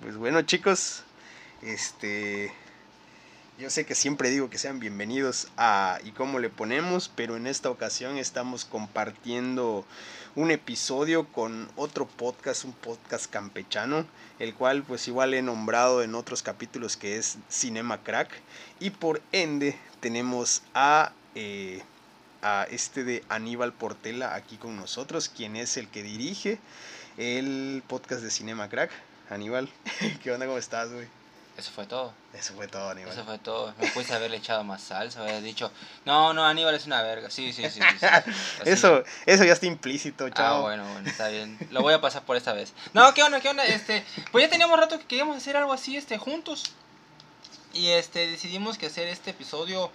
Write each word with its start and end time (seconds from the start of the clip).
Pues 0.00 0.16
bueno, 0.16 0.42
chicos, 0.42 1.04
este 1.62 2.52
yo 3.60 3.68
sé 3.68 3.84
que 3.84 3.94
siempre 3.94 4.30
digo 4.30 4.48
que 4.48 4.56
sean 4.56 4.80
bienvenidos 4.80 5.48
a 5.58 5.98
y 6.02 6.12
cómo 6.12 6.38
le 6.38 6.48
ponemos, 6.48 7.10
pero 7.14 7.36
en 7.36 7.46
esta 7.46 7.68
ocasión 7.68 8.16
estamos 8.16 8.64
compartiendo 8.64 9.84
un 10.34 10.50
episodio 10.50 11.28
con 11.28 11.68
otro 11.76 12.08
podcast, 12.08 12.64
un 12.64 12.72
podcast 12.72 13.30
campechano, 13.30 14.06
el 14.38 14.54
cual 14.54 14.82
pues 14.82 15.06
igual 15.08 15.34
he 15.34 15.42
nombrado 15.42 16.02
en 16.02 16.14
otros 16.14 16.42
capítulos 16.42 16.96
que 16.96 17.18
es 17.18 17.36
Cinema 17.50 18.02
Crack 18.02 18.30
y 18.78 18.90
por 18.90 19.20
ende 19.30 19.78
tenemos 20.00 20.62
a 20.72 21.12
eh, 21.34 21.82
a 22.40 22.66
este 22.70 23.04
de 23.04 23.22
Aníbal 23.28 23.74
Portela 23.74 24.34
aquí 24.34 24.56
con 24.56 24.76
nosotros, 24.76 25.28
quien 25.28 25.56
es 25.56 25.76
el 25.76 25.88
que 25.88 26.02
dirige 26.02 26.58
el 27.18 27.82
podcast 27.86 28.22
de 28.22 28.30
Cinema 28.30 28.70
Crack. 28.70 28.90
Aníbal, 29.28 29.68
¿qué 30.22 30.32
onda? 30.32 30.46
¿Cómo 30.46 30.56
estás, 30.56 30.90
güey? 30.90 31.19
Eso 31.60 31.70
fue 31.72 31.86
todo. 31.86 32.12
Eso 32.32 32.54
fue 32.54 32.68
todo, 32.68 32.88
Aníbal. 32.90 33.12
Eso 33.12 33.24
fue 33.24 33.38
todo. 33.38 33.74
Me 33.78 33.86
puse 33.90 34.12
a 34.12 34.16
haberle 34.16 34.38
echado 34.38 34.64
más 34.64 34.82
salsa, 34.82 35.20
haber 35.20 35.42
dicho, 35.42 35.70
no, 36.06 36.32
no, 36.32 36.44
Aníbal 36.46 36.74
es 36.74 36.86
una 36.86 37.02
verga. 37.02 37.28
Sí, 37.30 37.52
sí, 37.52 37.62
sí. 37.64 37.80
sí, 37.80 37.98
sí. 38.00 38.06
Así. 38.06 38.30
Eso, 38.64 39.04
eso 39.26 39.44
ya 39.44 39.52
está 39.52 39.66
implícito, 39.66 40.24
Ah, 40.26 40.30
chao. 40.34 40.62
bueno, 40.62 40.90
bueno, 40.92 41.08
está 41.08 41.28
bien. 41.28 41.58
Lo 41.70 41.82
voy 41.82 41.92
a 41.92 42.00
pasar 42.00 42.22
por 42.22 42.36
esta 42.36 42.52
vez. 42.54 42.72
No, 42.94 43.12
¿qué 43.14 43.22
onda? 43.22 43.40
¿Qué 43.40 43.48
onda? 43.50 43.64
Este, 43.66 44.04
pues 44.32 44.42
ya 44.44 44.48
teníamos 44.50 44.78
rato 44.80 44.98
que 44.98 45.04
queríamos 45.06 45.36
hacer 45.36 45.56
algo 45.56 45.72
así, 45.72 45.96
este, 45.96 46.16
juntos. 46.18 46.64
Y 47.74 47.88
este, 47.90 48.26
decidimos 48.26 48.78
que 48.78 48.86
hacer 48.86 49.06
este 49.08 49.30
episodio 49.30 49.92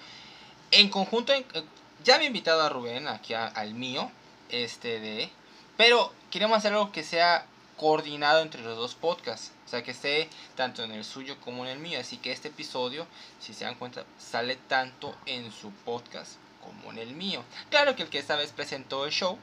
en 0.72 0.90
conjunto. 0.90 1.34
en- 1.34 1.46
eh, 1.54 1.64
ya 2.04 2.16
había 2.16 2.28
invitado 2.28 2.62
a 2.62 2.70
Rubén 2.70 3.08
aquí 3.08 3.34
a- 3.34 3.48
al 3.48 3.74
mío, 3.74 4.12
este 4.50 5.00
de, 5.00 5.30
pero 5.78 6.14
queremos 6.30 6.58
hacer 6.60 6.74
algo 6.74 6.92
que 6.92 7.04
sea 7.04 7.46
coordinado 7.78 8.42
entre 8.42 8.62
los 8.62 8.78
dos 8.78 8.96
podcasts. 8.96 9.52
O 9.66 9.70
sea, 9.70 9.84
que 9.84 9.92
esté 9.92 10.30
tanto 10.56 10.84
en 10.84 10.92
el 10.92 11.04
suyo 11.04 11.38
como 11.42 11.66
en 11.66 11.72
el 11.72 11.80
mío. 11.80 12.00
Así 12.00 12.18
que 12.18 12.32
este 12.32 12.50
episodio, 12.50 13.08
si 13.40 13.54
se 13.54 13.66
dan 13.66 13.76
cuenta, 13.76 14.06
sale 14.18 14.56
tanto 14.56 15.16
en 15.26 15.52
su 15.52 15.72
podcast 15.72 16.34
como 16.64 16.92
en 16.92 17.00
el 17.00 17.14
mío. 17.16 17.44
Claro 17.70 17.96
que 17.96 18.04
el 18.04 18.10
que 18.10 18.20
esta 18.20 18.36
vez 18.36 18.52
presentó 18.52 19.06
el 19.06 19.12
show, 19.12 19.38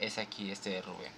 es 0.00 0.18
aquí 0.18 0.50
este 0.50 0.70
de 0.70 0.82
Rubén. 0.82 1.12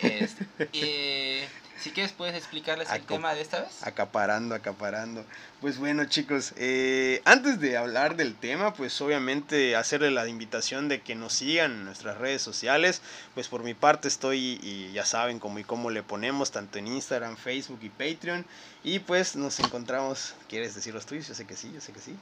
Este, 0.00 0.46
eh, 0.72 1.48
si 1.78 1.90
quieres, 1.90 2.12
puedes 2.12 2.36
explicarles 2.36 2.90
el 2.90 3.02
tema 3.02 3.34
de 3.34 3.42
esta 3.42 3.60
vez. 3.60 3.82
Acaparando, 3.82 4.54
acaparando. 4.54 5.24
Pues 5.60 5.78
bueno, 5.78 6.04
chicos, 6.04 6.54
eh, 6.56 7.20
antes 7.24 7.60
de 7.60 7.76
hablar 7.76 8.16
del 8.16 8.34
tema, 8.34 8.74
pues 8.74 9.00
obviamente 9.00 9.74
hacerle 9.74 10.10
la 10.10 10.26
invitación 10.28 10.88
de 10.88 11.00
que 11.00 11.14
nos 11.14 11.34
sigan 11.34 11.72
en 11.72 11.84
nuestras 11.84 12.18
redes 12.18 12.42
sociales. 12.42 13.02
Pues 13.34 13.48
por 13.48 13.64
mi 13.64 13.74
parte 13.74 14.08
estoy, 14.08 14.60
y 14.62 14.92
ya 14.92 15.04
saben 15.04 15.38
cómo 15.40 15.58
y 15.58 15.64
cómo 15.64 15.90
le 15.90 16.02
ponemos, 16.02 16.52
tanto 16.52 16.78
en 16.78 16.86
Instagram, 16.86 17.36
Facebook 17.36 17.80
y 17.82 17.88
Patreon. 17.88 18.46
Y 18.84 19.00
pues 19.00 19.36
nos 19.36 19.58
encontramos, 19.60 20.34
¿quieres 20.48 20.74
decir 20.74 20.94
los 20.94 21.06
tuyos? 21.06 21.26
Yo 21.28 21.34
sé 21.34 21.44
que 21.44 21.56
sí, 21.56 21.70
yo 21.74 21.80
sé 21.80 21.92
que 21.92 22.00
sí. 22.00 22.16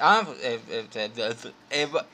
Ah, 0.00 0.26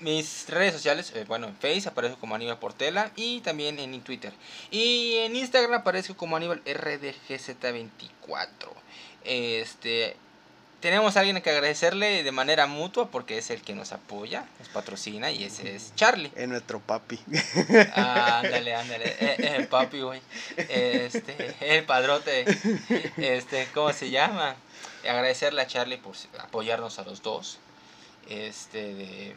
mis 0.01 0.49
redes 0.49 0.73
sociales, 0.73 1.13
eh, 1.15 1.25
bueno, 1.29 1.47
en 1.47 1.57
Facebook 1.57 1.93
aparezco 1.93 2.19
como 2.19 2.35
Aníbal 2.35 2.59
Portela 2.59 3.13
y 3.15 3.41
también 3.43 3.79
en 3.79 4.01
Twitter. 4.01 4.33
Y 4.71 5.19
en 5.19 5.37
Instagram 5.37 5.81
aparezco 5.81 6.17
como 6.17 6.37
Aníbal 6.37 6.65
RDGZ24. 6.65 8.49
Este, 9.25 10.17
tenemos 10.85 11.17
a 11.17 11.21
alguien 11.21 11.41
que 11.41 11.49
agradecerle 11.49 12.23
de 12.23 12.31
manera 12.31 12.67
mutua 12.67 13.11
porque 13.11 13.39
es 13.39 13.49
el 13.49 13.63
que 13.63 13.75
nos 13.75 13.93
apoya, 13.93 14.45
nos 14.59 14.69
patrocina 14.69 15.31
y 15.31 15.43
ese 15.45 15.75
es 15.75 15.95
Charlie. 15.97 16.31
Es 16.37 16.47
nuestro 16.47 16.79
papi. 16.79 17.19
Ah, 17.97 18.41
ándale, 18.45 18.75
ándale, 18.75 19.07
eh, 19.19 19.37
eh, 19.39 19.55
el 19.57 19.67
papi, 19.69 20.03
güey. 20.03 20.21
Este, 20.59 21.55
el 21.61 21.85
padrote, 21.85 22.45
este, 23.17 23.67
¿cómo 23.73 23.95
se 23.95 24.11
llama? 24.11 24.57
Agradecerle 25.09 25.63
a 25.63 25.67
Charlie 25.67 25.97
por 25.97 26.15
apoyarnos 26.39 26.99
a 26.99 27.05
los 27.05 27.23
dos. 27.23 27.59
Este, 28.29 28.93
de- 28.95 29.37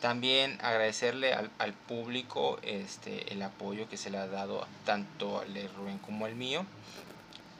también 0.00 0.56
agradecerle 0.62 1.34
al, 1.34 1.50
al 1.58 1.72
público 1.74 2.60
este, 2.62 3.32
el 3.32 3.42
apoyo 3.42 3.88
que 3.88 3.96
se 3.96 4.08
le 4.10 4.18
ha 4.18 4.28
dado 4.28 4.68
tanto 4.86 5.40
al 5.40 5.52
de 5.52 5.66
Rubén 5.66 5.98
como 5.98 6.26
al 6.26 6.36
mío. 6.36 6.64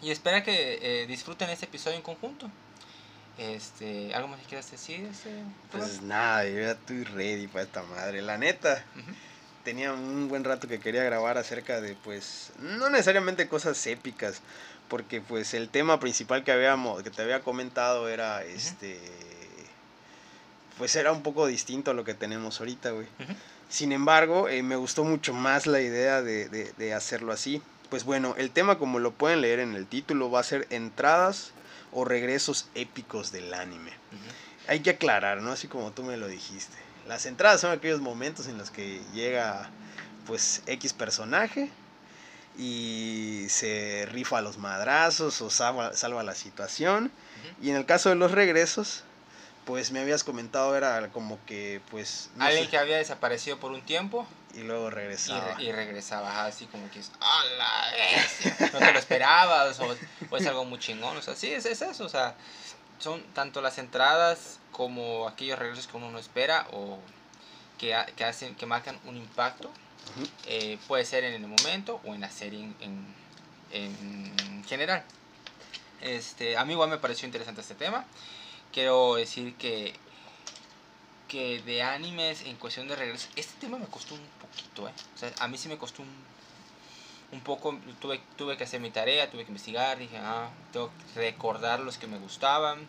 Y 0.01 0.13
espera 0.13 0.45
que 0.45 0.79
eh, 1.03 1.07
disfruten 1.09 1.51
este 1.51 1.67
episodio 1.67 1.97
en 1.97 2.03
conjunto. 2.03 2.49
Este, 3.41 4.15
¿Algo 4.15 4.29
más 4.29 4.39
que 4.41 4.47
quieras 4.47 4.71
decir? 4.71 5.01
Este, 5.11 5.31
Pues 5.73 6.03
nada, 6.03 6.45
yo 6.45 6.61
ya 6.61 6.73
estoy 6.73 7.05
ready 7.05 7.47
para 7.47 7.65
esta 7.65 7.83
madre. 7.85 8.21
La 8.21 8.37
neta, 8.37 8.85
tenía 9.65 9.95
un 9.95 10.29
buen 10.29 10.45
rato 10.45 10.69
que 10.69 10.79
quería 10.79 11.03
grabar 11.05 11.39
acerca 11.39 11.81
de, 11.81 11.95
pues, 11.95 12.53
no 12.59 12.91
necesariamente 12.91 13.49
cosas 13.49 13.87
épicas, 13.87 14.43
porque 14.89 15.23
pues 15.23 15.55
el 15.55 15.71
tema 15.71 15.99
principal 16.01 16.45
que 16.45 16.53
habíamos, 16.53 17.03
que 17.03 17.11
te 17.11 17.23
había 17.23 17.41
comentado 17.41 18.11
era, 18.11 18.45
este, 18.45 19.01
pues 20.77 20.95
era 20.97 21.11
un 21.13 21.23
poco 21.23 21.47
distinto 21.47 21.93
a 21.93 21.95
lo 21.95 22.05
que 22.05 22.13
tenemos 22.15 22.61
ahorita, 22.61 22.91
güey. 22.91 23.07
Sin 23.71 23.93
embargo, 23.93 24.49
eh, 24.51 24.63
me 24.63 24.77
gustó 24.77 25.05
mucho 25.05 25.33
más 25.33 25.67
la 25.67 25.81
idea 25.81 26.21
de, 26.23 26.49
de- 26.51 26.73
de 26.77 26.93
hacerlo 26.93 27.33
así. 27.33 27.63
Pues 27.89 28.05
bueno, 28.05 28.35
el 28.37 28.51
tema 28.51 28.79
como 28.79 28.99
lo 28.99 29.13
pueden 29.13 29.41
leer 29.41 29.61
en 29.61 29.75
el 29.77 29.87
título 29.87 30.31
va 30.31 30.41
a 30.41 30.45
ser 30.45 30.67
entradas 30.71 31.53
o 31.93 32.05
regresos 32.05 32.69
épicos 32.75 33.33
del 33.33 33.53
anime 33.55 33.93
hay 34.71 34.81
que 34.81 34.91
aclarar, 34.91 35.43
¿no? 35.43 35.51
Así 35.51 35.67
como 35.67 35.91
tú 35.91 36.05
me 36.05 36.17
lo 36.17 36.29
dijiste. 36.29 36.77
Las 37.09 37.27
entradas 37.27 37.61
son 37.61 37.73
aquellos 37.73 38.01
momentos 38.01 38.47
en 38.47 38.57
los 38.57 38.71
que 38.71 39.03
llega 39.13 39.69
pues 40.27 40.63
X 40.67 40.93
personaje 40.93 41.71
y 42.57 43.47
se 43.49 44.07
rifa 44.13 44.39
a 44.39 44.43
los 44.43 44.59
madrazos 44.59 45.41
o 45.43 45.51
salva, 45.51 45.95
salva 45.95 46.23
la 46.23 46.37
situación. 46.37 47.11
Y 47.61 47.71
en 47.71 47.77
el 47.77 47.85
caso 47.85 48.11
de 48.11 48.15
los 48.15 48.31
regresos, 48.31 49.03
pues 49.65 49.91
me 49.91 49.99
habías 49.99 50.23
comentado 50.23 50.77
era 50.77 51.09
como 51.09 51.45
que 51.47 51.81
pues 51.91 52.31
no 52.37 52.45
Alguien 52.45 52.67
sé, 52.67 52.71
que 52.71 52.79
había 52.79 52.99
desaparecido 52.99 53.59
por 53.59 53.73
un 53.73 53.83
tiempo 53.83 54.25
y 54.55 54.61
luego 54.63 54.89
y, 54.89 54.91
regresaba. 54.91 55.55
re- 55.57 55.63
y 55.65 55.73
regresaba 55.73 56.31
ajá, 56.31 56.47
así 56.47 56.67
como 56.67 56.91
que 56.91 56.99
es 57.01 57.11
¡A 57.21 57.45
la 57.59 58.71
no 58.73 58.79
te 58.79 58.93
lo 58.93 58.99
esperabas 58.99 59.79
o, 59.81 59.97
o 60.31 60.37
es 60.37 60.47
algo 60.47 60.65
muy 60.65 60.79
chingón 60.79 61.17
o 61.17 61.23
sea 61.23 61.35
sí 61.37 61.53
es, 61.53 61.67
es 61.67 61.83
eso 61.83 62.05
o 62.05 62.09
sea 62.09 62.37
son 62.99 63.23
tanto 63.33 63.61
las 63.63 63.79
entradas 63.79 64.59
como 64.73 65.27
aquellos 65.29 65.59
regresos 65.59 65.87
que 65.87 65.97
uno 65.97 66.11
no 66.11 66.19
espera 66.19 66.67
o 66.73 66.99
que, 67.79 67.95
ha- 67.95 68.07
que 68.07 68.25
hacen 68.25 68.55
que 68.57 68.67
marcan 68.67 68.99
un 69.05 69.17
impacto 69.17 69.71
eh, 70.47 70.79
puede 70.89 71.05
ser 71.05 71.25
en 71.25 71.35
el 71.35 71.47
momento 71.49 72.01
o 72.05 72.15
en 72.15 72.21
la 72.23 72.31
serie 72.31 72.61
en, 72.61 72.75
en- 72.81 73.15
en 73.73 74.65
general. 74.67 75.05
Este 76.01 76.57
a 76.57 76.65
mí 76.65 76.73
igual 76.73 76.91
me 76.91 76.99
pareció 76.99 77.27
interesante 77.27 77.61
este 77.61 77.75
tema. 77.75 78.05
Quiero 78.73 79.15
decir 79.17 79.57
que 79.57 79.95
que 81.31 81.63
de 81.63 81.83
animes 81.83 82.43
en 82.43 82.57
cuestión 82.57 82.89
de 82.89 82.97
regreso, 82.97 83.29
este 83.37 83.53
tema 83.61 83.79
me 83.79 83.87
costó 83.87 84.15
un 84.15 84.21
poquito, 84.41 84.89
¿eh? 84.89 84.93
O 85.15 85.19
sea, 85.19 85.33
a 85.39 85.47
mí 85.49 85.57
sí 85.57 85.69
me 85.69 85.79
costó 85.79 86.03
un, 86.03 86.09
un 87.33 87.41
poco, 87.41 87.79
tuve, 88.01 88.21
tuve 88.37 88.57
que 88.57 88.65
hacer 88.65 88.81
mi 88.81 88.91
tarea, 88.91 89.31
tuve 89.31 89.45
que 89.45 89.51
investigar, 89.51 89.97
dije, 89.99 90.19
ah, 90.19 90.51
tengo 90.73 90.91
que 91.15 91.21
recordar 91.21 91.79
los 91.81 91.99
que 91.99 92.09
me 92.09 92.19
gustaban, 92.19 92.81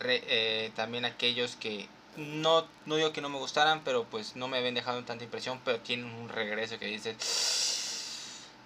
re- 0.00 0.24
eh, 0.26 0.72
también 0.74 1.04
aquellos 1.04 1.54
que 1.54 1.88
no, 2.16 2.66
no 2.86 2.96
digo 2.96 3.12
que 3.12 3.20
no 3.20 3.28
me 3.28 3.38
gustaran, 3.38 3.82
pero 3.84 4.02
pues 4.04 4.34
no 4.34 4.48
me 4.48 4.58
habían 4.58 4.74
dejado 4.74 5.04
tanta 5.04 5.22
impresión, 5.22 5.60
pero 5.64 5.78
tienen 5.78 6.06
un 6.06 6.28
regreso 6.28 6.76
que 6.80 6.86
dices, 6.86 7.16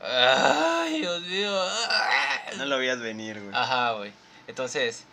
ay, 0.02 1.00
Dios 1.00 1.20
mío, 1.22 1.50
ah". 1.54 2.40
No 2.56 2.64
lo 2.64 2.78
veías 2.78 3.00
venir, 3.00 3.38
güey. 3.40 3.54
Ajá, 3.54 3.92
güey. 3.92 4.12
Entonces, 4.46 5.04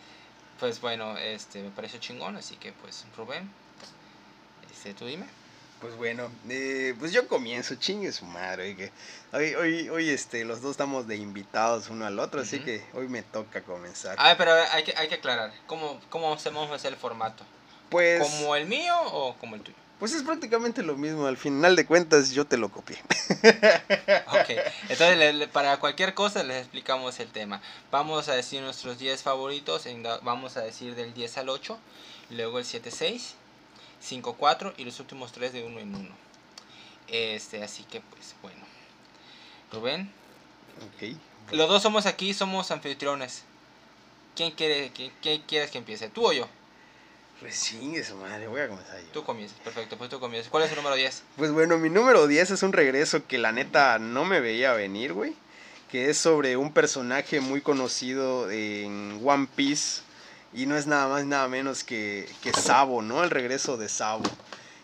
pues 0.62 0.80
bueno, 0.80 1.18
este 1.18 1.62
me 1.62 1.72
pareció 1.72 2.00
chingón, 2.00 2.38
así 2.38 2.56
que 2.56 2.72
pues 2.72 3.06
Rubén, 3.18 3.52
este 4.82 4.94
tú 4.96 5.06
dime. 5.06 5.26
Pues 5.80 5.96
bueno, 5.96 6.30
eh, 6.50 6.96
pues 7.00 7.12
yo 7.12 7.28
comienzo, 7.28 7.74
chingue 7.76 8.12
su 8.12 8.26
madre, 8.26 8.76
que 8.76 8.92
hoy, 9.34 9.56
hoy, 9.56 9.90
hoy 9.90 10.10
este, 10.10 10.46
los 10.46 10.62
dos 10.62 10.72
estamos 10.72 11.08
de 11.08 11.16
invitados 11.16 11.90
uno 11.90 12.06
al 12.06 12.20
otro, 12.20 12.42
así 12.42 12.60
que 12.60 12.84
hoy 12.94 13.08
me 13.08 13.24
toca 13.24 13.64
comenzar. 13.64 14.16
A 14.20 14.28
ver, 14.30 14.38
pero 14.38 14.54
hay 14.72 14.84
que, 14.84 14.94
hay 14.96 15.08
que 15.08 15.16
aclarar, 15.16 15.52
¿cómo, 15.66 16.00
cómo 16.10 16.32
hacemos 16.34 16.70
hacer 16.72 16.94
el 16.94 17.00
formato? 17.00 17.44
pues, 17.90 18.22
¿Como 18.22 18.56
el 18.56 18.68
mío 18.68 18.94
o 19.12 19.36
como 19.38 19.56
el 19.56 19.62
tuyo? 19.64 19.76
Pues 20.00 20.14
es 20.14 20.22
prácticamente 20.24 20.82
lo 20.84 20.96
mismo, 20.98 21.26
al 21.28 21.38
final 21.38 21.76
de 21.76 21.86
cuentas 21.86 22.32
yo 22.32 22.46
te 22.46 22.58
lo 22.58 22.70
copié. 22.70 22.98
ok, 24.28 24.50
entonces 24.90 25.18
le- 25.18 25.34
le- 25.34 25.48
para 25.48 25.78
cualquier 25.80 26.14
cosa 26.14 26.44
les 26.44 26.58
explicamos 26.62 27.20
el 27.20 27.32
tema. 27.32 27.62
Vamos 27.92 28.28
a 28.30 28.34
decir 28.36 28.62
nuestros 28.62 28.98
10 29.00 29.22
favoritos, 29.24 29.86
en 29.88 30.04
vamos 30.04 30.58
a 30.58 30.62
decir 30.62 30.96
del 30.96 31.14
10 31.14 31.38
al 31.38 31.50
8, 31.50 31.78
luego 32.30 32.60
el 32.60 32.66
7-6, 32.66 33.34
5-4 34.04 34.74
y 34.78 34.86
los 34.86 35.00
últimos 35.00 35.32
3 35.32 35.54
de 35.54 35.64
1 35.64 35.80
en 35.80 35.96
1. 35.96 36.10
Este, 37.08 37.64
así 37.64 37.84
que 37.84 38.02
pues 38.02 38.36
bueno. 38.42 38.62
Rubén, 39.72 40.12
Ok. 40.86 41.16
los 41.52 41.70
dos 41.70 41.82
somos 41.82 42.06
aquí, 42.06 42.34
somos 42.34 42.72
anfitriones. 42.72 43.44
¿Quién 44.36 44.52
quiere, 44.52 44.92
quién, 44.94 45.12
quién 45.22 45.42
quieres 45.44 45.72
que 45.72 45.78
empiece? 45.78 46.10
¿Tú 46.10 46.28
o 46.28 46.34
yo? 46.34 46.48
Pues 47.40 47.56
sí, 47.56 47.96
eso 47.96 48.16
madre, 48.18 48.48
voy 48.48 48.62
a 48.62 48.68
comenzar 48.68 49.00
yo. 49.02 49.08
Tú 49.14 49.24
comienzas, 49.24 49.58
perfecto, 49.60 49.98
pues 49.98 50.10
tú 50.10 50.20
comienzas. 50.20 50.50
¿Cuál 50.52 50.64
es 50.64 50.70
tu 50.70 50.76
número 50.76 50.96
10? 50.96 51.24
Pues 51.38 51.52
bueno, 51.52 51.78
mi 51.78 51.90
número 51.90 52.28
10 52.28 52.52
es 52.52 52.64
un 52.64 52.72
regreso 52.72 53.26
que 53.28 53.38
la 53.38 53.52
neta 53.52 53.98
no 53.98 54.26
me 54.26 54.40
veía 54.40 54.74
venir, 54.74 55.14
güey. 55.14 55.34
Que 55.90 56.10
es 56.10 56.18
sobre 56.18 56.56
un 56.56 56.72
personaje 56.72 57.42
muy 57.42 57.62
conocido 57.62 58.50
en 58.52 59.20
One 59.26 59.48
Piece. 59.56 60.04
Y 60.54 60.66
no 60.66 60.76
es 60.76 60.88
nada 60.88 61.08
más 61.08 61.26
nada 61.26 61.48
menos 61.48 61.84
que, 61.84 62.28
que 62.42 62.52
Sabo, 62.52 63.02
¿no? 63.02 63.24
El 63.24 63.30
regreso 63.30 63.78
de 63.78 63.88
Sabo. 63.90 64.24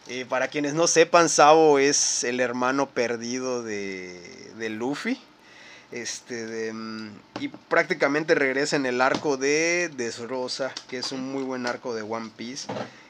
Eh, 0.07 0.25
para 0.27 0.47
quienes 0.47 0.73
no 0.73 0.87
sepan, 0.87 1.27
Sabo 1.27 1.79
es 1.79 2.23
el 2.23 2.39
hermano 2.39 2.87
perdido 2.89 3.63
de, 3.63 4.51
de 4.57 4.69
Luffy. 4.69 5.19
Este, 5.91 6.45
de, 6.45 6.73
mm, 6.73 7.09
y 7.39 7.47
prácticamente 7.47 8.35
regresa 8.35 8.75
en 8.75 8.85
el 8.85 9.01
arco 9.01 9.37
de 9.37 9.89
Desrosa, 9.95 10.73
que 10.89 10.97
es 10.97 11.11
un 11.11 11.31
muy 11.31 11.43
buen 11.43 11.65
arco 11.65 11.93
de 11.93 12.01
One 12.01 12.31
Piece. 12.35 12.67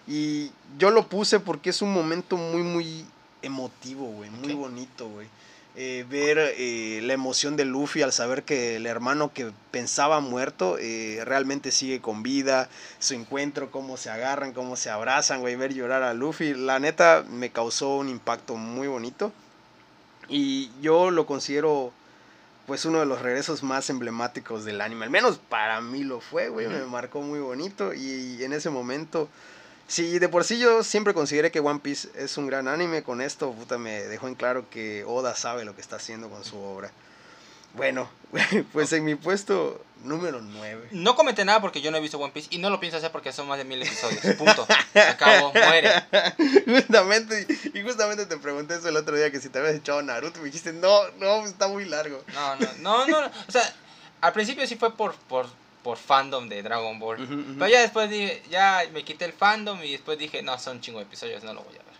Y 0.08 0.52
yo 0.78 0.90
lo 0.92 1.08
puse 1.08 1.40
porque 1.40 1.72
es 1.72 1.82
un 1.82 1.92
momento 1.92 2.38
muy, 2.38 2.64
muy 2.64 3.06
emotivo, 3.42 4.06
güey. 4.08 4.30
Muy 4.30 4.54
bonito, 4.54 5.10
güey. 5.10 5.28
Eh, 5.80 6.08
ver 6.10 6.40
eh, 6.40 7.02
la 7.04 7.14
emoción 7.14 7.56
de 7.56 7.64
Luffy 7.64 8.02
al 8.02 8.12
saber 8.12 8.42
que 8.42 8.78
el 8.78 8.88
hermano 8.88 9.32
que 9.32 9.52
pensaba 9.70 10.22
muerto 10.22 10.80
eh, 10.80 11.22
realmente 11.24 11.72
sigue 11.72 12.02
con 12.02 12.24
vida. 12.24 12.68
Su 12.98 13.14
encuentro, 13.14 13.70
cómo 13.70 13.96
se 13.96 14.10
agarran, 14.10 14.54
cómo 14.54 14.76
se 14.76 14.90
abrazan, 14.90 15.42
güey. 15.42 15.56
Ver 15.56 15.76
llorar 15.76 16.02
a 16.02 16.16
Luffy. 16.16 16.56
La 16.56 16.80
neta 16.80 17.24
me 17.30 17.52
causó 17.52 17.98
un 17.98 18.10
impacto 18.10 18.56
muy 18.56 18.88
bonito. 18.88 19.32
Y 20.28 20.72
yo 20.82 21.12
lo 21.12 21.28
considero 21.28 21.94
pues 22.66 22.84
uno 22.86 23.00
de 23.00 23.06
los 23.06 23.22
regresos 23.22 23.62
más 23.62 23.92
emblemáticos 23.92 24.66
del 24.66 24.82
anime. 24.82 25.06
Al 25.06 25.12
menos 25.12 25.38
para 25.38 25.80
mí 25.80 26.04
lo 26.04 26.22
fue, 26.22 26.50
güey. 26.50 26.68
Me 26.68 26.86
marcó 26.86 27.22
muy 27.22 27.40
bonito. 27.40 27.94
Y 27.94 28.44
en 28.44 28.52
ese 28.52 28.72
momento, 28.72 29.30
sí, 29.88 30.20
de 30.20 30.30
por 30.30 30.44
sí 30.44 30.60
yo 30.60 30.84
siempre 30.84 31.14
consideré 31.14 31.52
que 31.52 31.60
One 31.60 31.80
Piece 31.80 32.10
es 32.16 32.38
un 32.38 32.48
gran 32.48 32.68
anime. 32.68 33.04
Con 33.04 33.22
esto, 33.22 33.52
puta, 33.52 33.78
me 33.78 34.04
dejó 34.04 34.28
en 34.28 34.36
claro 34.36 34.70
que 34.70 35.04
Oda 35.06 35.36
sabe 35.36 35.66
lo 35.66 35.76
que 35.76 35.82
está 35.82 35.98
haciendo 35.98 36.30
con 36.30 36.44
su 36.44 36.58
obra. 36.58 36.92
Bueno, 37.74 38.10
pues 38.74 38.92
en 38.94 39.06
mi 39.06 39.16
puesto 39.16 39.82
número 40.04 40.42
9. 40.42 40.90
No 40.92 41.16
comenté 41.16 41.46
nada 41.46 41.62
porque 41.62 41.82
yo 41.82 41.92
no 41.92 41.98
he 41.98 42.02
visto 42.02 42.18
One 42.18 42.34
Piece 42.34 42.48
y 42.52 42.58
no 42.58 42.70
lo 42.70 42.80
pienso 42.80 42.98
hacer 42.98 43.12
porque 43.12 43.32
son 43.32 43.48
más 43.48 43.58
de 43.58 43.66
mil 43.66 43.82
episodios. 43.82 44.36
Punto. 44.36 44.68
Se 44.94 45.00
acabó, 45.00 45.54
muere. 45.54 45.92
justamente, 46.66 47.48
y 47.74 47.82
justamente 47.82 48.26
te 48.26 48.38
pregunté 48.38 48.76
eso 48.76 48.90
el 48.90 48.98
otro 48.98 49.16
día 49.16 49.32
que 49.32 49.40
si 49.40 49.50
te 49.50 49.60
habías 49.60 49.76
echado 49.76 50.02
Naruto. 50.02 50.40
Me 50.40 50.46
dijiste, 50.46 50.74
no, 50.74 51.08
no, 51.20 51.46
está 51.46 51.68
muy 51.68 51.86
largo. 51.86 52.24
No, 52.34 52.56
no, 52.56 52.68
no, 52.80 53.08
no. 53.08 53.32
O 53.48 53.52
sea, 53.52 53.62
al 54.22 54.34
principio 54.34 54.66
sí 54.66 54.76
fue 54.76 54.96
por, 54.96 55.16
por, 55.16 55.48
por 55.88 55.98
fandom 55.98 56.50
de 56.50 56.62
Dragon 56.64 57.00
Ball. 57.00 57.22
Ujú, 57.22 57.34
ujú. 57.34 57.54
Pero 57.60 57.68
ya 57.70 57.80
después 57.80 58.10
dije, 58.10 58.44
ya 58.50 58.84
me 58.92 59.06
quité 59.06 59.24
el 59.24 59.32
fandom 59.32 59.82
y 59.82 59.94
después 59.94 60.20
dije, 60.20 60.42
no, 60.42 60.60
son 60.60 60.82
chingo 60.82 61.00
de 61.00 61.06
episodios, 61.06 61.46
no 61.46 61.54
lo 61.54 61.62
voy 61.62 61.76
a 61.76 61.78
ver. 61.78 61.96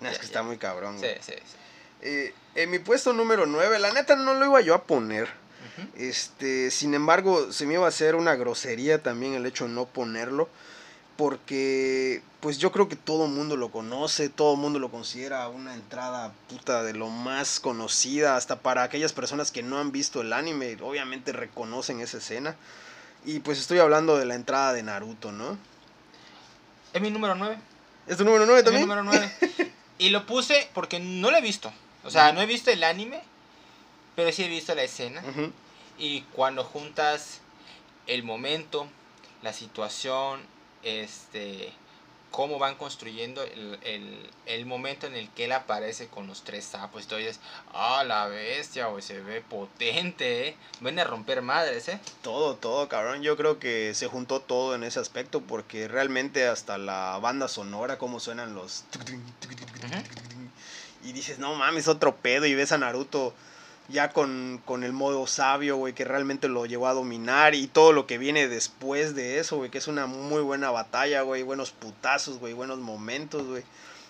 No, 0.00 0.08
es 0.08 0.14
Ya, 0.16 0.20
que 0.20 0.26
ya. 0.26 0.30
está 0.30 0.42
muy 0.42 0.58
cabrón. 0.58 0.98
Sí, 1.00 1.06
sí, 1.22 1.32
sí. 1.32 1.56
Eh, 2.02 2.34
en 2.54 2.70
mi 2.70 2.80
puesto 2.80 3.14
número 3.14 3.46
9, 3.46 3.78
la 3.78 3.94
neta 3.94 4.14
no 4.14 4.34
lo 4.34 4.44
iba 4.44 4.60
yo 4.60 4.74
a 4.74 4.82
poner. 4.84 5.24
Ujú. 5.24 5.88
Este, 5.96 6.70
sin 6.70 6.92
embargo, 6.92 7.50
se 7.50 7.64
me 7.64 7.72
iba 7.74 7.86
a 7.86 7.88
hacer 7.88 8.14
una 8.14 8.34
grosería 8.34 9.02
también 9.02 9.32
el 9.32 9.46
hecho 9.46 9.64
de 9.66 9.70
no 9.72 9.86
ponerlo. 9.86 10.50
Porque, 11.16 12.22
pues 12.40 12.58
yo 12.58 12.72
creo 12.72 12.88
que 12.88 12.96
todo 12.96 13.24
el 13.24 13.30
mundo 13.32 13.56
lo 13.56 13.70
conoce, 13.70 14.28
todo 14.28 14.54
el 14.54 14.60
mundo 14.60 14.78
lo 14.78 14.90
considera 14.90 15.48
una 15.48 15.72
entrada 15.74 16.32
puta 16.48 16.82
de 16.82 16.92
lo 16.94 17.08
más 17.08 17.58
conocida. 17.60 18.36
Hasta 18.36 18.60
para 18.60 18.82
aquellas 18.82 19.12
personas 19.14 19.50
que 19.50 19.62
no 19.62 19.78
han 19.78 19.92
visto 19.92 20.20
el 20.20 20.32
anime, 20.34 20.76
obviamente 20.82 21.32
reconocen 21.32 22.00
esa 22.00 22.18
escena. 22.18 22.56
Y 23.24 23.40
pues 23.40 23.58
estoy 23.58 23.78
hablando 23.78 24.16
de 24.16 24.24
la 24.24 24.34
entrada 24.34 24.72
de 24.72 24.82
Naruto, 24.82 25.32
¿no? 25.32 25.58
Es 26.92 27.00
mi 27.00 27.10
número 27.10 27.34
9. 27.34 27.56
¿Es 28.06 28.16
tu 28.16 28.24
número 28.24 28.46
9 28.46 28.60
Es 28.60 28.64
mi 28.64 28.80
también? 28.80 28.88
número 28.88 29.04
9. 29.04 29.70
Y 29.98 30.08
lo 30.08 30.24
puse 30.24 30.66
porque 30.72 30.98
no 30.98 31.30
lo 31.30 31.36
he 31.36 31.42
visto. 31.42 31.70
O 32.04 32.10
sea, 32.10 32.32
no 32.32 32.40
he 32.40 32.46
visto 32.46 32.70
el 32.70 32.82
anime, 32.84 33.20
pero 34.16 34.32
sí 34.32 34.42
he 34.42 34.48
visto 34.48 34.74
la 34.74 34.82
escena. 34.82 35.22
Y 35.98 36.22
cuando 36.32 36.64
juntas 36.64 37.40
el 38.06 38.22
momento, 38.22 38.88
la 39.42 39.52
situación, 39.52 40.40
este, 40.82 41.74
cómo 42.30 42.58
van 42.58 42.76
construyendo 42.76 43.42
el, 43.42 43.78
el- 43.82 44.30
el 44.46 44.66
momento 44.66 45.06
en 45.06 45.14
el 45.14 45.28
que 45.30 45.44
él 45.46 45.52
aparece 45.52 46.08
con 46.08 46.26
los 46.26 46.42
tres 46.42 46.64
sapos. 46.64 47.02
Entonces, 47.02 47.40
ah, 47.72 48.04
la 48.04 48.26
bestia, 48.28 48.86
güey, 48.86 49.02
se 49.02 49.20
ve 49.20 49.40
potente, 49.40 50.48
¿eh? 50.48 50.56
Viene 50.80 51.02
a 51.02 51.04
romper 51.04 51.42
madres, 51.42 51.88
¿eh? 51.88 51.98
Todo, 52.22 52.54
todo, 52.56 52.88
cabrón. 52.88 53.22
Yo 53.22 53.36
creo 53.36 53.58
que 53.58 53.92
se 53.94 54.06
juntó 54.06 54.40
todo 54.40 54.74
en 54.74 54.84
ese 54.84 55.00
aspecto 55.00 55.40
porque 55.40 55.88
realmente 55.88 56.46
hasta 56.46 56.78
la 56.78 57.18
banda 57.20 57.48
sonora, 57.48 57.98
cómo 57.98 58.20
suenan 58.20 58.54
los... 58.54 58.84
Y 61.02 61.12
dices, 61.12 61.38
no 61.38 61.54
mames, 61.54 61.88
otro 61.88 62.16
pedo. 62.16 62.46
Y 62.46 62.54
ves 62.54 62.72
a 62.72 62.78
Naruto 62.78 63.34
ya 63.90 64.10
con, 64.10 64.60
con 64.64 64.84
el 64.84 64.92
modo 64.92 65.26
sabio, 65.26 65.76
güey, 65.76 65.94
que 65.94 66.04
realmente 66.04 66.48
lo 66.48 66.66
llevó 66.66 66.88
a 66.88 66.94
dominar. 66.94 67.54
Y 67.54 67.66
todo 67.66 67.92
lo 67.92 68.06
que 68.06 68.18
viene 68.18 68.48
después 68.48 69.14
de 69.14 69.38
eso, 69.38 69.56
güey, 69.56 69.70
que 69.70 69.78
es 69.78 69.88
una 69.88 70.06
muy 70.06 70.42
buena 70.42 70.70
batalla, 70.70 71.22
güey. 71.22 71.42
Buenos 71.42 71.70
putazos, 71.70 72.38
güey, 72.38 72.52
buenos 72.52 72.78
momentos, 72.78 73.46
güey. 73.46 73.62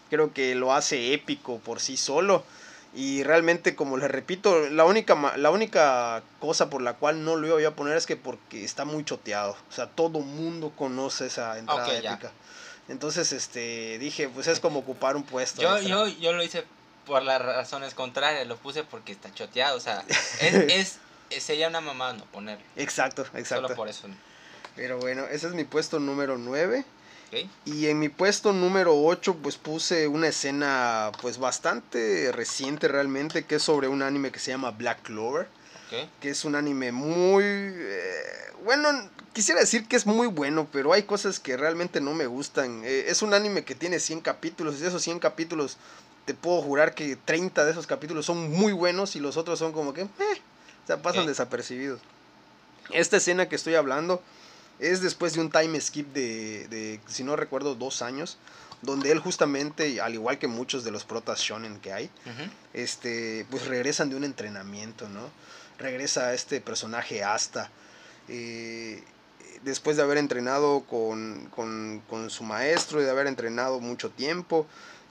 Creo 0.09 0.32
que 0.32 0.55
lo 0.55 0.75
hace 0.75 1.15
épico 1.15 1.59
por 1.59 1.81
sí 1.81 1.97
solo. 1.97 2.44
Y 2.93 3.23
realmente, 3.23 3.77
como 3.77 3.97
les 3.97 4.11
repito, 4.11 4.69
la 4.69 4.85
única, 4.85 5.37
la 5.37 5.50
única 5.50 6.23
cosa 6.41 6.69
por 6.71 6.82
la 6.82 6.94
cual 6.94 7.25
no 7.25 7.37
lo 7.37 7.61
iba 7.61 7.69
a 7.69 7.77
poner 7.77 7.97
es 7.97 8.06
que 8.06 8.17
porque 8.17 8.65
está 8.65 8.85
muy 8.85 9.05
choteado. 9.05 9.56
O 9.69 9.73
sea, 9.73 9.87
todo 9.87 10.21
mundo 10.21 10.73
conoce 10.77 11.27
esa 11.27 11.56
entrada 11.59 12.00
ya. 12.00 12.15
épica. 12.15 12.32
Entonces, 12.88 13.32
este, 13.32 13.99
dije, 14.00 14.29
pues 14.29 14.49
es 14.49 14.59
como 14.59 14.81
ocupar 14.81 15.15
un 15.15 15.23
puesto. 15.23 15.62
Yo, 15.62 15.77
extra. 15.77 15.88
yo, 15.88 16.09
yo 16.09 16.32
lo 16.32 16.43
hice 16.43 16.65
por 17.10 17.22
las 17.24 17.42
razones 17.42 17.92
contrarias, 17.94 18.46
lo 18.46 18.56
puse 18.56 18.84
porque 18.84 19.10
está 19.10 19.34
choteado, 19.34 19.76
o 19.76 19.80
sea, 19.80 20.04
es, 20.40 20.98
es- 21.28 21.42
sería 21.44 21.66
una 21.68 21.80
mamá 21.80 22.12
no 22.12 22.24
ponerlo. 22.26 22.64
Exacto, 22.76 23.22
exacto. 23.34 23.66
Solo 23.66 23.74
por 23.76 23.88
eso. 23.88 24.06
Pero 24.76 24.98
bueno, 24.98 25.24
ese 25.30 25.48
es 25.48 25.52
mi 25.54 25.64
puesto 25.64 25.98
número 25.98 26.38
9. 26.38 26.84
¿ok? 27.28 27.50
Y 27.64 27.88
en 27.88 27.98
mi 27.98 28.08
puesto 28.08 28.52
número 28.52 28.94
8, 28.96 29.36
pues 29.43 29.56
puse 29.56 30.06
una 30.06 30.29
escena, 30.29 31.10
pues 31.20 31.38
bastante 31.38 32.31
reciente 32.32 32.86
realmente, 32.86 33.44
que 33.44 33.56
es 33.56 33.62
sobre 33.62 33.88
un 33.88 34.02
anime 34.02 34.31
que 34.31 34.38
se 34.38 34.52
llama 34.52 34.70
Black 34.70 35.02
Clover. 35.02 35.48
que 36.20 36.31
es 36.31 36.44
un 36.44 36.55
anime 36.55 36.93
muy 36.93 37.43
eh, 37.44 38.22
bueno 38.64 38.88
quisiera 39.32 39.58
decir 39.60 39.88
que 39.88 39.96
es 39.96 40.06
muy 40.06 40.29
bueno 40.29 40.69
pero 40.70 40.93
hay 40.93 41.02
cosas 41.02 41.40
que 41.40 41.56
realmente 41.56 42.00
no 42.00 42.12
me 42.14 42.26
gustan 42.26 42.84
Eh, 42.84 43.06
es 43.08 43.22
un 43.22 43.34
anime 43.34 43.64
que 43.64 43.74
tiene 43.74 43.98
100 43.98 44.20
capítulos 44.20 44.76
y 44.76 44.82
de 44.82 44.86
esos 44.88 45.02
100 45.02 45.19
capítulos 45.19 45.79
te 46.24 46.34
puedo 46.34 46.60
jurar 46.62 46.94
que 46.94 47.17
30 47.17 47.65
de 47.65 47.72
esos 47.72 47.86
capítulos 47.86 48.27
son 48.27 48.50
muy 48.50 48.72
buenos 48.72 49.17
y 49.17 49.20
los 49.20 49.36
otros 49.36 49.58
son 49.58 49.72
como 49.72 49.93
que 49.94 50.03
eh, 50.03 50.08
o 50.84 50.86
sea 50.86 51.03
pasan 51.03 51.22
Ok. 51.22 51.29
desapercibidos 51.29 52.00
esta 52.91 53.17
escena 53.19 53.48
que 53.48 53.56
estoy 53.56 53.74
hablando 53.74 54.22
es 54.79 55.00
después 55.03 55.34
de 55.34 55.41
un 55.41 55.50
time 55.50 55.81
skip 55.81 56.12
de, 56.12 56.67
de 56.69 57.00
si 57.06 57.22
no 57.24 57.36
recuerdo 57.36 57.74
dos 57.74 58.03
años 58.03 58.39
donde 58.82 59.12
él 59.12 59.19
justamente 59.19 60.00
al 60.00 60.15
igual 60.15 60.39
que 60.39 60.46
muchos 60.46 60.84
de 60.84 60.91
los 60.91 61.05
protas 61.05 61.41
shonen 61.41 61.79
que 61.81 61.93
hay 61.93 62.06
Ujú. 62.27 62.50
este, 62.72 63.46
pues 63.50 63.67
regresan 63.67 64.08
de 64.10 64.17
un 64.17 64.24
entrenamiento, 64.24 65.08
¿no? 65.08 65.20
Regresa 65.79 66.32
este 66.34 66.60
personaje 66.60 67.22
Asta, 67.24 67.70
eh, 68.29 69.03
después 69.62 69.96
de 69.96 70.03
haber 70.03 70.19
entrenado 70.19 70.81
con, 70.89 71.46
con, 71.55 72.03
con 72.08 72.31
su 72.31 72.44
maestro 72.44 73.00
y 73.00 73.05
de 73.05 73.10
haber 73.10 73.27
entrenado 73.27 73.81
mucho 73.81 74.10
tiempo. 74.10 74.67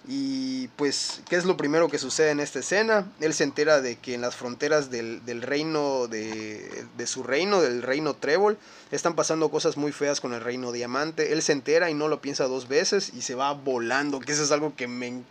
Y 0.08 0.70
pues, 0.70 1.22
¿qué 1.30 1.36
es 1.36 1.46
lo 1.46 1.58
primero 1.58 1.88
que 1.90 2.00
sucede 2.00 2.32
en 2.32 2.40
esta 2.40 2.60
escena? 2.60 3.12
Él 3.20 3.34
se 3.34 3.44
entera 3.44 3.82
de 3.82 3.98
que 3.98 4.16
en 4.16 4.22
las 4.22 4.36
fronteras 4.36 4.90
del, 4.90 5.24
del 5.26 5.42
reino, 5.42 6.08
de, 6.08 6.86
de 6.98 7.08
su 7.08 7.24
reino, 7.24 7.62
del 7.62 7.84
reino 7.84 8.16
Trébol, 8.16 8.58
están 8.92 9.16
pasando 9.16 9.52
cosas 9.52 9.78
muy 9.78 9.92
feas 9.92 10.20
con 10.20 10.34
el 10.34 10.42
reino 10.42 10.72
Diamante. 10.72 11.34
Él 11.34 11.42
se 11.42 11.52
entera 11.52 11.90
y 11.90 11.94
no 11.94 12.08
lo 12.08 12.22
piensa 12.22 12.46
dos 12.46 12.68
veces 12.68 13.12
y 13.14 13.22
se 13.22 13.36
va 13.36 13.54
volando, 13.54 14.20
que 14.20 14.32
eso 14.32 14.44
es 14.44 14.52
algo 14.52 14.76
que 14.76 14.88
me 14.88 15.24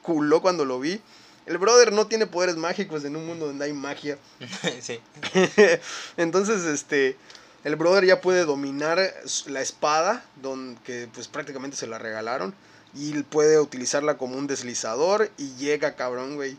enculó 0.00 0.42
cuando 0.42 0.64
lo 0.64 0.78
vi. 0.78 1.00
El 1.46 1.58
brother 1.58 1.92
no 1.92 2.06
tiene 2.06 2.26
poderes 2.26 2.56
mágicos 2.56 3.04
en 3.04 3.16
un 3.16 3.26
mundo 3.26 3.46
donde 3.46 3.64
hay 3.66 3.72
magia. 3.72 4.18
sí. 4.80 5.00
Entonces, 6.16 6.64
este, 6.64 7.16
el 7.64 7.76
brother 7.76 8.04
ya 8.04 8.20
puede 8.20 8.44
dominar 8.44 9.12
la 9.46 9.60
espada, 9.60 10.24
don, 10.40 10.78
que 10.84 11.08
pues 11.12 11.28
prácticamente 11.28 11.76
se 11.76 11.86
la 11.86 11.98
regalaron. 11.98 12.54
Y 12.94 13.22
puede 13.24 13.58
utilizarla 13.58 14.16
como 14.16 14.36
un 14.36 14.46
deslizador 14.46 15.30
y 15.36 15.54
llega, 15.56 15.96
cabrón, 15.96 16.36
güey. 16.36 16.56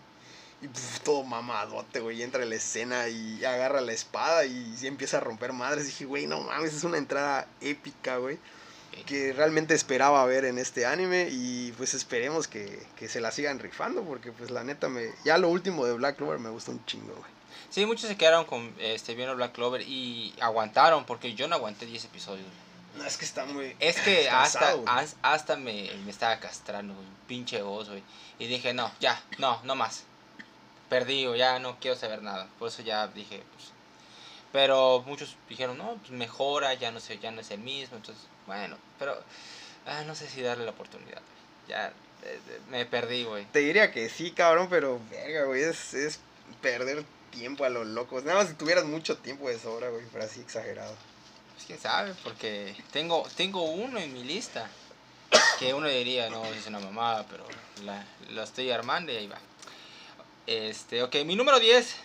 Y 0.61 0.67
pf, 0.67 0.99
todo 1.03 1.23
mamadote, 1.23 1.99
güey. 1.99 2.21
Entra 2.23 2.43
en 2.43 2.49
la 2.49 2.55
escena 2.55 3.07
y 3.07 3.43
agarra 3.45 3.81
la 3.81 3.93
espada 3.93 4.45
y 4.45 4.75
empieza 4.83 5.17
a 5.17 5.21
romper 5.21 5.53
madres. 5.53 5.85
dije, 5.85 6.05
güey, 6.05 6.27
no 6.27 6.41
mames, 6.41 6.73
es 6.73 6.83
una 6.83 6.97
entrada 6.97 7.47
épica, 7.61 8.17
güey. 8.17 8.37
Que 9.05 9.33
realmente 9.33 9.73
esperaba 9.73 10.25
ver 10.25 10.45
en 10.45 10.57
este 10.57 10.85
anime. 10.85 11.27
Y 11.31 11.73
pues 11.73 11.93
esperemos 11.93 12.47
que, 12.47 12.85
que 12.97 13.07
se 13.09 13.21
la 13.21 13.31
sigan 13.31 13.59
rifando. 13.59 14.03
Porque 14.03 14.31
pues 14.31 14.51
la 14.51 14.63
neta 14.63 14.89
me. 14.89 15.09
Ya 15.23 15.37
lo 15.37 15.49
último 15.49 15.85
de 15.85 15.93
Black 15.93 16.17
Clover 16.17 16.39
me 16.39 16.49
gustó 16.49 16.71
un 16.71 16.85
chingo, 16.85 17.13
güey. 17.13 17.35
Sí, 17.69 17.85
muchos 17.85 18.09
se 18.09 18.15
quedaron 18.15 18.45
con 18.45 18.73
este 18.79 19.15
viendo 19.15 19.35
Black 19.35 19.53
Clover 19.53 19.81
y 19.81 20.33
aguantaron 20.39 21.05
porque 21.05 21.33
yo 21.33 21.47
no 21.47 21.55
aguanté 21.55 21.85
10 21.85 22.05
episodios. 22.05 22.45
güey. 22.45 22.64
No, 22.97 23.05
es 23.05 23.17
que 23.17 23.25
está 23.25 23.45
muy. 23.45 23.75
Es 23.79 23.99
que 23.99 24.29
hasta, 24.29 24.75
hasta 25.21 25.55
me, 25.57 25.91
me 26.05 26.11
estaba 26.11 26.39
castrando, 26.39 26.93
güey, 26.93 27.07
pinche 27.27 27.61
voz, 27.61 27.89
güey. 27.89 28.03
Y 28.39 28.47
dije, 28.47 28.73
no, 28.73 28.91
ya, 28.99 29.21
no, 29.37 29.61
no 29.63 29.75
más. 29.75 30.03
Perdí, 30.89 31.25
güey, 31.25 31.39
ya 31.39 31.59
no 31.59 31.77
quiero 31.79 31.97
saber 31.97 32.21
nada. 32.21 32.47
Por 32.57 32.69
eso 32.69 32.81
ya 32.83 33.07
dije, 33.07 33.43
pues. 33.53 33.71
Pero 34.51 35.03
muchos 35.05 35.35
dijeron, 35.49 35.77
no, 35.77 35.95
pues 35.97 36.11
mejora, 36.11 36.73
ya 36.75 36.91
no 36.91 36.99
sé, 36.99 37.19
ya 37.19 37.31
no 37.31 37.41
es 37.41 37.51
el 37.51 37.59
mismo. 37.59 37.97
Entonces, 37.97 38.23
bueno, 38.47 38.77
pero 38.97 39.21
ah, 39.85 40.03
no 40.05 40.15
sé 40.15 40.29
si 40.29 40.41
darle 40.41 40.63
la 40.63 40.71
oportunidad. 40.71 41.21
güey. 41.21 41.67
Ya 41.67 41.87
eh, 41.87 42.39
eh, 42.47 42.59
me 42.69 42.85
perdí, 42.85 43.23
güey. 43.25 43.45
Te 43.51 43.59
diría 43.59 43.91
que 43.91 44.07
sí, 44.09 44.31
cabrón, 44.31 44.67
pero 44.69 44.99
verga, 45.11 45.43
güey, 45.43 45.63
es, 45.63 45.93
es 45.93 46.19
perder 46.61 47.03
tiempo 47.31 47.65
a 47.65 47.69
los 47.69 47.85
locos. 47.85 48.23
Nada 48.23 48.39
más 48.39 48.47
si 48.47 48.55
tuvieras 48.55 48.85
mucho 48.85 49.17
tiempo 49.17 49.49
de 49.49 49.59
sobra, 49.59 49.89
güey, 49.89 50.05
pero 50.11 50.23
así 50.23 50.39
exagerado. 50.39 50.95
Pues 51.55 51.65
quién 51.65 51.79
sabe, 51.79 52.13
porque 52.23 52.75
tengo, 52.91 53.27
tengo 53.35 53.63
uno 53.63 53.99
en 53.99 54.13
mi 54.13 54.23
lista. 54.23 54.69
Que 55.59 55.73
uno 55.73 55.87
diría, 55.87 56.29
no, 56.29 56.45
es 56.45 56.67
una 56.67 56.79
mamada, 56.79 57.25
pero 57.29 57.45
la, 57.83 58.05
la 58.29 58.43
estoy 58.43 58.71
armando 58.71 59.11
y 59.11 59.15
ahí 59.15 59.27
va. 59.27 59.39
Este, 60.47 61.01
ok, 61.01 61.15
mi 61.25 61.35
número 61.35 61.59
10. 61.59 61.95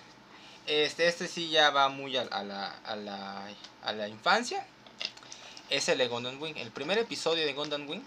Este, 0.67 1.09
este 1.09 1.27
sí 1.27 1.51
ya 1.51 1.71
va 1.71 1.89
muy 1.89 2.17
a, 2.17 2.23
a 2.23 2.45
la, 2.45 2.79
a, 2.85 2.97
la, 2.97 3.49
a 3.83 3.93
la 3.93 4.09
infancia. 4.09 4.65
Es 5.69 5.89
el 5.89 5.99
de 5.99 6.09
Gundam 6.09 6.41
Wing. 6.41 6.57
El 6.57 6.71
primer 6.71 6.99
episodio 6.99 7.45
de 7.45 7.53
Gundam 7.53 7.89
Wing. 7.89 8.03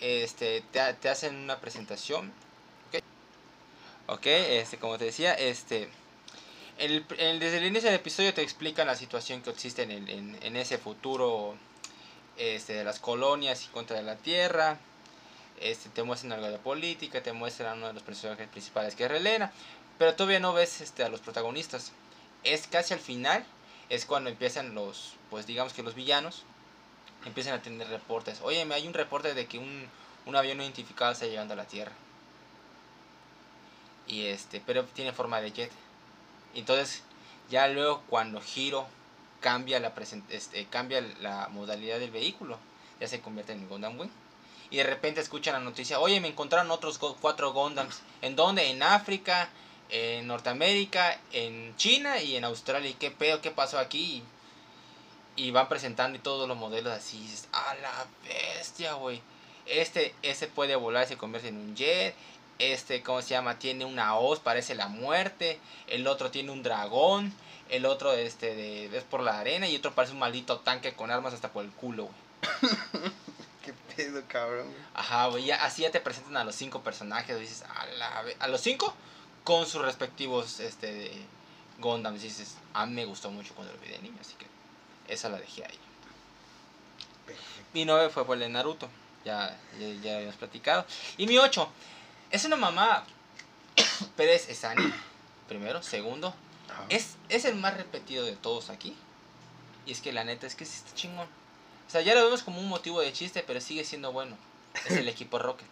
Este, 0.00 0.62
te, 0.72 0.94
te 0.94 1.08
hacen 1.08 1.36
una 1.36 1.58
presentación. 1.58 2.32
Ok, 2.88 3.02
ok, 4.08 4.26
este, 4.26 4.78
como 4.78 4.98
te 4.98 5.06
decía, 5.06 5.34
este. 5.34 5.90
El, 6.80 7.04
el- 7.18 7.38
desde 7.38 7.58
el 7.58 7.66
inicio 7.66 7.90
del 7.90 8.00
episodio 8.00 8.34
te 8.34 8.42
explican 8.42 8.86
la 8.88 8.96
situación 8.96 9.42
que 9.42 9.50
existe 9.50 9.82
en, 9.82 9.90
el- 9.92 10.08
en, 10.10 10.38
en 10.42 10.56
ese 10.56 10.78
futuro 10.78 11.54
este, 12.38 12.72
de 12.72 12.84
las 12.84 12.98
colonias 12.98 13.64
y 13.64 13.68
contra 13.68 14.00
la 14.02 14.16
tierra. 14.16 14.78
Este, 15.60 15.90
te 15.90 16.02
muestran 16.02 16.32
algo 16.32 16.50
de 16.50 16.58
política, 16.58 17.22
te 17.22 17.32
muestran 17.34 17.78
uno 17.78 17.88
de 17.88 17.92
los 17.92 18.02
personajes 18.02 18.48
principales 18.48 18.94
que 18.94 19.04
es 19.04 19.10
Relena, 19.10 19.52
pero 19.98 20.14
todavía 20.14 20.40
no 20.40 20.54
ves 20.54 20.80
este, 20.80 21.04
a 21.04 21.10
los 21.10 21.20
protagonistas. 21.20 21.92
Es 22.44 22.66
casi 22.66 22.94
al 22.94 23.00
final, 23.00 23.44
es 23.90 24.06
cuando 24.06 24.30
empiezan 24.30 24.74
los, 24.74 25.12
pues 25.28 25.46
digamos 25.46 25.74
que 25.74 25.82
los 25.82 25.94
villanos 25.94 26.44
empiezan 27.26 27.52
a 27.54 27.62
tener 27.62 27.88
reportes. 27.88 28.40
Oye, 28.42 28.66
hay 28.72 28.86
un 28.88 28.94
reporte 28.94 29.34
de 29.34 29.46
que 29.46 29.58
un, 29.58 29.86
un 30.24 30.36
avión 30.36 30.56
no 30.56 30.62
identificado 30.64 31.12
está 31.12 31.26
llegando 31.26 31.52
a 31.52 31.58
la 31.58 31.66
Tierra. 31.66 31.92
Y 34.08 34.26
este, 34.26 34.62
pero 34.64 34.84
tiene 34.84 35.12
forma 35.12 35.40
de 35.40 35.52
jet. 35.52 35.70
Entonces, 36.54 37.02
ya 37.50 37.68
luego 37.68 38.02
cuando 38.08 38.40
Hiro 38.54 38.86
cambia 39.40 39.80
la 39.80 39.92
este, 40.30 40.66
cambia 40.66 41.00
la 41.20 41.48
modalidad 41.48 41.98
del 41.98 42.10
vehículo, 42.10 42.58
ya 43.00 43.08
se 43.08 43.20
convierte 43.20 43.52
en 43.52 43.68
Gundam 43.68 43.98
Wing. 43.98 44.10
Y 44.70 44.76
de 44.76 44.84
repente 44.84 45.20
escuchan 45.20 45.54
la 45.54 45.60
noticia, 45.60 45.98
oye, 45.98 46.20
me 46.20 46.28
encontraron 46.28 46.70
otros 46.70 46.98
cuatro 46.98 47.52
Gundams. 47.52 48.02
¿En 48.22 48.36
dónde? 48.36 48.70
En 48.70 48.82
África, 48.84 49.48
en 49.88 50.28
Norteamérica, 50.28 51.18
en 51.32 51.74
China 51.76 52.22
y 52.22 52.36
en 52.36 52.44
Australia. 52.44 52.88
¿Y 52.88 52.94
qué 52.94 53.10
pedo? 53.10 53.40
¿Qué 53.40 53.50
pasó 53.50 53.78
aquí? 53.80 54.22
Y 55.34 55.50
van 55.50 55.68
presentando 55.68 56.16
y 56.16 56.20
todos 56.20 56.46
los 56.46 56.56
modelos 56.56 56.92
así. 56.92 57.28
A 57.52 57.74
la 57.74 58.06
bestia, 58.28 58.92
güey. 58.92 59.20
Este, 59.66 60.14
este 60.22 60.46
puede 60.46 60.76
volar, 60.76 61.06
se 61.06 61.16
convierte 61.16 61.48
en 61.48 61.56
un 61.56 61.74
jet. 61.74 62.14
Este, 62.60 63.02
¿cómo 63.02 63.22
se 63.22 63.30
llama? 63.30 63.58
Tiene 63.58 63.86
una 63.86 64.16
hoz, 64.16 64.38
parece 64.38 64.74
la 64.74 64.88
muerte. 64.88 65.58
El 65.86 66.06
otro 66.06 66.30
tiene 66.30 66.50
un 66.50 66.62
dragón. 66.62 67.32
El 67.70 67.86
otro, 67.86 68.12
este, 68.12 68.54
de, 68.54 68.96
es 68.96 69.02
por 69.04 69.22
la 69.22 69.40
arena. 69.40 69.66
Y 69.66 69.76
otro 69.76 69.94
parece 69.94 70.12
un 70.12 70.20
maldito 70.20 70.60
tanque 70.60 70.92
con 70.92 71.10
armas 71.10 71.32
hasta 71.32 71.52
por 71.52 71.64
el 71.64 71.70
culo, 71.70 72.04
güey. 72.04 72.62
Qué 73.64 73.72
pedo, 73.96 74.22
cabrón. 74.28 74.66
Ajá, 74.92 75.28
güey. 75.28 75.50
así 75.50 75.82
ya 75.82 75.90
te 75.90 76.00
presentan 76.00 76.36
a 76.36 76.44
los 76.44 76.54
cinco 76.54 76.82
personajes. 76.82 77.40
dices, 77.40 77.62
a 77.62 77.86
la 77.96 78.24
A 78.38 78.48
los 78.48 78.60
cinco 78.60 78.94
con 79.42 79.66
sus 79.66 79.80
respectivos, 79.80 80.60
este, 80.60 80.92
de 80.92 81.26
dices, 82.20 82.56
a 82.74 82.84
mí 82.84 82.92
me 82.92 83.06
gustó 83.06 83.30
mucho 83.30 83.54
cuando 83.54 83.72
lo 83.72 83.80
vi 83.80 83.88
de 83.88 84.00
niño. 84.00 84.18
Así 84.20 84.34
que 84.34 84.46
esa 85.10 85.30
la 85.30 85.38
dejé 85.38 85.64
ahí. 85.64 85.78
Mi 87.72 87.86
9 87.86 88.10
fue 88.10 88.26
por 88.26 88.34
el 88.34 88.40
de 88.40 88.48
Naruto. 88.50 88.90
Ya, 89.24 89.58
ya, 89.78 89.88
ya 90.02 90.16
habíamos 90.16 90.36
platicado. 90.36 90.84
Y 91.16 91.26
mi 91.26 91.38
8 91.38 91.66
es 92.30 92.44
una 92.44 92.56
mamá. 92.56 93.04
Pero 94.16 94.32
es, 94.32 94.64
anime. 94.64 94.94
Primero. 95.48 95.82
Segundo. 95.82 96.34
Ajá. 96.68 96.84
Es, 96.88 97.16
es 97.28 97.44
el 97.44 97.56
más 97.56 97.76
repetido 97.76 98.24
de 98.24 98.36
todos 98.36 98.70
aquí. 98.70 98.96
Y 99.86 99.92
es 99.92 100.00
que 100.00 100.12
la 100.12 100.24
neta 100.24 100.46
es 100.46 100.54
que 100.54 100.64
sí 100.64 100.76
está 100.76 100.94
chingón. 100.94 101.26
O 101.88 101.90
sea, 101.90 102.02
ya 102.02 102.14
lo 102.14 102.24
vemos 102.24 102.42
como 102.42 102.60
un 102.60 102.68
motivo 102.68 103.00
de 103.00 103.12
chiste, 103.12 103.42
pero 103.46 103.60
sigue 103.60 103.84
siendo 103.84 104.12
bueno. 104.12 104.36
Es 104.86 104.92
el 104.92 105.08
equipo 105.08 105.38
Rocket. 105.38 105.66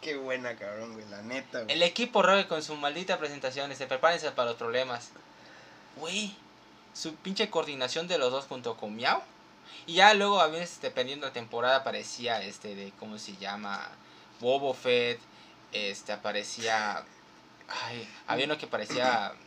Qué 0.00 0.16
buena, 0.16 0.54
cabrón, 0.56 0.92
güey, 0.92 1.08
la 1.08 1.22
neta, 1.22 1.62
güey. 1.62 1.74
El 1.74 1.82
equipo 1.82 2.22
Rocket 2.22 2.46
con 2.46 2.62
su 2.62 2.76
maldita 2.76 3.18
presentación. 3.18 3.74
Se 3.74 3.86
prepárense 3.86 4.30
para 4.30 4.50
los 4.50 4.58
problemas. 4.58 5.10
Güey. 5.96 6.36
Su 6.94 7.14
pinche 7.16 7.50
coordinación 7.50 8.08
de 8.08 8.18
los 8.18 8.30
dos 8.30 8.46
junto 8.46 8.76
con 8.76 8.94
Miau. 8.94 9.20
Y 9.86 9.94
ya 9.94 10.14
luego 10.14 10.40
a 10.40 10.46
veces 10.46 10.80
dependiendo 10.80 11.26
de 11.26 11.30
la 11.30 11.34
temporada 11.34 11.76
aparecía 11.76 12.42
este 12.42 12.74
de 12.74 12.92
cómo 12.98 13.18
se 13.18 13.36
llama 13.36 13.90
Bobo 14.40 14.74
Fett, 14.74 15.20
este 15.72 16.12
aparecía 16.12 17.04
ay, 17.68 18.08
había 18.26 18.46
uno 18.46 18.58
que 18.58 18.66
parecía 18.66 19.32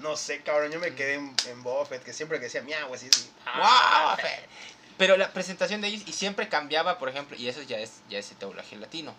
No 0.00 0.16
sé, 0.16 0.40
cabrón, 0.40 0.72
yo 0.72 0.80
me 0.80 0.94
quedé 0.94 1.14
en, 1.14 1.34
en 1.46 1.62
Boba 1.62 1.84
Fett, 1.84 2.02
que 2.02 2.12
siempre 2.14 2.38
que 2.38 2.44
decía 2.44 2.62
miau, 2.62 2.92
así, 2.94 3.08
así. 3.12 3.30
¡Wow! 3.44 4.16
Fett! 4.16 4.48
Pero 4.96 5.16
la 5.16 5.32
presentación 5.32 5.80
de 5.80 5.88
ellos 5.88 6.02
y 6.06 6.12
siempre 6.12 6.48
cambiaba, 6.48 6.98
por 6.98 7.08
ejemplo, 7.08 7.36
y 7.36 7.48
eso 7.48 7.62
ya 7.62 7.78
es 7.78 8.00
ya 8.08 8.18
es 8.18 8.30
el 8.32 8.38
doblaje 8.38 8.76
latino. 8.76 9.14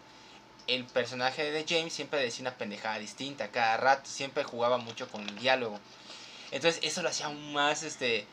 El 0.68 0.86
personaje 0.86 1.52
de 1.52 1.66
James 1.68 1.94
siempre 1.94 2.20
decía 2.20 2.44
una 2.44 2.56
pendejada 2.56 3.00
distinta 3.00 3.50
cada 3.50 3.78
rato, 3.78 4.10
siempre 4.10 4.44
jugaba 4.44 4.78
mucho 4.78 5.08
con 5.10 5.28
el 5.28 5.38
diálogo. 5.40 5.80
Entonces 6.52 6.82
eso 6.84 7.02
lo 7.02 7.10
hacía 7.10 7.28
aún 7.28 7.54
más 7.54 7.84
este 7.84 8.26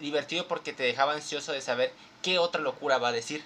divertido 0.00 0.48
porque 0.48 0.72
te 0.72 0.82
dejaba 0.82 1.14
ansioso 1.14 1.52
de 1.52 1.60
saber 1.60 1.92
qué 2.22 2.38
otra 2.38 2.60
locura 2.60 2.98
va 2.98 3.08
a 3.08 3.12
decir. 3.12 3.44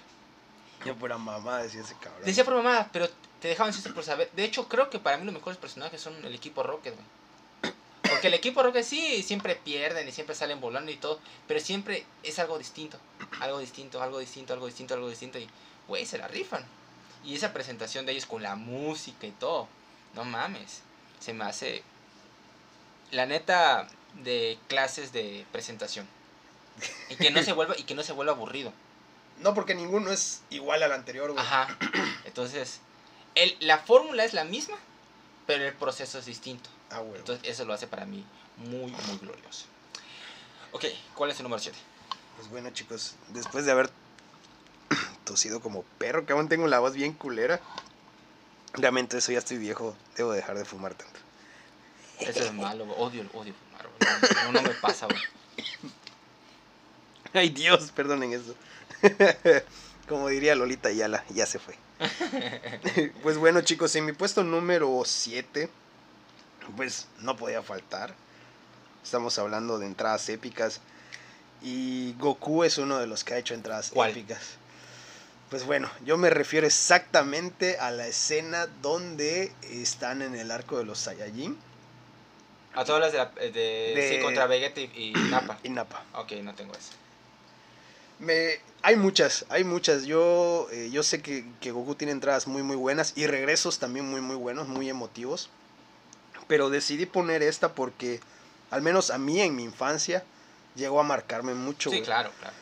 Yo 0.85 0.94
pura 0.97 1.18
mamá 1.18 1.62
decía 1.62 1.80
ese 1.80 1.94
cabrón. 1.94 2.25
Decía 2.25 2.44
por 2.44 2.54
mamá, 2.54 2.88
pero 2.92 3.08
te 3.40 3.49
dejaba 3.49 3.68
ansioso 3.68 3.92
por 3.94 4.04
saber. 4.04 4.30
De 4.35 4.44
hecho, 4.44 4.68
creo 4.68 4.90
que 4.90 4.99
para 4.99 5.16
mí 5.16 5.25
los 5.25 5.35
mejores 5.35 5.58
personajes 5.58 6.00
son 6.00 6.25
el 6.25 6.35
equipo 6.35 6.62
Rocket, 6.62 6.94
güey. 6.94 7.75
Porque 8.02 8.28
el 8.28 8.35
equipo 8.35 8.62
Rocket 8.62 8.85
sí, 8.85 9.23
siempre 9.23 9.56
pierden 9.56 10.08
y 10.08 10.12
siempre 10.12 10.35
salen 10.35 10.61
volando 10.61 10.90
y 10.90 10.97
todo, 10.97 11.20
pero 11.47 11.61
siempre 11.61 12.06
es 12.23 12.38
algo 12.38 12.58
distinto. 12.58 12.99
Algo 13.40 13.58
distinto, 13.58 14.02
algo 14.02 14.18
distinto, 14.18 14.52
algo 14.54 14.66
distinto, 14.66 14.94
algo 14.94 15.08
distinto. 15.08 15.38
Y, 15.38 15.49
güey, 15.87 16.06
se 16.06 16.18
la 16.18 16.28
rifan. 16.28 16.64
Y 17.25 17.35
esa 17.35 17.52
presentación 17.52 18.06
de 18.06 18.12
ellos 18.12 18.26
con 18.26 18.42
la 18.42 18.54
música 18.54 19.26
y 19.26 19.32
todo, 19.32 19.68
no 20.14 20.25
mames. 20.25 20.82
Se 21.20 21.32
me 21.35 21.44
hace, 21.44 21.82
la 23.11 23.26
neta, 23.26 23.88
de 24.23 24.58
clases 24.68 25.12
de 25.12 25.44
presentación. 25.52 26.06
Y 27.11 27.16
que 27.16 27.30
no 27.30 27.42
se 27.42 27.52
vuelva, 27.52 27.75
y 27.76 27.82
que 27.82 27.94
no 27.94 28.02
se 28.02 28.12
vuelva 28.12 28.32
aburrido. 28.32 28.73
No, 29.40 29.54
porque 29.54 29.75
ninguno 29.75 30.11
es 30.11 30.42
igual 30.50 30.83
al 30.83 30.92
anterior, 30.92 31.30
güey. 31.33 31.45
Ajá. 31.45 31.68
Entonces, 32.25 32.80
el, 33.35 33.57
la 33.61 33.78
fórmula 33.78 34.25
es 34.25 34.35
la 34.35 34.45
misma, 34.45 34.76
pero 35.47 35.64
el 35.66 35.75
proceso 35.75 36.18
es 36.18 36.26
distinto. 36.26 36.68
Ah, 36.90 37.00
güey. 37.00 37.18
Entonces, 37.18 37.49
eso 37.49 37.64
lo 37.64 37.73
hace 37.73 37.87
para 37.87 38.04
mí 38.04 38.25
muy, 38.57 38.90
muy 38.90 39.18
glorioso. 39.21 39.66
Ok, 40.73 40.85
¿cuál 41.14 41.30
es 41.30 41.38
el 41.38 41.45
número 41.45 41.61
7? 41.61 41.76
Pues 42.37 42.50
bueno, 42.50 42.71
chicos, 42.71 43.14
después 43.28 43.64
de 43.64 43.73
haber 43.73 43.90
tosido 45.25 45.61
como 45.61 45.83
perro, 45.99 46.26
que 46.26 46.33
aún 46.33 46.49
tengo 46.49 46.66
la 46.66 46.78
voz 46.78 46.95
bien 46.95 47.12
culera. 47.12 47.61
Realmente 48.75 49.18
eso 49.18 49.33
ya 49.33 49.38
estoy 49.38 49.59
viejo, 49.59 49.97
debo 50.16 50.33
dejar 50.33 50.59
de 50.59 50.64
fumar 50.64 50.95
tanto. 50.95 51.18
Eso 52.21 52.45
es 52.45 52.52
malo, 52.54 52.87
güey. 52.87 52.99
odio, 53.00 53.30
odio 53.33 53.54
fumar, 53.54 53.87
güey. 53.88 54.35
No, 54.35 54.52
no, 54.52 54.61
no 54.61 54.68
me 54.68 54.75
pasa, 54.75 55.07
güey. 55.07 55.23
Ay 57.33 57.50
Dios, 57.50 57.90
perdonen 57.92 58.33
eso. 58.33 58.54
Como 60.09 60.28
diría 60.28 60.55
Lolita 60.55 60.88
Ayala, 60.88 61.25
ya 61.31 61.47
se 61.47 61.59
fue. 61.59 61.75
pues 63.23 63.37
bueno 63.37 63.61
chicos, 63.61 63.95
en 63.97 64.07
mi 64.07 64.12
puesto 64.12 64.43
número 64.45 65.02
7, 65.05 65.69
pues 66.76 67.07
no 67.21 67.37
podía 67.37 67.62
faltar. 67.62 68.14
Estamos 69.05 69.38
hablando 69.38 69.78
de 69.78 69.87
entradas 69.87 70.28
épicas. 70.28 70.81
Y 71.62 72.14
Goku 72.19 72.62
es 72.64 72.78
uno 72.78 72.99
de 72.99 73.07
los 73.07 73.25
que 73.25 73.35
ha 73.35 73.38
hecho 73.38 73.55
entradas 73.55 73.90
¿Cuál? 73.93 74.11
épicas. 74.11 74.40
Pues 75.50 75.64
bueno, 75.64 75.90
yo 76.05 76.17
me 76.19 76.31
refiero 76.31 76.67
exactamente 76.67 77.78
a 77.78 77.90
la 77.90 78.07
escena 78.07 78.67
donde 78.83 79.50
están 79.62 80.23
en 80.23 80.35
el 80.37 80.50
arco 80.50 80.78
de 80.78 80.85
los 80.85 80.99
Saiyajin. 80.99 81.59
A 82.75 82.85
todas 82.85 83.00
las 83.00 83.12
de, 83.12 83.19
la- 83.19 83.33
de, 83.50 83.50
De- 83.50 84.09
sí, 84.17 84.23
contra 84.23 84.47
Vegeta 84.47 84.81
y, 84.81 84.90
y 84.95 85.12
Nappa. 85.31 85.59
Y 85.64 85.71
Nappa. 85.71 86.05
Ok, 86.14 86.33
no 86.43 86.55
tengo 86.55 86.75
eso. 86.75 86.93
Me, 88.19 88.61
hay 88.83 88.97
muchas, 88.97 89.45
hay 89.49 89.65
muchas. 89.65 90.05
Yo, 90.05 90.69
eh, 90.73 90.91
yo 90.91 91.03
sé 91.03 91.23
que, 91.23 91.45
que 91.61 91.71
Goku 91.71 91.95
tiene 91.95 92.13
entradas 92.13 92.47
muy 92.47 92.63
muy 92.63 92.77
buenas 92.77 93.13
y 93.17 93.27
regresos 93.27 93.79
también 93.79 94.09
muy 94.11 94.21
muy 94.21 94.37
buenos, 94.37 94.69
muy 94.69 94.89
emotivos. 94.89 95.51
Pero 96.47 96.71
decidí 96.71 97.05
poner 97.07 97.43
esta 97.43 97.75
porque, 97.75 98.21
al 98.71 98.83
menos 98.83 99.11
a 99.11 99.19
mí 99.19 99.41
en 99.41 99.55
mi 99.55 99.65
infancia, 99.65 100.25
llegó 100.75 101.01
a 101.01 101.03
marcarme 101.03 101.55
mucho. 101.55 101.91
Sí, 101.91 102.03
claro, 102.03 102.31
claro. 102.39 102.55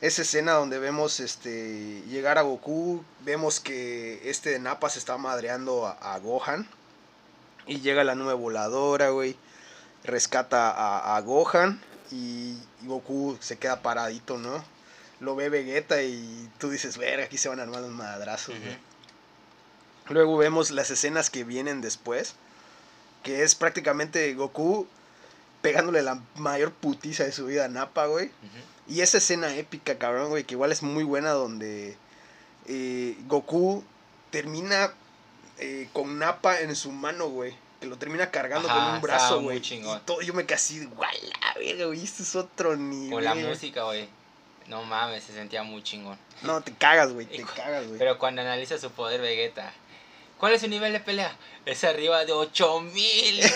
Esa 0.00 0.22
escena 0.22 0.52
donde 0.52 0.78
vemos 0.78 1.20
este 1.20 2.02
llegar 2.08 2.38
a 2.38 2.42
Goku, 2.42 3.04
vemos 3.20 3.60
que 3.60 4.20
este 4.28 4.50
de 4.50 4.58
Nappa 4.58 4.90
se 4.90 4.98
está 4.98 5.16
madreando 5.18 5.86
a, 5.86 6.14
a 6.14 6.18
Gohan. 6.18 6.68
Y 7.66 7.80
llega 7.80 8.04
la 8.04 8.14
nube 8.14 8.34
voladora, 8.34 9.10
güey. 9.10 9.36
Rescata 10.04 10.70
a, 10.70 11.16
a 11.16 11.20
Gohan. 11.20 11.80
Y 12.10 12.56
Goku 12.82 13.36
se 13.40 13.58
queda 13.58 13.80
paradito, 13.80 14.38
¿no? 14.38 14.64
Lo 15.20 15.36
ve 15.36 15.48
Vegeta 15.48 16.02
y 16.02 16.48
tú 16.58 16.70
dices, 16.70 16.98
verga, 16.98 17.24
aquí 17.24 17.38
se 17.38 17.48
van 17.48 17.60
a 17.60 17.62
armar 17.62 17.80
los 17.82 17.90
madrazos, 17.90 18.58
güey". 18.58 18.70
Ujú. 18.70 18.78
Luego 20.10 20.36
vemos 20.36 20.70
las 20.70 20.90
escenas 20.90 21.30
que 21.30 21.44
vienen 21.44 21.80
después. 21.80 22.34
Que 23.22 23.42
es 23.42 23.54
prácticamente 23.54 24.34
Goku 24.34 24.86
pegándole 25.62 26.02
la 26.02 26.20
mayor 26.36 26.72
putiza 26.72 27.24
de 27.24 27.32
su 27.32 27.46
vida 27.46 27.64
a 27.64 27.68
Nappa, 27.68 28.04
güey. 28.04 28.30
Y 28.86 29.00
esa 29.00 29.16
escena 29.16 29.56
épica, 29.56 29.96
cabrón, 29.96 30.28
güey, 30.28 30.44
que 30.44 30.54
igual 30.54 30.72
es 30.72 30.82
muy 30.82 31.04
buena 31.04 31.30
donde 31.30 31.96
eh, 32.66 33.16
Goku 33.26 33.82
termina 34.30 34.92
eh, 35.58 35.88
con 35.94 36.18
Nappa 36.18 36.60
en 36.60 36.76
su 36.76 36.92
mano, 36.92 37.28
güey. 37.28 37.56
Que 37.80 37.86
lo 37.86 37.96
termina 37.96 38.30
cargando 38.30 38.68
Ajá, 38.68 38.84
con 38.84 38.94
un 38.96 39.00
brazo, 39.00 39.40
güey. 39.40 39.62
chingón. 39.62 39.96
Y 39.96 40.00
todo, 40.02 40.20
yo 40.20 40.34
me 40.34 40.42
guay, 40.42 41.18
la 41.40 41.54
verga, 41.58 41.86
güey, 41.86 42.04
esto 42.04 42.22
es 42.22 42.36
otro 42.36 42.76
nivel. 42.76 43.12
Con 43.12 43.24
la 43.24 43.34
música, 43.34 43.84
güey. 43.84 44.06
No 44.68 44.82
mames, 44.84 45.24
se 45.24 45.32
sentía 45.32 45.62
muy 45.62 45.82
chingón. 45.82 46.18
No, 46.42 46.60
te 46.62 46.72
cagas, 46.74 47.12
güey, 47.12 47.26
te 47.26 47.42
cagas, 47.44 47.86
güey. 47.86 47.98
Pero 47.98 48.18
cuando 48.18 48.40
analiza 48.42 48.78
su 48.78 48.90
poder 48.90 49.20
Vegeta, 49.20 49.72
¿cuál 50.38 50.54
es 50.54 50.60
su 50.62 50.68
nivel 50.68 50.92
de 50.92 51.00
pelea? 51.00 51.36
Es 51.66 51.84
arriba 51.84 52.24
de 52.24 52.32
8000. 52.32 53.40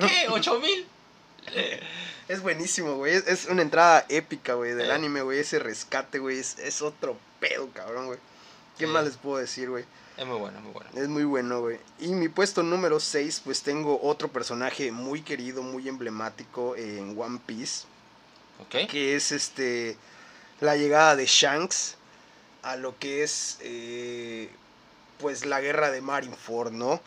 ¿Qué? 0.00 0.28
¿8000? 0.28 0.86
Es 2.28 2.40
buenísimo, 2.42 2.96
güey. 2.96 3.14
Es, 3.14 3.26
es 3.28 3.46
una 3.46 3.62
entrada 3.62 4.04
épica, 4.08 4.54
güey, 4.54 4.72
del 4.74 4.90
Eh. 4.90 4.92
anime, 4.92 5.22
güey. 5.22 5.38
Ese 5.38 5.58
rescate, 5.60 6.18
güey, 6.18 6.38
es, 6.38 6.58
es 6.58 6.82
otro 6.82 7.16
pedo, 7.40 7.68
cabrón, 7.72 8.06
güey. 8.06 8.18
¿Qué 8.78 8.86
más 8.86 9.04
les 9.04 9.16
puedo 9.16 9.38
decir, 9.38 9.70
güey? 9.70 9.84
Es 10.16 10.26
muy 10.26 10.38
bueno, 10.38 10.60
muy 10.60 10.72
bueno. 10.72 10.90
Es 10.94 11.08
muy 11.08 11.24
bueno, 11.24 11.60
güey. 11.60 11.78
Y 12.00 12.08
mi 12.08 12.28
puesto 12.28 12.62
número 12.62 12.98
6, 13.00 13.42
pues 13.44 13.62
tengo 13.62 14.00
otro 14.02 14.28
personaje 14.28 14.90
muy 14.90 15.22
querido, 15.22 15.62
muy 15.62 15.88
emblemático 15.88 16.74
en 16.76 17.18
One 17.18 17.38
Piece, 17.46 17.86
Que 18.88 19.16
es 19.16 19.32
este 19.32 19.96
la 20.60 20.76
llegada 20.76 21.16
de 21.16 21.26
Shanks 21.26 21.96
a 22.62 22.76
lo 22.76 22.98
que 22.98 23.22
es 23.22 23.58
eh, 23.60 24.50
pues 25.18 25.46
la 25.46 25.60
guerra 25.60 25.90
de 25.90 26.00
Marineford, 26.00 26.72
¿no? 26.72 27.00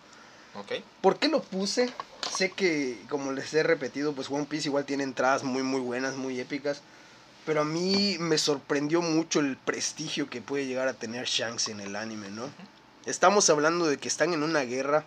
¿Ok? 0.56 0.74
¿Por 1.02 1.20
qué 1.20 1.28
lo 1.28 1.42
puse? 1.42 1.94
Sé 2.32 2.52
que, 2.52 3.00
como 3.10 3.32
les 3.32 3.54
he 3.54 3.64
repetido, 3.64 4.14
pues 4.14 4.30
One 4.30 4.46
Piece 4.46 4.68
igual 4.68 4.86
tiene 4.86 5.04
entradas 5.04 5.44
muy 5.44 5.64
muy 5.64 5.82
buenas, 5.82 6.16
muy 6.16 6.40
épicas. 6.40 6.82
Pero 7.46 7.62
a 7.62 7.66
mí 7.66 8.18
me 8.20 8.38
sorprendió 8.38 9.02
mucho 9.02 9.40
el 9.40 9.58
prestigio 9.58 10.30
que 10.30 10.42
puede 10.42 10.68
llegar 10.68 10.88
a 10.88 10.94
tener 10.94 11.26
Shanks 11.26 11.70
en 11.70 11.80
el 11.80 11.96
anime, 11.96 12.30
¿no? 12.30 12.50
Estamos 13.06 13.50
hablando 13.50 13.88
de 13.88 13.98
que 13.98 14.08
están 14.08 14.34
en 14.34 14.44
una 14.44 14.62
guerra 14.62 15.04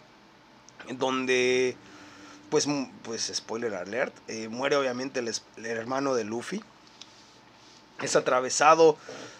donde, 0.90 1.76
pues, 2.52 2.66
mu- 2.66 2.90
pues 3.02 3.32
spoiler 3.35 3.75
alert, 3.75 4.14
eh, 4.28 4.49
muere 4.49 4.76
obviamente 4.76 5.21
el, 5.21 5.32
hermano 5.64 6.14
de 6.14 6.25
Luffy. 6.25 6.62
Es 8.02 8.14
atravesado, 8.14 8.99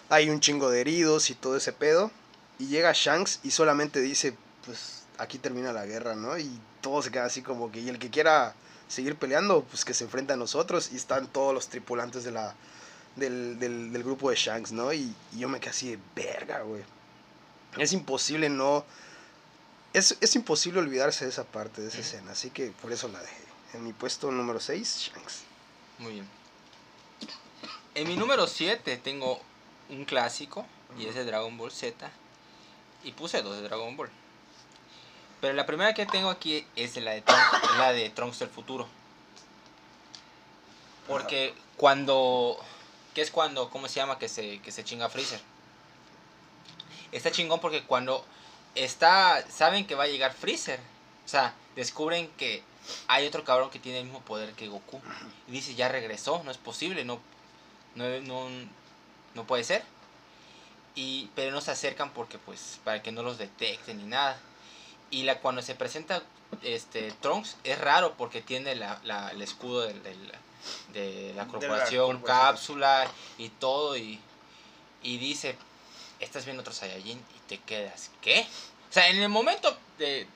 hay 0.09 0.31
un 0.31 0.41
chingo 0.41 0.71
de 0.71 0.81
heridos 0.81 1.29
y 1.29 1.35
todo 1.35 1.59
ese 1.59 1.75
pedo. 1.75 2.11
Y 2.59 2.69
llega 2.69 2.91
Shanks 2.95 3.41
y 3.43 3.51
solamente 3.51 4.01
dice, 4.01 4.35
pues 4.65 5.03
aquí 5.19 5.37
termina 5.37 5.75
la 5.75 5.85
guerra, 5.85 6.15
¿no? 6.15 6.39
Y 6.39 6.59
todo 6.81 7.03
se 7.03 7.11
queda 7.11 7.27
así 7.27 7.43
como 7.43 7.71
que, 7.71 7.81
y 7.81 7.91
el 7.91 7.99
que 7.99 8.09
quiera 8.09 8.55
seguir 8.89 9.17
peleando, 9.17 9.63
pues 9.65 9.85
que 9.85 9.93
se 9.93 10.05
enfrenta 10.05 10.33
a 10.33 10.39
nosotros. 10.39 10.89
Y 10.91 10.97
están 10.97 11.27
todos 11.27 11.53
los 11.53 11.69
tripulantes 11.69 12.25
de 12.25 12.31
la, 12.31 12.55
del, 13.17 13.59
del, 13.59 13.93
del 13.93 14.03
grupo 14.03 14.31
de 14.31 14.37
Shanks, 14.37 14.73
¿no? 14.73 14.91
Y, 14.95 15.15
y 15.35 15.39
yo 15.39 15.51
me 15.51 15.61
quedé 15.61 15.71
así 15.71 15.91
de 15.91 15.99
verga, 16.17 16.63
güey. 16.63 16.83
Es 17.77 17.93
imposible 17.93 18.49
no... 18.49 18.87
Es, 19.93 20.17
es 20.21 20.35
imposible 20.37 20.81
olvidarse 20.81 21.25
de 21.25 21.31
esa 21.31 21.45
parte, 21.45 21.83
de 21.83 21.89
esa 21.89 22.01
escena. 22.01 22.33
Así 22.33 22.51
que 22.51 22.69
por 22.71 22.93
eso 22.93 23.09
la 23.09 23.21
dejé. 23.21 23.43
En 23.75 23.85
mi 23.85 23.93
puesto 23.93 24.31
número 24.31 24.61
6, 24.61 25.11
Shanks. 25.15 25.43
Muy 25.99 26.13
bien. 26.13 26.29
En 27.95 28.09
mi 28.09 28.17
número 28.17 28.47
7 28.47 28.97
tengo 28.99 29.41
un 29.91 30.05
clásico 30.05 30.67
y 30.99 31.07
es 31.07 31.15
de 31.15 31.25
Dragon 31.25 31.57
Ball 31.57 31.71
Z. 31.71 32.11
Y 33.05 33.13
puse 33.13 33.43
dos 33.43 33.57
de 33.57 33.63
Dragon 33.63 33.97
Ball. 33.97 34.11
Pero 35.41 35.55
la 35.55 35.67
primera 35.67 35.93
que 35.93 36.07
tengo 36.07 36.31
aquí 36.31 36.67
es 36.77 36.97
la 36.97 37.13
de 37.13 37.23
Trunks, 37.23 37.71
es 37.71 37.71
la 37.79 37.93
de 37.93 38.11
Trunks 38.11 38.39
del 38.39 38.49
futuro. 38.49 38.89
Porque 41.09 41.55
cuando. 41.77 42.57
¿Qué 43.15 43.21
es 43.21 43.31
cuando? 43.31 43.69
¿Cómo 43.69 43.89
se 43.89 43.97
llama? 43.97 44.19
Que 44.19 44.29
se, 44.29 44.61
que 44.61 44.73
se 44.73 44.85
chinga 44.85 45.09
Freezer. 45.11 45.41
Está 47.11 47.31
chingón 47.31 47.61
porque 47.61 47.83
cuando 47.83 48.25
está. 48.75 49.45
Saben 49.51 49.87
que 49.87 49.95
va 49.95 50.05
a 50.05 50.09
llegar 50.09 50.33
Freezer. 50.35 50.81
O 51.25 51.29
sea, 51.29 51.55
descubren 51.77 52.29
que 52.37 52.63
hay 53.09 53.27
otro 53.27 53.45
cabrón 53.45 53.71
que 53.71 53.79
tiene 53.79 53.99
el 53.99 54.05
mismo 54.05 54.21
poder 54.23 54.53
que 54.55 54.69
Goku. 54.69 55.01
Y 55.49 55.53
dice, 55.53 55.75
ya 55.75 55.89
regresó, 55.89 56.43
no 56.45 56.51
es 56.51 56.59
posible, 56.59 57.05
no, 57.05 57.21
no, 57.95 58.21
no, 58.23 58.49
no 59.35 59.45
puede 59.47 59.65
ser. 59.65 59.83
Y, 60.95 61.31
pero 61.35 61.53
no 61.53 61.61
se 61.61 61.71
acercan 61.71 62.11
porque, 62.13 62.39
pues, 62.39 62.81
para 62.85 63.03
que 63.03 63.13
no 63.13 63.23
los 63.23 63.39
detecten 63.39 63.99
ni 63.99 64.05
nada. 64.05 64.39
Y 65.11 65.23
la, 65.23 65.39
cuando 65.41 65.63
se 65.63 65.75
presenta 65.75 66.23
este 66.63 67.13
Trunks, 67.13 67.57
es 67.65 67.79
raro 67.79 68.15
porque 68.19 68.43
tiene 68.43 68.75
la, 68.75 69.01
la- 69.05 69.31
el 69.31 69.41
escudo 69.43 69.83
del- 69.83 70.03
del- 70.03 70.33
de 70.93 71.33
la 71.35 71.47
corporación, 71.47 72.19
corporación. 72.19 72.23
cápsula 72.47 73.11
y 73.39 73.49
todo. 73.49 73.97
Y, 73.97 74.21
y 75.03 75.17
dice, 75.19 75.57
estás 76.25 76.45
viendo 76.45 76.63
otro 76.63 76.73
Saiyajin 76.73 77.19
y 77.19 77.49
te 77.49 77.59
quedas, 77.59 78.11
¿qué? 78.21 78.47
O 78.91 78.93
sea, 78.93 79.09
en 79.09 79.23
el 79.23 79.29
momento 79.29 79.77
de, 79.99 80.27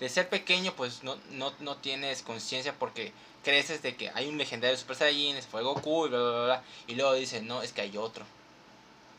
de 0.00 0.08
ser 0.08 0.28
pequeño, 0.28 0.74
pues 0.74 1.02
no, 1.02 1.16
no, 1.30 1.52
no 1.60 1.76
tienes 1.76 2.22
conciencia 2.22 2.74
porque 2.78 3.12
creces 3.44 3.82
de 3.82 3.96
que 3.96 4.10
hay 4.10 4.28
un 4.28 4.38
legendario 4.38 4.76
Super 4.76 4.96
Saiyajin, 4.96 5.42
fue 5.42 5.62
Goku 5.62 6.06
y 6.06 6.08
bla, 6.08 6.18
bla, 6.18 6.44
bla. 6.44 6.62
Y 6.86 6.94
luego 6.94 7.14
dices, 7.14 7.42
no, 7.42 7.62
es 7.62 7.72
que 7.72 7.82
hay 7.82 7.96
otro. 7.96 8.24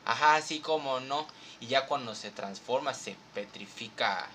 Ajá, 0.05 0.35
así 0.35 0.59
como 0.59 0.99
no. 0.99 1.27
Y 1.59 1.67
ya 1.67 1.85
cuando 1.85 2.13
se 2.15 2.31
transforma, 2.31 2.93
se 2.93 3.15
petrifica 3.33 4.27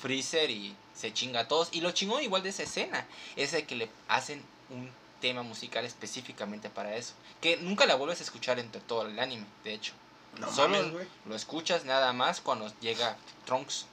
Freezer 0.00 0.50
y 0.50 0.74
se 0.94 1.12
chinga 1.12 1.40
a 1.40 1.48
todos. 1.48 1.68
Y 1.72 1.80
lo 1.80 1.92
chingón 1.92 2.22
igual 2.22 2.42
de 2.42 2.50
esa 2.50 2.62
escena 2.62 3.06
es 3.36 3.52
de 3.52 3.64
que 3.64 3.76
le 3.76 3.90
hacen 4.08 4.42
un 4.70 4.90
tema 5.20 5.42
musical 5.42 5.84
específicamente 5.84 6.70
para 6.70 6.96
eso. 6.96 7.14
Que 7.40 7.56
nunca 7.58 7.86
la 7.86 7.96
vuelves 7.96 8.20
a 8.20 8.24
escuchar 8.24 8.58
entre 8.58 8.80
todo 8.80 9.02
el 9.02 9.18
anime, 9.18 9.46
de 9.64 9.74
hecho. 9.74 9.92
No 10.40 10.52
Solo 10.52 10.82
mames, 10.82 11.08
lo 11.26 11.34
escuchas 11.34 11.84
nada 11.84 12.12
más 12.12 12.40
cuando 12.40 12.72
llega 12.80 13.16
Trunks. 13.44 13.86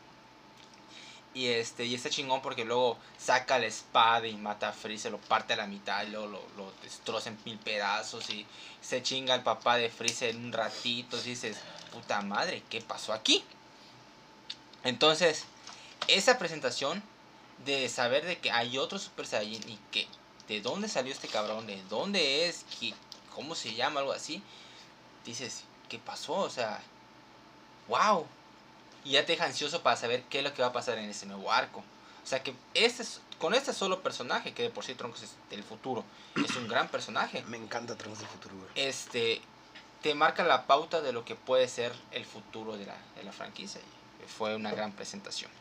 Y 1.33 1.47
este, 1.47 1.83
y 1.85 1.95
está 1.95 2.09
chingón 2.09 2.41
porque 2.41 2.63
luego 2.63 2.97
saca 3.17 3.59
la 3.59 3.65
espada 3.65 4.25
y 4.25 4.35
mata 4.37 4.69
a 4.69 4.73
Freezer, 4.73 5.11
lo 5.11 5.17
parte 5.17 5.51
a 5.53 5.57
la 5.57 5.67
mitad 5.67 6.03
y 6.05 6.11
luego 6.11 6.27
lo, 6.27 6.41
lo 6.55 6.71
destroza 6.81 7.29
en 7.29 7.37
mil 7.43 7.57
pedazos 7.57 8.29
y 8.29 8.45
se 8.81 9.03
chinga 9.03 9.33
al 9.33 9.43
papá 9.43 9.75
de 9.75 9.89
Freezer 9.89 10.29
en 10.29 10.45
un 10.45 10.53
ratito. 10.53 11.17
Y 11.17 11.21
dices, 11.23 11.57
puta 11.91 12.21
madre, 12.21 12.63
¿qué 12.69 12.79
pasó 12.79 13.11
aquí? 13.11 13.43
Entonces, 14.85 15.43
esa 16.07 16.37
presentación 16.37 17.03
de 17.65 17.89
saber 17.89 18.25
de 18.25 18.37
que 18.37 18.51
hay 18.51 18.77
otro 18.77 18.97
Super 18.99 19.25
Saiyan 19.27 19.67
y 19.67 19.77
que 19.91 20.07
de 20.47 20.61
dónde 20.61 20.87
salió 20.87 21.11
este 21.11 21.27
cabrón, 21.27 21.65
de 21.67 21.81
dónde 21.89 22.47
es, 22.47 22.65
¿Qué- 22.79 22.93
cómo 23.33 23.55
se 23.55 23.73
llama, 23.73 23.99
algo 23.99 24.13
así, 24.13 24.41
dices, 25.25 25.63
¿qué 25.87 25.99
pasó? 25.99 26.33
O 26.33 26.49
sea, 26.49 26.79
wow. 27.87 28.25
Y 29.03 29.11
ya 29.11 29.25
te 29.25 29.33
deja 29.33 29.45
ansioso 29.45 29.81
para 29.83 29.95
saber 29.97 30.23
qué 30.29 30.39
es 30.39 30.43
lo 30.43 30.53
que 30.53 30.61
va 30.61 30.69
a 30.69 30.73
pasar 30.73 30.97
en 30.97 31.09
ese 31.09 31.25
nuevo 31.25 31.51
arco. 31.51 31.83
O 32.23 32.27
sea 32.27 32.41
que 32.41 32.55
este, 32.73 33.03
es- 33.03 33.21
con 33.39 33.53
este 33.53 33.73
solo 33.73 34.01
personaje, 34.01 34.53
que 34.53 34.63
de 34.63 34.69
por 34.69 34.83
sí 34.83 34.95
Troncos 34.95 35.21
es 35.23 35.31
del 35.49 35.63
futuro, 35.63 36.03
es 36.43 36.55
un 36.55 36.67
gran 36.67 36.87
personaje, 36.87 37.43
Me 37.43 37.57
encanta 37.57 37.95
Trunks 37.95 38.19
del 38.19 38.27
futuro, 38.27 38.55
güey. 38.55 38.69
este, 38.75 39.41
te 40.01 40.15
marca 40.15 40.43
la 40.43 40.65
pauta 40.65 41.01
de 41.01 41.11
lo 41.13 41.23
que 41.25 41.35
puede 41.35 41.67
ser 41.67 41.93
el 42.11 42.25
futuro 42.25 42.77
de 42.77 42.85
la, 42.85 42.95
de 43.15 43.23
la 43.23 43.31
franquicia. 43.31 43.79
Y 43.81 44.27
fue 44.27 44.55
una 44.55 44.71
gran 44.71 44.91
presentación. 44.93 45.51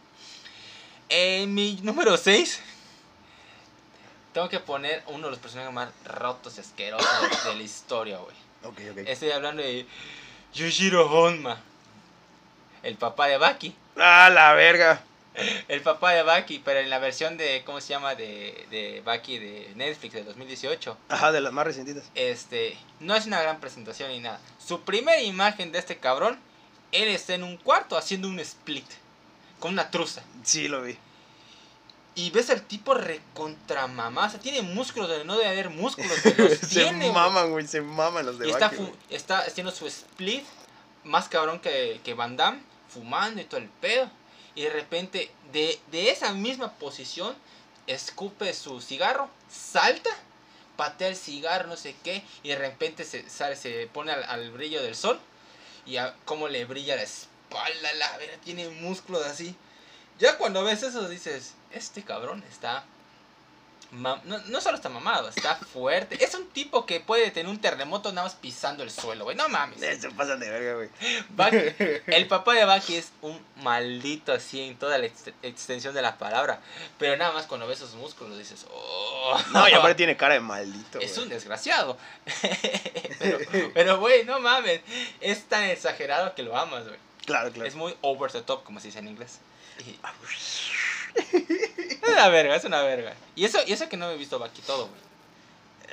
En 1.11 1.53
mi 1.53 1.75
número 1.83 2.17
6, 2.17 2.61
tengo 4.33 4.49
que 4.49 4.59
poner 4.61 5.03
uno 5.09 5.27
de 5.27 5.31
los 5.33 5.39
personajes 5.39 5.73
más 5.73 5.91
rotos 6.05 6.57
y 6.57 6.61
asquerosos 6.61 7.09
de, 7.45 7.51
de 7.51 7.57
la 7.57 7.63
historia, 7.63 8.19
güey. 8.19 8.35
Ok, 8.65 8.79
ok. 8.91 8.99
Estoy 9.07 9.31
hablando 9.31 9.63
de 9.63 9.87
Yushiro 10.55 11.11
Honma. 11.11 11.61
El 12.83 12.97
papá 12.97 13.29
de 13.29 13.39
Baki. 13.39 13.75
¡Ah, 13.97 14.31
la 14.33 14.53
verga! 14.55 15.03
El 15.69 15.81
papá 15.81 16.13
de 16.13 16.23
Baki, 16.23 16.61
pero 16.65 16.81
en 16.81 16.91
la 16.91 16.99
versión 16.99 17.37
de, 17.37 17.63
¿cómo 17.67 17.81
se 17.81 17.89
llama? 17.89 18.15
De, 18.15 18.67
de 18.71 19.03
Baki 19.05 19.39
de 19.39 19.73
Netflix 19.75 20.15
de 20.15 20.25
2018. 20.25 20.97
Ajá, 21.09 21.33
de 21.33 21.41
las 21.41 21.53
más 21.53 21.67
recientitas. 21.67 22.05
Este, 22.15 22.77
no 23.01 23.17
es 23.17 23.27
una 23.27 23.43
gran 23.43 23.59
presentación 23.61 24.11
ni 24.11 24.21
nada. 24.21 24.41
Su 24.65 24.83
primera 24.83 25.21
imagen 25.23 25.73
de 25.73 25.79
este 25.79 25.99
cabrón, 25.99 26.39
él 26.93 27.09
está 27.09 27.35
en 27.35 27.43
un 27.43 27.57
cuarto 27.57 27.97
haciendo 27.97 28.29
un 28.29 28.39
split. 28.41 28.87
Con 29.59 29.73
una 29.73 29.91
truza. 29.91 30.23
Sí, 30.45 30.69
lo 30.69 30.83
vi. 30.83 30.97
Y 32.17 32.31
ves 32.31 32.51
al 32.51 32.63
tipo 32.63 32.95
recontra 32.95 33.87
mamá. 33.89 34.27
O 34.27 34.31
sea, 34.31 34.39
tiene 34.39 34.63
músculos 34.63 35.09
donde 35.09 35.25
no 35.25 35.37
debe 35.37 35.49
haber 35.49 35.71
músculos. 35.71 36.13
Los 36.39 36.53
se 36.59 36.67
tiene, 36.67 37.11
maman, 37.11 37.51
güey, 37.51 37.67
se 37.67 37.81
maman 37.81 38.27
los 38.27 38.39
de 38.39 38.49
Y 38.49 38.51
está, 38.51 38.71
está 39.11 39.39
haciendo 39.39 39.73
su 39.73 39.87
split 39.87 40.45
más 41.03 41.29
cabrón 41.29 41.61
que, 41.61 42.01
que 42.05 42.15
Van 42.15 42.37
Damme, 42.37 42.63
fumando 42.89 43.41
y 43.41 43.45
todo 43.45 43.61
el 43.61 43.69
pedo. 43.69 44.11
Y 44.55 44.63
de 44.63 44.71
repente, 44.71 45.31
de, 45.53 45.79
de 45.91 46.11
esa 46.11 46.33
misma 46.33 46.73
posición, 46.73 47.35
escupe 47.87 48.53
su 48.55 48.81
cigarro, 48.81 49.29
salta, 49.51 50.11
patea 50.77 51.09
el 51.09 51.17
cigarro, 51.17 51.69
no 51.69 51.77
sé 51.77 51.95
qué, 52.03 52.23
y 52.43 52.49
de 52.51 52.57
repente 52.57 53.05
se, 53.05 53.29
sale, 53.29 53.57
se 53.57 53.89
pone 53.93 54.13
al, 54.13 54.25
al 54.25 54.51
brillo 54.51 54.83
del 54.83 54.95
sol. 54.95 55.21
Y 55.87 55.99
a 55.99 56.15
cómo 56.25 56.49
le 56.49 56.65
brilla 56.65 56.97
la 56.97 57.03
espalda, 57.03 57.93
la 57.95 58.17
vera, 58.17 58.39
tiene 58.43 58.69
músculos 58.71 59.27
así. 59.27 59.55
Ya 60.19 60.39
cuando 60.39 60.65
ves 60.65 60.83
eso 60.83 61.09
dices, 61.09 61.55
este 61.75 62.03
cabrón 62.03 62.43
está... 62.51 62.85
No, 63.93 64.21
no 64.25 64.61
solo 64.61 64.75
está 64.77 64.89
mamado, 64.89 65.29
está 65.29 65.55
fuerte. 65.55 66.25
Es 66.25 66.35
un 66.35 66.49
tipo 66.49 66.85
que 66.85 66.99
puede 66.99 67.31
tener 67.31 67.49
un 67.49 67.61
terremoto 67.61 68.11
nada 68.11 68.27
más 68.27 68.35
pisando 68.35 68.83
el 68.83 68.91
suelo, 68.91 69.23
güey. 69.23 69.37
No 69.37 69.49
mames. 69.49 69.81
Eh, 69.83 69.97
Se 70.01 70.11
pasan 70.11 70.41
de 70.41 70.51
verga, 70.51 70.75
güey. 70.75 70.89
El 72.09 72.27
papá 72.27 72.55
de 72.55 72.65
Baki 72.65 72.97
es 72.97 73.13
un 73.23 73.41
maldito 73.63 74.33
así 74.33 74.63
en 74.63 74.77
toda 74.77 74.99
la 74.99 75.07
ext- 75.07 75.33
extensión 75.45 75.95
de 75.95 76.03
la 76.03 76.19
palabra. 76.19 76.59
Pero 76.99 77.17
nada 77.17 77.31
más 77.33 77.47
cuando 77.47 77.69
ves 77.69 77.79
sus 77.79 77.95
músculos 77.95 78.37
dices, 78.37 78.67
oh. 78.73 79.41
No, 79.53 79.69
y 79.69 79.73
aparte 79.75 79.95
tiene 79.99 80.17
cara 80.17 80.35
de 80.35 80.41
maldito, 80.41 80.99
Es 80.99 81.13
güey. 81.13 81.25
un 81.25 81.29
desgraciado. 81.29 81.97
pero, 83.21 83.39
pero, 83.75 83.99
güey, 84.01 84.25
no 84.25 84.41
mames. 84.41 84.81
Es 85.21 85.45
tan 85.45 85.63
exagerado 85.65 86.35
que 86.35 86.43
lo 86.43 86.57
amas, 86.57 86.83
güey. 86.85 86.99
Claro, 87.27 87.53
claro. 87.53 87.69
Es 87.69 87.77
muy 87.77 87.95
over 88.01 88.33
the 88.33 88.43
top, 88.43 88.65
como 88.65 88.81
se 88.81 88.89
dice 88.89 88.99
en 88.99 89.07
inglés. 89.07 89.39
Y- 89.87 89.99
es 91.15 92.09
una 92.09 92.29
verga, 92.29 92.57
es 92.57 92.65
una 92.65 92.83
verga. 92.83 93.15
Y 93.35 93.45
eso, 93.45 93.59
y 93.67 93.73
eso 93.73 93.89
que 93.89 93.97
no 93.97 94.11
he 94.11 94.17
visto 94.17 94.39
Baki 94.39 94.63
todo, 94.63 94.89
güey. 94.89 95.05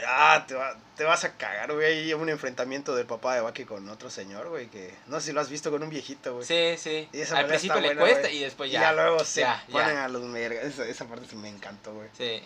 Ah, 0.07 0.45
te, 0.47 0.55
va- 0.55 0.77
te 0.95 1.03
vas 1.03 1.23
a 1.25 1.37
cagar, 1.37 1.71
güey. 1.73 1.85
Hay 1.85 2.13
un 2.13 2.27
enfrentamiento 2.29 2.95
del 2.95 3.05
papá 3.05 3.35
de 3.35 3.41
Baki 3.41 3.65
con 3.65 3.87
otro 3.89 4.09
señor, 4.09 4.49
güey, 4.49 4.67
que 4.67 4.93
no 5.07 5.19
sé 5.19 5.27
si 5.27 5.31
lo 5.33 5.41
has 5.41 5.49
visto 5.49 5.69
con 5.69 5.83
un 5.83 5.89
viejito, 5.89 6.33
güey. 6.35 6.45
Sí, 6.45 6.75
sí. 6.77 7.07
Y 7.13 7.21
esa 7.21 7.37
Al 7.37 7.45
principio 7.47 7.79
le 7.81 7.87
buena, 7.89 8.01
cuesta 8.01 8.21
güey. 8.21 8.37
y 8.37 8.39
después 8.39 8.69
Y 8.69 8.73
ya. 8.73 8.81
ya, 8.81 8.93
luego 8.93 9.23
se 9.23 9.41
ya, 9.41 9.63
ya. 9.67 9.71
ponen 9.73 9.97
a 9.97 10.07
los 10.07 10.31
vergas. 10.31 10.63
Esa, 10.65 10.85
esa 10.87 11.05
parte 11.05 11.27
sí 11.29 11.35
me 11.35 11.49
encantó, 11.49 11.93
güey. 11.93 12.07
Sí. 12.17 12.41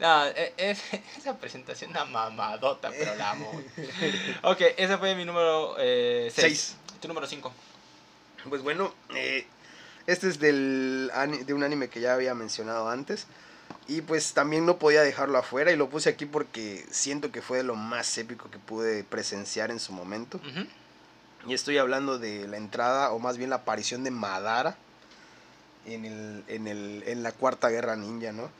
No, 0.00 0.26
e- 0.26 0.54
es, 0.56 0.80
esa 1.18 1.36
presentación 1.38 1.90
una 1.90 2.04
mamadota, 2.06 2.90
pero 2.90 3.14
la 3.14 3.30
amo. 3.32 3.62
Ok, 4.42 4.60
ese 4.76 4.98
fue 4.98 5.14
mi 5.14 5.24
número 5.24 5.76
6. 5.78 6.32
Seis. 6.34 6.76
Tu 7.00 7.06
número 7.06 7.26
5. 7.28 7.52
Pues 8.48 8.62
bueno, 8.62 8.92
eh, 9.14 9.46
este 10.06 10.28
es 10.28 10.38
del 10.38 11.10
de 11.46 11.54
un 11.54 11.62
anime 11.62 11.88
que 11.88 12.00
ya 12.00 12.14
había 12.14 12.34
mencionado 12.34 12.88
antes. 12.88 13.26
Y 13.88 14.02
pues 14.02 14.32
también 14.32 14.66
no 14.66 14.78
podía 14.78 15.02
dejarlo 15.02 15.38
afuera 15.38 15.72
y 15.72 15.76
lo 15.76 15.88
puse 15.88 16.08
aquí 16.08 16.26
porque 16.26 16.84
siento 16.90 17.32
que 17.32 17.42
fue 17.42 17.58
de 17.58 17.64
lo 17.64 17.74
más 17.74 18.16
épico 18.18 18.50
que 18.50 18.58
pude 18.58 19.02
presenciar 19.04 19.70
en 19.70 19.80
su 19.80 19.92
momento. 19.92 20.40
Y 21.46 21.54
estoy 21.54 21.78
hablando 21.78 22.18
de 22.18 22.46
la 22.46 22.56
entrada, 22.56 23.12
o 23.12 23.18
más 23.18 23.36
bien 23.36 23.50
la 23.50 23.56
aparición 23.56 24.04
de 24.04 24.12
Madara 24.12 24.76
en, 25.86 26.04
el, 26.04 26.44
en, 26.46 26.68
el, 26.68 27.02
en 27.06 27.22
la 27.22 27.32
Cuarta 27.32 27.68
Guerra 27.70 27.96
Ninja, 27.96 28.32
¿no? 28.32 28.50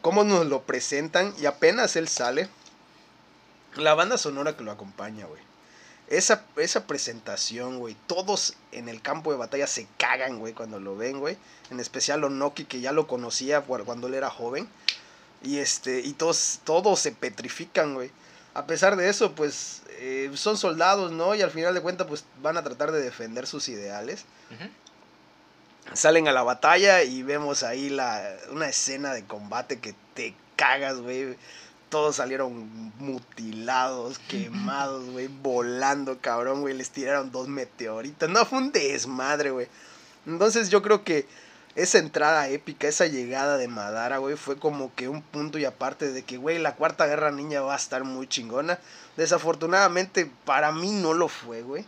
Cómo 0.00 0.22
nos 0.22 0.46
lo 0.46 0.62
presentan 0.62 1.34
y 1.40 1.46
apenas 1.46 1.96
él 1.96 2.08
sale, 2.08 2.48
la 3.74 3.94
banda 3.94 4.18
sonora 4.18 4.56
que 4.56 4.62
lo 4.62 4.70
acompaña, 4.70 5.26
güey. 5.26 5.40
Esa, 6.12 6.44
esa 6.56 6.86
presentación, 6.86 7.78
güey. 7.78 7.96
Todos 8.06 8.54
en 8.70 8.90
el 8.90 9.00
campo 9.00 9.32
de 9.32 9.38
batalla 9.38 9.66
se 9.66 9.86
cagan, 9.96 10.40
güey, 10.40 10.52
cuando 10.52 10.78
lo 10.78 10.94
ven, 10.94 11.20
güey. 11.20 11.38
En 11.70 11.80
especial 11.80 12.22
Onoki, 12.22 12.66
que 12.66 12.82
ya 12.82 12.92
lo 12.92 13.06
conocía 13.06 13.62
cuando 13.62 14.08
él 14.08 14.12
era 14.14 14.28
joven. 14.28 14.68
Y 15.42 15.56
este, 15.56 16.00
y 16.00 16.12
todos, 16.12 16.60
todos 16.64 17.00
se 17.00 17.12
petrifican, 17.12 17.94
güey. 17.94 18.10
A 18.52 18.66
pesar 18.66 18.96
de 18.96 19.08
eso, 19.08 19.32
pues, 19.32 19.84
eh, 20.00 20.30
son 20.34 20.58
soldados, 20.58 21.12
¿no? 21.12 21.34
Y 21.34 21.40
al 21.40 21.50
final 21.50 21.72
de 21.72 21.80
cuentas, 21.80 22.06
pues, 22.06 22.26
van 22.42 22.58
a 22.58 22.62
tratar 22.62 22.92
de 22.92 23.00
defender 23.00 23.46
sus 23.46 23.70
ideales. 23.70 24.26
Salen 25.94 26.28
a 26.28 26.32
la 26.32 26.42
batalla 26.42 27.04
y 27.04 27.22
vemos 27.22 27.62
ahí 27.62 27.88
la, 27.88 28.36
una 28.50 28.68
escena 28.68 29.14
de 29.14 29.24
combate 29.24 29.80
que 29.80 29.94
te 30.12 30.34
cagas, 30.56 30.98
güey. 30.98 31.38
Todos 31.92 32.16
salieron 32.16 32.90
mutilados, 32.98 34.18
quemados, 34.18 35.10
güey, 35.10 35.28
volando, 35.28 36.16
cabrón, 36.22 36.62
güey. 36.62 36.72
Les 36.72 36.88
tiraron 36.88 37.30
dos 37.30 37.48
meteoritos. 37.48 38.30
No, 38.30 38.46
fue 38.46 38.60
un 38.60 38.72
desmadre, 38.72 39.50
güey. 39.50 39.68
Entonces 40.24 40.70
yo 40.70 40.80
creo 40.80 41.04
que 41.04 41.26
esa 41.74 41.98
entrada 41.98 42.48
épica, 42.48 42.88
esa 42.88 43.06
llegada 43.06 43.58
de 43.58 43.68
Madara, 43.68 44.16
güey, 44.16 44.36
fue 44.36 44.56
como 44.56 44.94
que 44.94 45.10
un 45.10 45.20
punto 45.20 45.58
y 45.58 45.66
aparte 45.66 46.10
de 46.10 46.22
que, 46.22 46.38
güey, 46.38 46.58
la 46.58 46.76
cuarta 46.76 47.06
guerra 47.06 47.30
niña 47.30 47.60
va 47.60 47.74
a 47.74 47.76
estar 47.76 48.04
muy 48.04 48.26
chingona. 48.26 48.78
Desafortunadamente, 49.18 50.32
para 50.46 50.72
mí 50.72 50.92
no 50.92 51.12
lo 51.12 51.28
fue, 51.28 51.60
güey. 51.60 51.84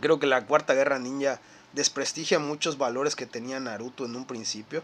Creo 0.00 0.18
que 0.18 0.26
la 0.26 0.44
cuarta 0.44 0.74
guerra 0.74 0.98
ninja 0.98 1.38
desprestigia 1.72 2.40
muchos 2.40 2.78
valores 2.78 3.14
que 3.14 3.26
tenía 3.26 3.60
Naruto 3.60 4.06
en 4.06 4.16
un 4.16 4.26
principio. 4.26 4.82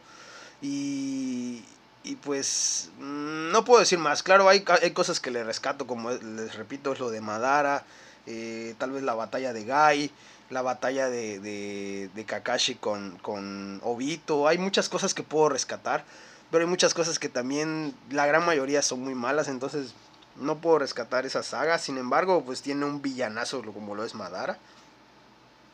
Y, 0.60 1.64
y 2.04 2.16
pues 2.16 2.90
mm, 2.98 3.50
no 3.52 3.64
puedo 3.64 3.80
decir 3.80 3.98
más. 3.98 4.22
Claro, 4.22 4.48
hay, 4.48 4.64
hay 4.82 4.90
cosas 4.92 5.20
que 5.20 5.30
le 5.30 5.44
rescato, 5.44 5.86
como 5.86 6.10
es- 6.10 6.22
les 6.22 6.54
repito, 6.54 6.92
es 6.92 6.98
lo 7.00 7.10
de 7.10 7.20
Madara, 7.20 7.84
eh, 8.26 8.74
tal 8.78 8.90
vez 8.92 9.02
la 9.02 9.14
batalla 9.14 9.52
de 9.52 9.64
Gai, 9.64 10.10
la 10.50 10.62
batalla 10.62 11.08
de, 11.08 11.38
de, 11.40 12.10
de 12.14 12.24
Kakashi 12.24 12.74
con, 12.76 13.18
con 13.22 13.80
Obito. 13.82 14.48
Hay 14.48 14.58
muchas 14.58 14.88
cosas 14.88 15.14
que 15.14 15.22
puedo 15.22 15.48
rescatar, 15.48 16.04
pero 16.50 16.64
hay 16.64 16.70
muchas 16.70 16.92
cosas 16.94 17.18
que 17.18 17.28
también 17.28 17.94
la 18.10 18.26
gran 18.26 18.44
mayoría 18.44 18.82
son 18.82 19.00
muy 19.00 19.14
malas, 19.14 19.48
entonces 19.48 19.94
no 20.36 20.58
puedo 20.58 20.78
rescatar 20.78 21.24
esa 21.26 21.42
saga. 21.42 21.78
Sin 21.78 21.98
embargo, 21.98 22.42
pues 22.44 22.62
tiene 22.62 22.84
un 22.84 23.00
villanazo 23.02 23.62
como 23.72 23.94
lo 23.94 24.04
es 24.04 24.14
Madara. 24.14 24.58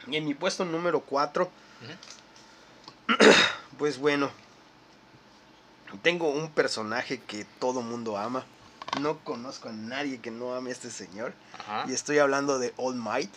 Y 0.07 0.17
en 0.17 0.25
mi 0.27 0.35
puesto 0.35 0.65
número 0.65 1.01
4, 1.01 1.51
Ujú. 1.83 3.19
pues 3.79 3.99
bueno, 3.99 4.31
tengo 6.03 6.29
un 6.31 6.51
personaje 6.51 7.19
que 7.21 7.45
todo 7.59 7.83
mundo 7.83 8.17
ama. 8.17 8.45
No 9.01 9.19
conozco 9.25 9.69
a 9.69 9.73
nadie 9.73 10.21
que 10.21 10.31
no 10.31 10.55
ame 10.55 10.71
a 10.71 10.73
este 10.73 10.91
señor. 10.91 11.35
Ajá. 11.59 11.85
Y 11.89 11.93
estoy 11.93 12.19
hablando 12.19 12.59
de 12.59 12.73
All 12.77 12.95
Might, 12.97 13.31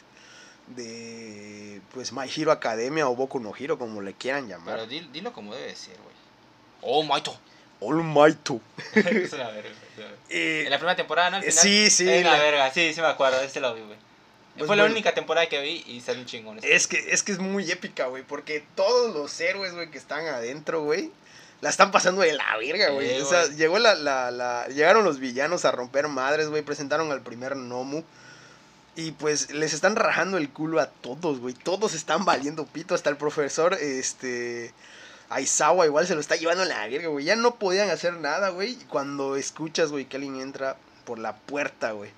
de 0.75 1.81
pues 1.93 2.13
My 2.13 2.29
Hero 2.33 2.51
Academia 2.51 3.07
o 3.07 3.15
Boku 3.15 3.39
no 3.39 3.53
Hero, 3.57 3.77
como 3.77 4.01
le 4.01 4.13
quieran 4.13 4.47
llamar. 4.47 4.75
Pero 4.75 4.87
di- 4.87 5.09
dilo 5.11 5.33
como 5.33 5.53
debe 5.55 5.75
ser, 5.75 5.95
güey. 5.97 6.15
Oh, 6.81 7.03
Maito. 7.03 7.37
All 7.79 8.03
Might. 8.03 8.49
es 8.95 9.33
una 9.33 9.49
verga. 9.49 9.69
Eh, 10.29 10.63
En 10.65 10.69
la 10.71 10.77
primera 10.77 10.95
temporada, 10.95 11.31
¿no? 11.31 11.37
Al 11.37 11.43
final. 11.43 11.57
sí, 11.63 11.89
sí, 11.89 12.09
Es 12.09 12.23
la- 12.23 12.37
verga, 12.39 12.71
sí, 12.71 12.93
sí 12.93 13.01
me 13.01 13.07
acuerdo. 13.07 13.41
Este 13.41 13.59
lo 13.59 13.73
vi, 13.73 13.81
güey. 13.81 13.97
Pues 14.55 14.67
Fue 14.67 14.75
la 14.75 14.83
bueno. 14.83 14.93
única 14.95 15.13
temporada 15.13 15.47
que 15.47 15.61
vi 15.61 15.83
y 15.87 16.01
salió 16.01 16.21
un 16.21 16.27
chingón. 16.27 16.57
este. 16.57 16.75
Es 16.75 16.87
que, 16.87 16.97
es 17.11 17.23
que 17.23 17.31
es 17.31 17.39
muy 17.39 17.69
épica, 17.71 18.07
güey, 18.07 18.23
porque 18.23 18.63
todos 18.75 19.13
los 19.15 19.39
héroes, 19.39 19.73
güey, 19.73 19.89
que 19.89 19.97
están 19.97 20.25
adentro, 20.27 20.83
güey, 20.83 21.09
la 21.61 21.69
están 21.69 21.91
pasando 21.91 22.21
de 22.21 22.33
la 22.33 22.57
verga, 22.57 22.89
güey. 22.89 23.15
Sí, 23.15 23.21
o 23.21 23.25
sea, 23.25 23.45
güey. 23.45 23.55
llegó 23.57 23.79
la, 23.79 23.95
la, 23.95 24.31
la- 24.31 24.67
llegaron 24.67 25.03
los 25.03 25.19
villanos 25.19 25.63
a 25.65 25.71
romper 25.71 26.07
madres, 26.07 26.49
güey, 26.49 26.63
presentaron 26.63 27.11
al 27.11 27.21
primer 27.21 27.55
Nomu. 27.55 28.03
Y 28.95 29.11
pues 29.13 29.51
les 29.51 29.73
están 29.73 29.95
rajando 29.95 30.37
el 30.37 30.49
culo 30.49 30.81
a 30.81 30.87
todos, 30.87 31.39
güey. 31.39 31.53
Todos 31.53 31.93
están 31.93 32.25
valiendo 32.25 32.65
pito. 32.65 32.93
Hasta 32.93 33.09
el 33.09 33.17
profesor, 33.17 33.73
este. 33.75 34.73
Aizawa 35.29 35.85
igual 35.85 36.05
se 36.05 36.13
lo 36.13 36.19
está 36.19 36.35
llevando 36.35 36.63
a 36.63 36.65
la 36.65 36.85
verga, 36.87 37.07
güey. 37.07 37.23
Ya 37.23 37.37
no 37.37 37.55
podían 37.55 37.89
hacer 37.89 38.13
nada, 38.15 38.49
güey. 38.49 38.75
Cuando 38.89 39.37
escuchas, 39.37 39.91
güey, 39.91 40.05
que 40.05 40.17
alguien 40.17 40.41
entra 40.41 40.75
por 41.05 41.19
la 41.19 41.37
puerta, 41.37 41.91
güey. 41.91 42.11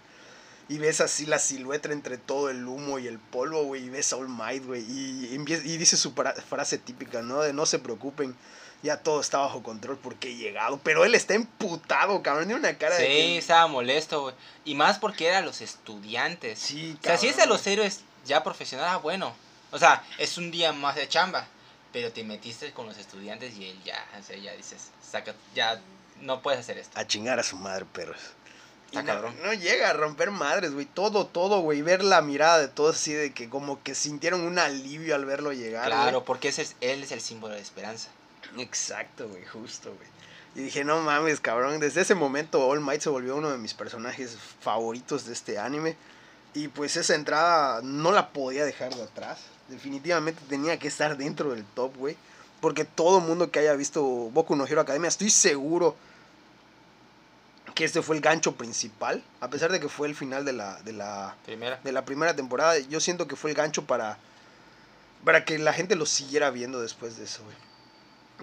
Y 0.68 0.80
ves 0.80 1.00
así 1.00 1.28
la 1.28 1.38
silueta 1.38 1.92
entre 1.92 2.18
todo 2.18 2.50
el 2.50 2.66
humo 2.68 2.98
y 2.98 3.06
el 3.08 3.20
polvo, 3.20 3.66
güey. 3.66 3.84
Y 3.86 3.90
ves 3.90 4.12
a 4.12 4.16
All 4.16 4.30
Might, 4.30 4.66
güey. 4.66 4.82
Y, 4.82 5.38
dice 5.78 5.96
su 5.96 6.14
frase 6.14 6.80
típica, 6.80 7.22
¿no? 7.22 7.42
De 7.42 7.54
no 7.54 7.68
se 7.68 7.78
preocupen. 7.78 8.36
Ya 8.84 8.98
todo 8.98 9.22
está 9.22 9.40
bajo 9.40 9.64
control 9.64 9.98
porque 9.98 10.30
he 10.30 10.36
llegado. 10.36 10.80
Pero 10.84 11.06
él 11.06 11.16
está 11.16 11.34
emputado, 11.34 12.22
cabrón. 12.22 12.48
Tiene 12.48 12.60
una 12.60 12.78
cara 12.78 12.98
de. 12.98 13.08
Sí, 13.08 13.38
estaba 13.38 13.66
molesto, 13.68 14.22
güey. 14.22 14.36
Y 14.66 14.76
más 14.76 15.00
porque 15.00 15.28
eran 15.28 15.46
los 15.46 15.62
estudiantes. 15.62 16.60
Sí, 16.60 16.98
O 17.00 17.04
sea, 17.04 17.18
si 17.18 17.28
es 17.28 17.36
a 17.36 17.38
cabrón, 17.40 17.58
los 17.58 17.68
héroes 17.68 18.02
ya 18.26 18.44
profesional, 18.44 18.88
ah, 18.90 18.98
bueno. 18.98 19.34
O 19.72 19.80
sea, 19.80 20.04
es 20.18 20.38
un 20.38 20.52
día 20.52 20.74
más 20.74 20.96
de 20.96 21.08
chamba. 21.08 21.48
Pero 21.94 22.12
te 22.12 22.24
metiste 22.24 22.72
con 22.74 22.86
los 22.86 22.98
estudiantes 22.98 23.56
y 23.56 23.70
él 23.70 23.80
ya, 23.86 24.04
o 24.20 24.24
sea, 24.24 24.36
ya 24.36 24.52
dices, 24.54 24.90
saca, 25.02 25.36
ya 25.54 25.80
no 26.22 26.42
puedes 26.42 26.60
hacer 26.60 26.78
esto. 26.78 27.00
A 27.00 27.06
chingar 27.06 27.40
a 27.40 27.44
su 27.44 27.56
madre, 27.56 27.86
perros. 27.86 28.18
Está 28.88 29.02
no, 29.02 29.08
cabrón. 29.08 29.36
no 29.44 29.54
llega 29.54 29.90
a 29.90 29.94
romper 29.94 30.32
madres, 30.32 30.74
güey. 30.74 30.86
Todo, 30.86 31.26
todo, 31.26 31.62
güey. 31.62 31.82
Ver 31.82 32.04
la 32.04 32.22
mirada 32.22 32.60
de 32.60 32.68
todos 32.68 32.96
así 32.96 33.14
de 33.14 33.34
que 33.34 33.50
como 33.50 33.82
que 33.82 33.96
sintieron 33.96 34.42
un 34.42 34.60
alivio 34.60 35.16
al 35.16 35.26
verlo 35.26 35.54
llegar. 35.54 35.86
Claro, 35.86 36.26
porque 36.26 36.50
ese 36.50 36.64
es, 36.64 36.76
él 36.82 37.04
es 37.04 37.12
el 37.12 37.22
símbolo 37.22 37.56
de 37.56 37.62
esperanza. 37.62 38.10
Exacto, 38.58 39.28
güey, 39.28 39.46
justo, 39.46 39.94
güey. 39.94 40.14
Y 40.56 40.66
dije, 40.66 40.84
no 40.84 41.02
mames, 41.02 41.40
cabrón. 41.40 41.80
Desde 41.80 42.02
ese 42.02 42.16
momento 42.16 42.66
All 42.68 42.80
Might 42.80 43.02
se 43.02 43.10
volvió 43.10 43.36
uno 43.36 43.50
de 43.50 43.58
mis 43.58 43.74
personajes 43.74 44.38
favoritos 44.62 45.26
de 45.26 45.34
este 45.34 45.58
anime. 45.58 45.96
Y 46.54 46.68
pues 46.68 46.96
esa 46.96 47.16
entrada 47.16 47.82
no 47.82 48.12
la 48.12 48.30
podía 48.30 48.64
dejar 48.64 48.94
de 48.94 49.02
atrás. 49.02 49.40
Definitivamente 49.70 50.42
tenía 50.48 50.78
que 50.78 50.88
estar 50.88 51.18
dentro 51.18 51.52
del 51.52 51.66
top, 51.66 51.96
güey. 51.98 52.16
Porque 52.62 52.86
todo 52.86 53.20
mundo 53.20 53.50
que 53.50 53.60
haya 53.60 53.74
visto 53.74 54.04
Boku 54.04 54.56
no 54.56 54.68
Hero 54.68 54.82
Academia, 54.82 55.08
estoy 55.08 55.32
seguro 55.32 55.96
que 57.74 57.86
este 57.86 58.04
fue 58.04 58.16
el 58.16 58.22
gancho 58.22 58.56
principal. 58.56 59.24
A 59.42 59.50
pesar 59.50 59.72
de 59.72 59.80
que 59.80 59.90
fue 59.90 60.08
el 60.08 60.16
final 60.16 60.46
de 60.46 60.54
la, 60.54 60.80
de 60.84 60.94
la, 60.94 61.36
Primera. 61.46 61.80
de 61.84 61.92
la 61.92 62.06
primera 62.06 62.36
temporada, 62.36 62.78
yo 62.78 63.00
siento 63.00 63.28
que 63.28 63.36
fue 63.36 63.50
el 63.50 63.56
gancho 63.58 63.86
para, 63.86 64.20
para 65.26 65.44
que 65.44 65.58
la 65.58 65.74
gente 65.74 65.96
lo 65.96 66.06
siguiera 66.06 66.52
viendo 66.52 66.80
después 66.80 67.18
de 67.18 67.24
eso, 67.24 67.44
güey. 67.44 67.56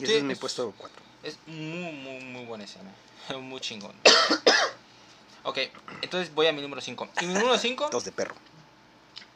Y 0.00 0.04
ese 0.04 0.12
Sí, 0.14 0.18
es 0.18 0.24
mi 0.24 0.32
es- 0.32 0.38
puesto 0.38 0.72
4. 0.76 1.02
Es 1.22 1.36
muy, 1.46 1.92
muy, 1.92 2.20
muy 2.24 2.44
buena 2.46 2.64
escena. 2.64 2.90
Muy 3.40 3.60
chingón. 3.60 3.94
ok, 5.44 5.58
entonces 6.02 6.34
voy 6.34 6.46
a 6.46 6.52
mi 6.52 6.62
número 6.62 6.80
5. 6.80 7.08
Y 7.20 7.26
mi 7.26 7.34
número 7.34 7.56
5, 7.58 7.90
Dos 7.90 8.04
de 8.04 8.12
perro. 8.12 8.34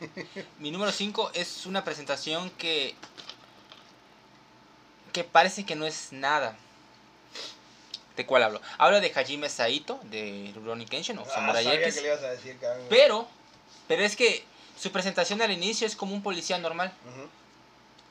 mi 0.59 0.71
número 0.71 0.91
5 0.91 1.31
es 1.35 1.67
una 1.67 1.85
presentación 1.85 2.51
que 2.51 2.95
que 5.13 5.23
parece 5.23 5.65
que 5.65 5.77
no 5.77 5.87
es 5.87 6.09
nada. 6.13 6.57
¿De 8.17 8.27
cuál 8.27 8.43
hablo? 8.43 8.61
Hablo 8.79 9.01
de 9.01 9.13
Hajime 9.15 9.49
Saito 9.49 10.01
de 10.05 10.51
Rurouni 10.55 10.87
Kenshin 10.87 11.19
Ah, 11.19 11.23
o 11.23 11.27
Samurai 11.29 11.67
X. 11.67 12.01
ibas 12.03 12.23
a 12.23 12.31
decir. 12.31 12.59
Pero 12.89 13.29
pero 13.87 14.03
es 14.03 14.17
que 14.17 14.45
su 14.81 14.91
presentación 14.91 15.41
al 15.43 15.53
inicio 15.53 15.87
es 15.87 15.95
como 15.95 16.15
un 16.15 16.23
policía 16.23 16.59
normal. 16.59 16.93
Ujú. 17.05 17.29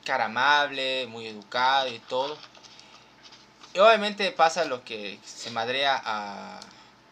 Cara 0.04 0.26
amable, 0.26 1.06
muy 1.08 1.26
educado 1.26 1.88
y 1.88 1.98
todo. 1.98 2.36
Y 3.74 3.78
obviamente 3.80 4.30
pasa 4.30 4.64
lo 4.64 4.84
que 4.84 5.18
se 5.24 5.50
madrea 5.50 6.00
a, 6.04 6.60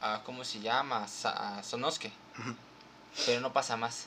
a 0.01 0.23
¿cómo 0.23 0.45
se 0.45 0.61
llama? 0.61 1.07
A 1.25 1.63
Sonosuke. 1.63 2.13
Pero 3.27 3.41
no 3.41 3.53
pasa 3.53 3.77
más. 3.77 4.07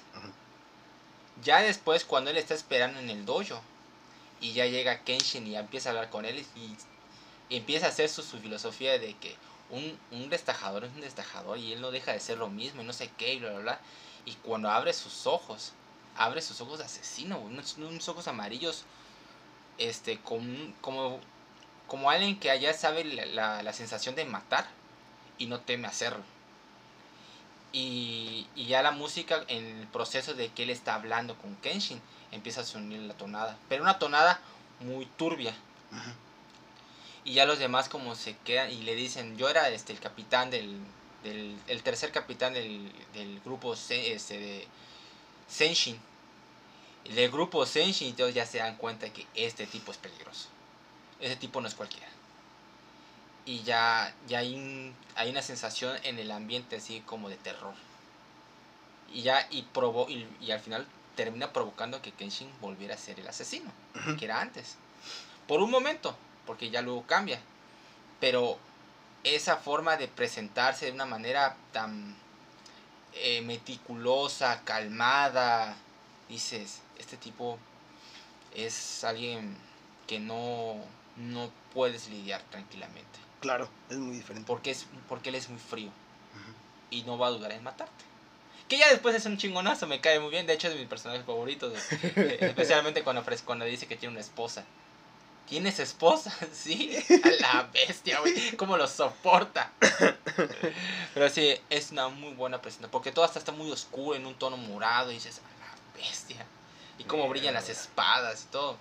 Ya 1.44 1.62
después, 1.62 2.06
cuando 2.06 2.32
él 2.32 2.38
está 2.38 2.54
esperando 2.54 3.00
en 3.00 3.10
el 3.10 3.26
dojo, 3.26 3.62
y 4.40 4.54
ya 4.54 4.66
llega 4.66 5.04
Kenshin 5.04 5.46
y 5.48 5.56
empieza 5.58 5.90
a 5.90 5.92
hablar 5.92 6.10
con 6.10 6.26
él, 6.26 6.46
y, 6.56 6.78
y 7.50 7.58
empieza 7.58 7.88
a 7.88 7.90
hacer 7.90 8.10
su, 8.10 8.24
su 8.24 8.40
filosofía 8.40 8.98
de 8.98 9.16
que 9.16 9.36
un, 9.70 10.00
un 10.12 10.30
destajador 10.30 10.86
es 10.86 10.92
un 10.94 11.02
destajador, 11.02 11.58
y 11.58 11.74
él 11.74 11.82
no 11.82 11.92
deja 11.92 12.14
de 12.14 12.20
ser 12.20 12.38
lo 12.38 12.48
mismo, 12.48 12.82
y 12.82 12.86
no 12.86 12.94
sé 12.94 13.12
qué, 13.18 13.34
y 13.34 13.40
bla, 13.40 13.52
bla, 13.52 13.60
bla. 13.60 13.80
Y 14.26 14.34
cuando 14.36 14.72
abre 14.72 14.94
sus 14.94 15.28
ojos, 15.28 15.74
abre 16.18 16.42
sus 16.42 16.62
ojos 16.62 16.80
de 16.80 16.86
asesino, 16.86 17.38
güey, 17.40 17.54
unos, 17.54 17.78
unos 17.78 18.08
ojos 18.10 18.28
amarillos, 18.28 18.84
este, 19.78 20.20
con, 20.22 20.74
como, 20.82 21.20
como 21.88 22.10
alguien 22.10 22.40
que 22.40 22.52
allá 22.52 22.74
sabe 22.74 23.04
la, 23.06 23.26
la- 23.26 23.64
la 23.64 23.74
sensación 23.74 24.16
de 24.16 24.26
matar 24.26 24.68
y 25.38 25.48
no 25.48 25.60
teme 25.60 25.88
hacerlo. 25.88 26.24
Y, 27.74 28.48
y 28.56 28.68
ya 28.68 28.82
la 28.82 28.92
música, 28.92 29.44
en 29.50 29.66
el 29.82 29.88
proceso 29.88 30.34
de 30.34 30.50
que 30.50 30.64
él 30.64 30.70
está 30.70 30.96
hablando 30.96 31.36
con 31.36 31.56
Kenshin, 31.58 32.02
empieza 32.32 32.62
a 32.62 32.64
sonar 32.64 33.00
la 33.00 33.14
tonada, 33.16 33.58
pero 33.68 33.84
una 33.84 34.00
tonada 34.00 34.40
muy 34.80 35.06
turbia. 35.18 35.54
Y 37.24 37.34
ya 37.34 37.46
los 37.46 37.60
demás 37.60 37.90
como 37.90 38.16
se 38.16 38.38
quedan 38.46 38.72
y 38.72 38.82
le 38.84 38.96
dicen, 38.96 39.38
yo 39.38 39.50
era 39.50 39.68
este 39.70 39.92
el 39.94 40.00
capitán 40.00 40.52
del, 40.52 40.78
del 41.24 41.58
el 41.68 41.82
tercer 41.84 42.12
capitán 42.12 42.54
del, 42.54 42.92
del 43.14 43.40
grupo 43.42 43.74
este, 43.74 44.40
de 44.40 44.68
Senshin. 45.48 46.00
Del 47.06 47.30
grupo 47.32 47.66
Senshin, 47.66 48.10
entonces 48.10 48.34
ya 48.36 48.46
se 48.46 48.58
dan 48.58 48.78
cuenta 48.78 49.12
que 49.14 49.28
este 49.36 49.68
tipo 49.68 49.92
es 49.92 49.98
peligroso. 49.98 50.48
Ese 51.20 51.36
tipo 51.36 51.62
no 51.62 51.68
es 51.68 51.76
cualquiera. 51.76 52.08
Y 53.46 53.62
ya, 53.62 54.14
ya 54.28 54.40
hay, 54.40 54.56
un- 54.56 54.96
hay 55.16 55.30
una 55.30 55.42
sensación 55.44 55.98
en 56.04 56.18
el 56.18 56.32
ambiente 56.32 56.78
así 56.78 57.02
como 57.02 57.30
de 57.30 57.38
terror. 57.38 57.76
Y 59.14 59.22
ya, 59.22 59.48
y, 59.52 59.62
probó, 59.62 60.10
y, 60.10 60.28
y 60.42 60.52
al 60.52 60.60
final 60.60 60.88
termina 61.16 61.54
provocando 61.54 62.02
que 62.02 62.12
Kenshin 62.12 62.52
volviera 62.60 62.96
a 62.96 62.98
ser 62.98 63.20
el 63.20 63.28
asesino, 63.28 63.72
que 64.18 64.26
era 64.26 64.42
antes. 64.42 64.76
Por 65.48 65.62
un 65.62 65.70
momento, 65.70 66.16
porque 66.48 66.72
ya 66.72 66.82
luego 66.82 67.04
cambia. 67.04 67.40
Pero 68.20 68.58
esa 69.24 69.58
forma 69.58 69.96
de 69.96 70.08
presentarse 70.08 70.88
de 70.88 70.92
una 70.92 71.06
manera 71.06 71.56
tan 71.72 72.16
eh, 73.16 73.42
meticulosa, 73.42 74.62
calmada, 74.64 75.76
dices, 76.30 76.82
este 77.00 77.18
tipo 77.18 77.58
es 78.56 79.04
alguien 79.04 79.56
que 80.08 80.20
no, 80.20 80.76
no 81.18 81.50
puedes 81.74 82.08
lidiar 82.10 82.42
tranquilamente. 82.52 83.20
Claro, 83.40 83.70
es 83.90 83.98
muy 83.98 84.16
diferente. 84.16 84.48
Porque, 84.48 84.72
es, 84.72 84.86
porque 85.08 85.30
él 85.30 85.36
es 85.36 85.50
muy 85.50 85.60
frío 85.60 85.90
y 86.90 87.04
no 87.04 87.18
va 87.18 87.28
a 87.28 87.32
dudar 87.32 87.52
en 87.52 87.64
matarte. 87.64 88.06
Que 88.68 88.78
ya 88.78 88.90
después 88.90 89.16
es 89.16 89.26
un 89.26 89.38
chingonazo, 89.38 89.86
me 89.86 90.02
cae 90.02 90.20
muy 90.20 90.32
bien. 90.32 90.48
De 90.48 90.54
hecho, 90.54 90.68
es 90.68 90.74
de 90.74 90.80
mis 90.80 90.90
personajes 90.90 91.26
favoritos. 91.26 91.74
eh, 92.02 92.38
Especialmente 92.42 93.04
cuando, 93.04 93.24
cuando 93.46 93.66
dice 93.66 93.88
que 93.88 93.96
tiene 93.96 94.14
una 94.14 94.22
esposa. 94.22 94.66
¿Tienes 95.48 95.80
esposa? 95.80 96.34
Sí, 96.54 96.98
a 97.24 97.42
la 97.42 97.70
bestia, 97.72 98.20
güey. 98.20 98.56
¿Cómo 98.58 98.78
lo 98.78 98.88
soporta? 98.88 99.72
Pero 101.14 101.30
sí, 101.30 101.56
es 101.70 101.92
una 101.92 102.08
muy 102.10 102.34
buena 102.34 102.62
presentación. 102.62 102.92
Porque 102.92 103.12
todo 103.12 103.26
hasta 103.26 103.40
está 103.40 103.52
muy 103.52 103.72
oscuro, 103.72 104.16
en 104.16 104.26
un 104.26 104.36
tono 104.36 104.58
morado. 104.58 105.12
Y 105.12 105.16
dices, 105.16 105.40
a 105.40 105.60
la 105.60 106.02
bestia. 106.04 106.46
Y 106.98 107.04
cómo 107.04 107.28
brillan 107.30 107.54
las 107.54 107.70
espadas 107.70 108.44
y 108.44 108.52
todo. 108.52 108.78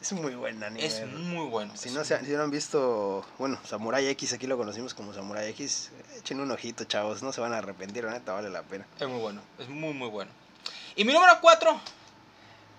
Es 0.00 0.12
muy 0.12 0.34
buen 0.34 0.62
anime. 0.62 0.84
Es 0.84 1.06
muy 1.06 1.46
bueno. 1.46 1.76
Si 1.76 1.90
no, 1.90 2.04
se, 2.04 2.16
muy- 2.18 2.26
si 2.26 2.32
no 2.32 2.42
han 2.42 2.50
visto, 2.50 3.24
bueno, 3.38 3.58
Samurai 3.64 4.06
X, 4.08 4.32
aquí 4.32 4.46
lo 4.48 4.56
conocimos 4.56 4.94
como 4.94 5.12
Samurai 5.14 5.48
X, 5.50 5.90
echen 6.18 6.40
un 6.40 6.50
ojito, 6.50 6.82
chavos, 6.84 7.22
no 7.22 7.32
se 7.32 7.40
van 7.40 7.52
a 7.52 7.58
arrepentir, 7.58 8.02
la 8.02 8.10
neta, 8.10 8.32
vale 8.32 8.50
la 8.50 8.62
pena. 8.64 8.84
Es 8.98 9.06
muy 9.06 9.20
bueno, 9.20 9.40
es 9.60 9.68
muy 9.68 9.94
muy 9.94 10.08
bueno. 10.08 10.32
Y 10.96 11.04
mi 11.04 11.12
número 11.12 11.38
4 11.40 11.80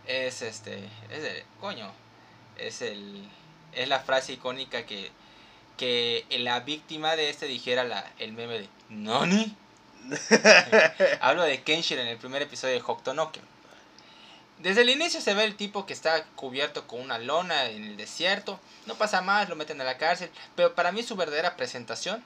es 0.05 0.41
este, 0.41 0.79
es 1.09 1.23
el, 1.23 1.43
coño, 1.61 1.89
es 2.57 2.81
el, 2.81 3.27
es 3.73 3.87
la 3.87 3.99
frase 3.99 4.33
icónica 4.33 4.85
que, 4.85 5.11
que 5.77 6.25
la 6.39 6.59
víctima 6.61 7.15
de 7.15 7.29
este 7.29 7.47
dijera 7.47 7.83
la, 7.83 8.11
el 8.19 8.33
meme 8.33 8.59
de 8.59 8.69
¿Nani? 8.89 9.55
Hablo 11.21 11.43
de 11.43 11.63
Kenshin 11.63 11.99
en 11.99 12.07
el 12.07 12.17
primer 12.17 12.41
episodio 12.41 12.73
de 12.73 12.81
Hokuto 12.81 13.13
no 13.13 13.31
Ken. 13.31 13.43
Desde 14.59 14.81
el 14.81 14.89
inicio 14.89 15.19
se 15.19 15.33
ve 15.33 15.43
el 15.43 15.55
tipo 15.55 15.85
que 15.85 15.93
está 15.93 16.23
cubierto 16.35 16.87
con 16.87 17.01
una 17.01 17.17
lona 17.17 17.65
en 17.65 17.83
el 17.83 17.97
desierto. 17.97 18.59
No 18.85 18.95
pasa 18.95 19.21
más, 19.21 19.49
lo 19.49 19.55
meten 19.55 19.81
a 19.81 19.83
la 19.83 19.97
cárcel. 19.97 20.29
Pero 20.55 20.73
para 20.75 20.91
mí 20.91 21.03
su 21.03 21.15
verdadera 21.15 21.57
presentación 21.57 22.23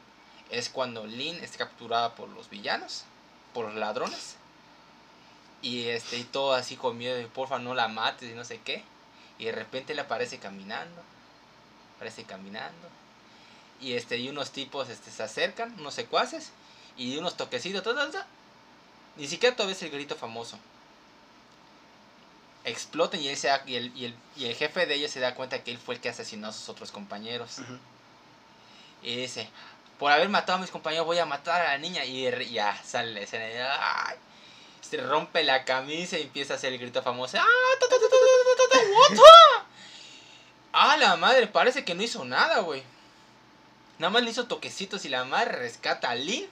es 0.50 0.70
cuando 0.70 1.06
Lin 1.06 1.36
es 1.44 1.58
capturada 1.58 2.16
por 2.16 2.30
los 2.30 2.50
villanos, 2.50 3.06
por 3.54 3.66
los 3.66 3.76
ladrones. 3.76 4.36
Y 5.62 5.88
este 5.88 6.18
y 6.18 6.24
todo 6.24 6.54
así 6.54 6.76
con 6.76 6.98
miedo 6.98 7.16
de 7.16 7.26
porfa 7.28 7.60
no 7.60 7.74
la 7.74 7.88
mates 7.88 8.30
y 8.30 8.36
no 8.36 8.46
sé 8.46 8.60
qué. 8.64 8.84
Y 9.40 9.46
de 9.46 9.52
repente 9.52 9.94
le 9.96 10.02
aparece 10.02 10.40
caminando. 10.40 11.02
Aparece 11.96 12.24
caminando. 12.24 12.88
Y 13.80 13.94
este 13.94 14.18
y 14.18 14.30
unos 14.30 14.52
tipos 14.52 14.90
este 14.90 15.12
se 15.12 15.22
acercan, 15.24 15.80
unos 15.80 15.94
secuaces 15.94 16.52
y 16.98 17.16
unos 17.18 17.38
toquecitos, 17.38 17.84
ta, 17.84 17.94
ta, 17.94 18.10
ta. 18.10 18.26
ni 19.18 19.28
siquiera 19.28 19.56
todavía 19.56 19.76
es 19.76 19.84
el 19.84 19.92
grito 19.92 20.16
famoso. 20.16 20.58
Explotan 22.64 23.22
y, 23.22 23.30
él 23.30 23.38
se 23.38 23.48
da- 23.48 23.64
y, 23.66 23.76
el, 23.76 23.96
y, 23.96 24.06
el, 24.06 24.16
y 24.36 24.46
el 24.46 24.56
jefe 24.56 24.86
de 24.88 24.96
ellos 24.96 25.12
se 25.12 25.20
da 25.20 25.36
cuenta 25.36 25.64
que 25.64 25.72
él 25.72 25.78
fue 25.78 25.96
el 25.96 26.02
que 26.02 26.10
asesinó 26.10 26.48
a 26.48 26.54
sus 26.54 26.68
otros 26.70 26.92
compañeros. 26.92 27.58
Y 29.04 29.16
dice, 29.16 29.48
por 30.00 30.12
haber 30.12 30.28
matado 30.28 30.58
a 30.58 30.62
mis 30.62 30.72
compañeros 30.72 31.06
voy 31.06 31.20
a 31.20 31.26
matar 31.26 31.62
a 31.62 31.74
la 31.74 31.78
niña. 31.78 32.04
Y 32.04 32.30
ya 32.52 32.76
sale 32.84 33.14
la 33.14 33.22
escena. 33.22 33.48
y, 33.50 33.54
¡ay! 33.58 34.18
Se 34.82 34.98
rompe 34.98 35.44
la 35.44 35.64
camisa 35.66 36.18
y 36.18 36.24
empieza 36.24 36.54
a 36.54 36.58
hacer 36.58 36.74
el 36.74 36.80
grito 36.80 37.02
famoso. 37.02 37.38
¡Ah! 37.38 37.46
ta, 37.80 37.88
ta, 37.88 37.96
ta, 37.96 38.08
what 38.78 39.16
the-" 39.16 39.22
¡Ah, 40.74 40.98
la 40.98 41.16
madre! 41.18 41.48
Parece 41.48 41.84
que 41.84 41.96
no 41.96 42.04
hizo 42.04 42.24
nada, 42.24 42.60
güey. 42.60 42.84
Nada 44.00 44.12
más 44.12 44.24
le 44.24 44.30
hizo 44.30 44.46
toquecitos 44.46 45.06
y 45.06 45.10
la 45.10 45.26
madre 45.26 45.54
rescata 45.54 46.12
a 46.12 46.16
Lin. 46.16 46.48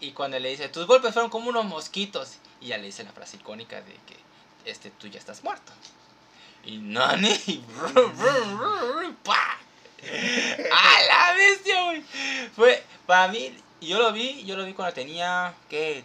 Y 0.00 0.12
cuando 0.12 0.38
le 0.38 0.50
dice, 0.50 0.68
tus 0.68 0.86
golpes 0.86 1.12
fueron 1.12 1.30
como 1.30 1.50
unos 1.50 1.64
mosquitos. 1.64 2.36
Y 2.60 2.68
ya 2.68 2.78
le 2.78 2.86
dice 2.86 3.02
la 3.02 3.12
frase 3.12 3.36
icónica 3.38 3.80
de 3.80 3.92
que 3.92 4.16
este, 4.64 4.90
tú 4.90 5.08
ya 5.08 5.18
estás 5.18 5.42
muerto. 5.42 5.72
Y 6.64 6.78
Nani. 6.78 7.32
y. 7.46 7.64
¡A 10.72 11.02
la 11.02 11.32
bestia, 11.34 11.84
güey! 11.84 12.02
Fue, 12.54 12.84
para 13.06 13.28
mí, 13.32 13.54
yo 13.80 13.98
lo 13.98 14.12
vi, 14.12 14.44
yo 14.44 14.56
lo 14.56 14.64
vi 14.64 14.72
cuando 14.72 14.94
tenía, 14.94 15.54
¿qué? 15.68 16.04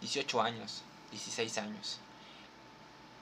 18 0.00 0.42
años, 0.42 0.82
16 1.10 1.58
años. 1.58 1.98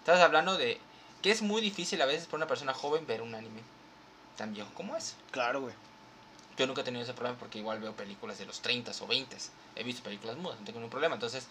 Estás 0.00 0.20
hablando 0.20 0.56
de 0.56 0.80
que 1.22 1.30
es 1.30 1.40
muy 1.40 1.62
difícil 1.62 2.02
a 2.02 2.06
veces 2.06 2.26
para 2.26 2.38
una 2.38 2.46
persona 2.46 2.74
joven 2.74 3.06
ver 3.06 3.22
un 3.22 3.34
anime 3.34 3.60
tan 4.36 4.52
viejo 4.52 4.70
como 4.74 4.96
ese. 4.96 5.14
Claro, 5.30 5.60
güey. 5.62 5.74
Yo 6.56 6.66
nunca 6.66 6.82
he 6.82 6.84
tenido 6.84 7.02
ese 7.02 7.14
problema 7.14 7.38
porque 7.38 7.58
igual 7.58 7.80
veo 7.80 7.94
películas 7.94 8.38
de 8.38 8.44
los 8.44 8.60
30 8.60 8.92
o 9.00 9.06
20. 9.06 9.36
He 9.74 9.84
visto 9.84 10.02
películas 10.02 10.36
mudas, 10.36 10.58
no 10.58 10.66
tengo 10.66 10.80
ningún 10.80 10.90
problema. 10.90 11.14
Entonces 11.14 11.46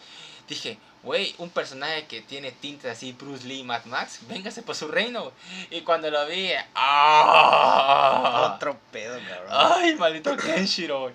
dije, 0.48 0.78
güey, 1.02 1.34
un 1.40 1.50
personaje 1.50 2.06
que 2.06 2.22
tiene 2.22 2.52
tintes 2.52 2.92
así, 2.92 3.14
Bruce 3.14 3.48
Lee, 3.48 3.64
Mad 3.64 3.86
Max, 3.86 4.20
véngase 4.28 4.62
por 4.62 4.76
su 4.76 4.90
reino. 4.90 5.32
Y 5.72 5.82
cuando 5.82 6.12
lo 6.12 6.28
vi, 6.28 6.52
¡ah! 6.76 8.54
Otro 8.56 8.78
pedo, 8.92 9.18
cabrón. 9.28 9.50
¡Ay, 9.50 9.96
maldito 9.96 10.38
Kenshiro! 10.38 11.12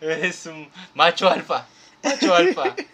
Eres 0.00 0.46
un 0.46 0.70
macho 0.94 1.28
alfa. 1.28 1.66
Macho 2.04 2.32
alfa. 2.32 2.76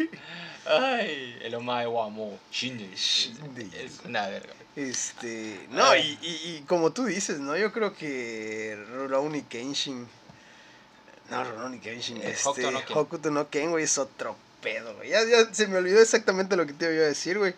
Ay, 0.66 1.38
el 1.42 1.54
Omae 1.54 1.86
wa 1.86 2.08
mo. 2.08 2.38
Es 2.52 4.00
una 4.04 4.28
verga. 4.28 4.54
Este, 4.74 5.66
no, 5.70 5.94
y, 5.96 6.18
y, 6.22 6.56
y 6.56 6.64
como 6.66 6.92
tú 6.92 7.04
dices, 7.04 7.38
¿no? 7.40 7.56
Yo 7.56 7.72
creo 7.72 7.94
que 7.94 8.78
Rurouni 8.90 9.42
Kenshin. 9.42 10.08
No, 11.30 11.44
Rurouni 11.44 11.78
Kenshin. 11.78 12.18
Eh, 12.18 12.30
este, 12.30 12.48
Hokuto 12.48 12.70
no 12.70 12.84
Ken. 12.84 12.96
Hokuto 12.96 13.30
no 13.30 13.50
Ken, 13.50 13.70
güey, 13.70 13.84
es 13.84 13.98
otro 13.98 14.36
pedo, 14.62 14.94
güey. 14.96 15.10
Ya, 15.10 15.24
ya 15.24 15.52
se 15.52 15.66
me 15.66 15.76
olvidó 15.76 16.00
exactamente 16.00 16.56
lo 16.56 16.66
que 16.66 16.72
te 16.72 16.94
iba 16.94 17.04
a 17.04 17.08
decir, 17.08 17.38
güey. 17.38 17.54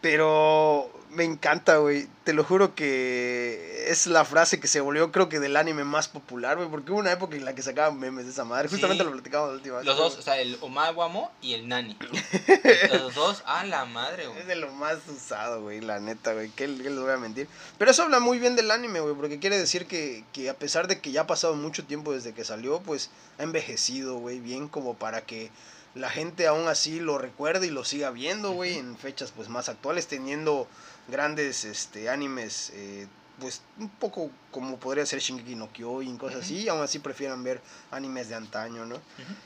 Pero 0.00 0.90
me 1.10 1.24
encanta, 1.24 1.78
güey. 1.78 2.06
Te 2.24 2.32
lo 2.32 2.44
juro 2.44 2.74
que 2.74 3.86
es 3.88 4.06
la 4.06 4.24
frase 4.24 4.60
que 4.60 4.68
se 4.68 4.80
volvió, 4.80 5.10
creo 5.10 5.28
que, 5.28 5.40
del 5.40 5.56
anime 5.56 5.84
más 5.84 6.08
popular, 6.08 6.56
güey. 6.56 6.68
Porque 6.68 6.92
hubo 6.92 7.00
una 7.00 7.12
época 7.12 7.36
en 7.36 7.44
la 7.44 7.54
que 7.54 7.62
sacaban 7.62 7.98
memes 7.98 8.26
de 8.26 8.32
esa 8.32 8.44
madre. 8.44 8.68
Sí. 8.68 8.74
Justamente 8.74 9.04
lo 9.04 9.12
platicamos 9.12 9.48
la 9.48 9.54
última 9.56 9.76
vez. 9.78 9.86
Los 9.86 9.96
dos, 9.96 10.18
o 10.18 10.22
sea, 10.22 10.38
el 10.40 10.58
Omae 10.60 10.92
wa 10.92 11.08
mo 11.08 11.32
y 11.40 11.54
el 11.54 11.68
Nani. 11.68 11.96
Los 12.92 13.14
dos, 13.14 13.42
a 13.46 13.64
la 13.64 13.84
madre, 13.86 14.26
güey. 14.26 14.40
Es 14.40 14.46
de 14.46 14.56
lo 14.56 14.70
más 14.72 14.98
usado, 15.08 15.62
güey, 15.62 15.80
la 15.80 15.98
neta, 16.00 16.34
güey. 16.34 16.50
¿Qué, 16.50 16.66
qué 16.66 16.90
les 16.90 16.98
voy 16.98 17.10
a 17.10 17.16
mentir? 17.16 17.48
Pero 17.78 17.90
eso 17.90 18.02
habla 18.02 18.20
muy 18.20 18.38
bien 18.38 18.56
del 18.56 18.70
anime, 18.70 19.00
güey, 19.00 19.14
porque 19.14 19.38
quiere 19.38 19.58
decir 19.58 19.86
que, 19.86 20.24
que 20.32 20.50
a 20.50 20.54
pesar 20.54 20.86
de 20.88 21.00
que 21.00 21.10
ya 21.10 21.22
ha 21.22 21.26
pasado 21.26 21.54
mucho 21.54 21.84
tiempo 21.84 22.12
desde 22.12 22.34
que 22.34 22.44
salió, 22.44 22.80
pues 22.80 23.10
ha 23.38 23.42
envejecido, 23.42 24.18
güey, 24.18 24.40
bien 24.40 24.68
como 24.68 24.94
para 24.94 25.22
que 25.22 25.50
la 25.98 26.10
gente 26.10 26.46
aún 26.46 26.68
así 26.68 27.00
lo 27.00 27.18
recuerde 27.18 27.66
y 27.66 27.70
lo 27.70 27.84
siga 27.84 28.10
viendo, 28.10 28.52
güey, 28.52 28.78
en 28.78 28.96
fechas 28.96 29.32
pues 29.34 29.48
más 29.48 29.68
actuales, 29.68 30.06
teniendo 30.06 30.68
grandes 31.08 31.64
este, 31.64 32.08
animes, 32.08 32.70
eh, 32.74 33.08
pues 33.40 33.62
un 33.78 33.88
poco 33.88 34.30
como 34.50 34.78
podría 34.78 35.04
ser 35.06 35.20
Shingeki 35.20 35.54
no 35.54 35.72
Kyojin, 35.72 36.18
cosas 36.18 36.44
así, 36.44 36.68
aún 36.68 36.82
así 36.82 36.98
prefieran 36.98 37.42
ver 37.42 37.60
animes 37.90 38.28
de 38.28 38.36
antaño, 38.36 38.84
¿no? 38.84 39.00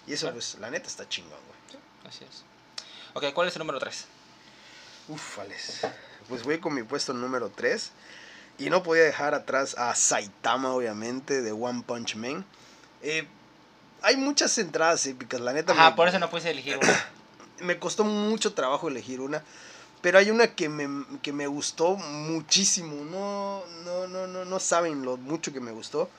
Y 0.06 0.12
eso, 0.12 0.26
claro, 0.26 0.34
pues, 0.36 0.56
la 0.60 0.70
neta 0.70 0.86
está 0.86 1.08
chingón, 1.08 1.38
güey. 1.46 1.82
Así 2.06 2.24
es. 2.24 2.44
Ok, 3.14 3.32
¿cuál 3.34 3.48
es 3.48 3.56
el 3.56 3.60
número 3.60 3.78
3? 3.78 4.06
Ufales. 5.08 5.80
Pues 6.28 6.42
voy 6.44 6.58
con 6.58 6.74
mi 6.74 6.82
puesto 6.82 7.12
número 7.12 7.50
3. 7.50 7.90
Y 8.58 8.70
no 8.70 8.82
podía 8.82 9.02
dejar 9.02 9.34
atrás 9.34 9.76
a 9.76 9.94
Saitama, 9.94 10.72
obviamente, 10.72 11.42
de 11.42 11.52
One 11.52 11.82
Punch 11.86 12.16
Man. 12.16 12.44
Eh, 13.02 13.26
hay 14.02 14.16
muchas 14.16 14.56
entradas 14.58 15.06
épicas, 15.06 15.40
la 15.40 15.52
neta. 15.52 15.74
Me, 15.74 15.96
por 15.96 16.08
eso 16.08 16.18
no 16.18 16.30
puse 16.30 16.50
elegir 16.50 16.78
una. 16.78 17.06
me 17.60 17.78
costó 17.78 18.04
mucho 18.04 18.52
trabajo 18.54 18.88
elegir 18.88 19.20
una. 19.20 19.42
Pero 20.00 20.18
hay 20.18 20.30
una 20.30 20.48
que 20.48 20.68
me, 20.68 21.04
que 21.22 21.32
me 21.32 21.46
gustó 21.46 21.94
muchísimo. 21.96 23.04
No, 23.04 23.62
no, 23.84 24.08
no, 24.08 24.26
no, 24.26 24.44
no 24.44 24.60
saben 24.60 25.04
lo 25.04 25.16
mucho 25.16 25.52
que 25.52 25.60
me 25.60 25.70
gustó. 25.70 26.10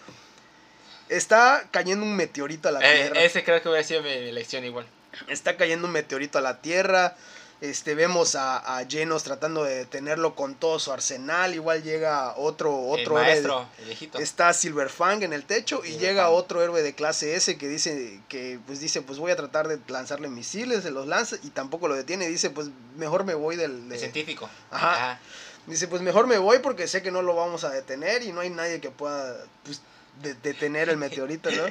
Está 1.10 1.65
cayendo 1.69 2.06
un 2.06 2.15
meteorito 2.15 2.69
a 2.69 2.72
la 2.72 2.80
Eh, 2.80 3.02
Tierra. 3.12 3.22
ese 3.22 3.43
creo 3.43 3.62
que 3.62 3.67
hubiera 3.69 3.86
sido 3.86 4.02
mi 4.02 4.10
elección 4.10 4.63
igual. 4.63 4.86
Está 5.28 5.58
cayendo 5.58 5.88
un 5.88 5.93
meteorito 5.93 6.38
a 6.38 6.41
la 6.41 6.62
Tierra. 6.62 7.15
Este, 7.63 7.95
vemos 7.95 8.36
a, 8.36 8.58
a 8.58 8.86
Genos 8.86 9.23
tratando 9.23 9.63
de 9.63 9.76
detenerlo 9.76 10.36
con 10.36 10.54
todo 10.56 10.80
su 10.80 10.91
arsenal. 10.91 11.56
Igual 11.56 11.82
llega 11.82 12.36
otro, 12.36 12.78
otro 12.78 13.17
el 13.17 13.23
héroe. 13.23 13.32
maestro, 13.32 13.69
el 13.80 13.86
viejito. 13.86 14.19
Está 14.19 14.52
Silverfang 14.52 15.23
en 15.23 15.32
el 15.32 15.45
techo 15.45 15.82
y 15.86 15.97
llega 15.97 16.28
otro 16.28 16.62
héroe 16.62 16.84
de 16.84 16.93
clase 16.93 17.36
S 17.36 17.58
que 17.58 17.69
dice 17.69 18.19
que 18.28 18.60
pues 18.65 18.82
dice 18.82 19.02
pues 19.02 19.17
voy 19.17 19.32
a 19.32 19.38
tratar 19.38 19.69
de 19.69 19.80
lanzarle 19.88 20.28
misiles, 20.28 20.84
se 20.84 20.91
los 20.91 21.08
lanza 21.08 21.38
y 21.41 21.52
tampoco 21.52 21.88
lo 21.88 21.95
detiene. 21.95 22.28
Dice 22.28 22.49
pues 22.49 22.67
mejor 22.97 23.23
me 23.23 23.34
voy 23.34 23.56
del... 23.56 23.89
El 23.89 23.97
científico. 23.97 24.49
Ajá. 24.69 25.17
Dice 25.65 25.88
pues 25.88 26.02
mejor 26.02 26.28
me 26.28 26.39
voy 26.39 26.60
porque 26.60 26.89
sé 26.89 27.02
que 27.02 27.12
no 27.12 27.21
lo 27.21 27.34
vamos 27.34 27.63
a 27.63 27.69
detener 27.69 28.23
y 28.23 28.34
no 28.34 28.41
hay 28.41 28.49
nadie 28.49 28.82
que 28.82 28.91
pueda 28.91 29.38
pues, 29.63 29.82
de- 30.21 30.34
detener 30.36 30.89
el 30.89 30.97
meteorito, 30.97 31.49
¿no? 31.52 31.63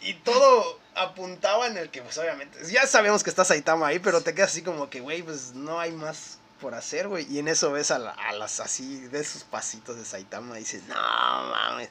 Y 0.00 0.14
todo 0.14 0.80
apuntaba 0.94 1.66
en 1.66 1.76
el 1.78 1.90
que 1.90 2.02
pues 2.02 2.16
obviamente 2.18 2.58
ya 2.70 2.86
sabemos 2.86 3.22
que 3.22 3.30
está 3.30 3.44
Saitama 3.44 3.86
ahí, 3.88 3.98
pero 3.98 4.20
te 4.22 4.34
quedas 4.34 4.50
así 4.50 4.62
como 4.62 4.88
que 4.90 5.00
güey 5.00 5.22
pues 5.22 5.52
no 5.54 5.78
hay 5.78 5.92
más 5.92 6.38
por 6.60 6.74
hacer, 6.74 7.08
güey. 7.08 7.26
Y 7.30 7.38
en 7.38 7.48
eso 7.48 7.70
ves 7.72 7.90
a, 7.90 7.98
la- 7.98 8.12
a 8.12 8.32
las 8.32 8.60
así, 8.60 9.00
de 9.08 9.20
esos 9.20 9.44
pasitos 9.44 9.96
de 9.96 10.04
Saitama 10.04 10.56
y 10.56 10.60
dices, 10.60 10.82
no 10.88 10.94
mames. 10.94 11.90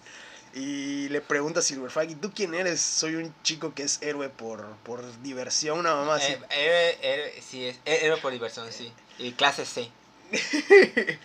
Y 0.55 1.09
le 1.09 1.19
pregunta 1.21 1.59
a 1.59 1.63
Silverfang, 1.63 2.09
¿y 2.09 2.15
tú 2.15 2.31
quién 2.33 2.55
eres? 2.55 2.79
Soy 2.81 3.15
un 3.15 3.35
chico 3.43 3.73
que 3.75 3.83
es 3.83 4.01
héroe 4.01 4.29
por, 4.29 4.65
por 4.77 5.03
diversión, 5.21 5.79
una 5.79 5.93
mamá 5.95 6.15
así. 6.15 6.31
Eh, 6.31 6.39
héroe- 6.49 6.97
héroe- 7.01 7.41
sí, 7.41 7.65
es 7.65 7.77
héroe 7.85 8.17
por 8.21 8.31
diversión, 8.31 8.71
sí. 8.71 8.91
Y 9.19 9.33
clase 9.33 9.65
C. 9.65 9.91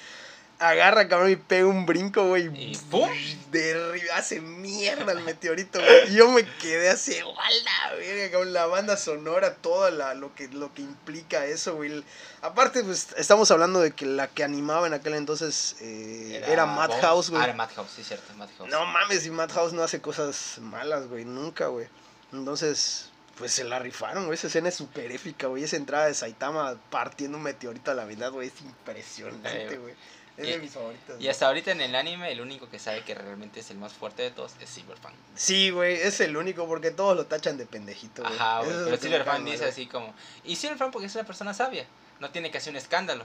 Agarra, 0.60 1.08
cabrón, 1.08 1.30
y 1.30 1.36
pega 1.36 1.66
un 1.66 1.86
brinco, 1.86 2.28
güey. 2.28 2.50
Y 2.54 2.76
¡pum! 2.90 3.08
Derriba, 3.50 4.16
hace 4.16 4.42
mierda 4.42 5.12
el 5.12 5.22
meteorito, 5.22 5.80
güey. 5.80 6.12
Y 6.12 6.16
yo 6.16 6.30
me 6.30 6.44
quedé 6.44 6.90
así, 6.90 7.16
¡wala! 7.22 7.96
verga, 7.96 8.30
cabrón! 8.30 8.52
La 8.52 8.66
banda 8.66 8.98
sonora, 8.98 9.54
toda 9.54 9.90
la, 9.90 10.12
lo, 10.12 10.34
que, 10.34 10.48
lo 10.48 10.72
que 10.74 10.82
implica 10.82 11.46
eso, 11.46 11.76
güey. 11.76 12.04
Aparte, 12.42 12.84
pues, 12.84 13.08
estamos 13.16 13.50
hablando 13.50 13.80
de 13.80 13.92
que 13.92 14.04
la 14.04 14.28
que 14.28 14.44
animaba 14.44 14.86
en 14.86 14.92
aquel 14.92 15.14
entonces 15.14 15.76
eh, 15.80 16.44
era, 16.46 16.66
Madhouse, 16.66 17.30
Bones. 17.30 17.42
Ah, 17.42 17.44
era 17.48 17.54
güey. 17.54 17.66
Madhouse, 17.66 17.90
sí, 17.96 18.04
cierto, 18.04 18.34
Madhouse. 18.34 18.70
No 18.70 18.84
mames, 18.84 19.24
y 19.24 19.30
Madhouse 19.30 19.72
no 19.72 19.82
hace 19.82 20.02
cosas 20.02 20.58
malas, 20.60 21.08
güey, 21.08 21.24
nunca, 21.24 21.68
güey. 21.68 21.88
Entonces, 22.34 23.08
pues 23.38 23.52
se 23.52 23.64
la 23.64 23.78
rifaron, 23.78 24.26
güey. 24.26 24.34
Esa 24.34 24.48
escena 24.48 24.68
es 24.68 24.74
súper 24.74 25.10
épica, 25.10 25.46
güey. 25.46 25.64
Esa 25.64 25.76
entrada 25.76 26.04
de 26.04 26.12
Saitama 26.12 26.76
partiendo 26.90 27.38
un 27.38 27.44
meteorito 27.44 27.90
a 27.90 27.94
la 27.94 28.04
mitad, 28.04 28.30
güey, 28.30 28.48
es 28.48 28.60
impresionante, 28.60 29.78
güey. 29.78 29.94
Es 30.36 30.46
y- 30.48 30.50
de 30.52 30.58
mis 30.58 30.72
favoritas. 30.72 31.16
Y 31.20 31.28
hasta 31.28 31.46
ahorita 31.46 31.72
en 31.72 31.80
el 31.80 31.94
anime, 31.94 32.32
el 32.32 32.40
único 32.40 32.68
que 32.70 32.78
sabe 32.78 33.02
que 33.04 33.14
realmente 33.14 33.60
es 33.60 33.70
el 33.70 33.78
más 33.78 33.92
fuerte 33.92 34.22
de 34.22 34.30
todos 34.30 34.52
es 34.60 34.68
Silverfang. 34.70 35.12
Sí, 35.34 35.70
güey, 35.70 35.94
es 35.96 36.20
el 36.20 36.36
único 36.36 36.66
porque 36.66 36.90
todos 36.90 37.16
lo 37.16 37.26
tachan 37.26 37.56
de 37.58 37.66
pendejito, 37.66 38.22
güey. 38.22 38.34
Ajá, 38.34 38.62
güey. 38.62 38.98
Pero 39.00 39.24
mal, 39.24 39.44
dice 39.44 39.64
así 39.66 39.86
como. 39.86 40.14
Y 40.44 40.56
Silverfang 40.56 40.90
porque 40.90 41.06
es 41.06 41.14
una 41.14 41.24
persona 41.24 41.52
sabia. 41.54 41.84
No 42.20 42.30
tiene 42.30 42.50
que 42.50 42.58
hacer 42.58 42.70
un 42.72 42.76
escándalo. 42.76 43.24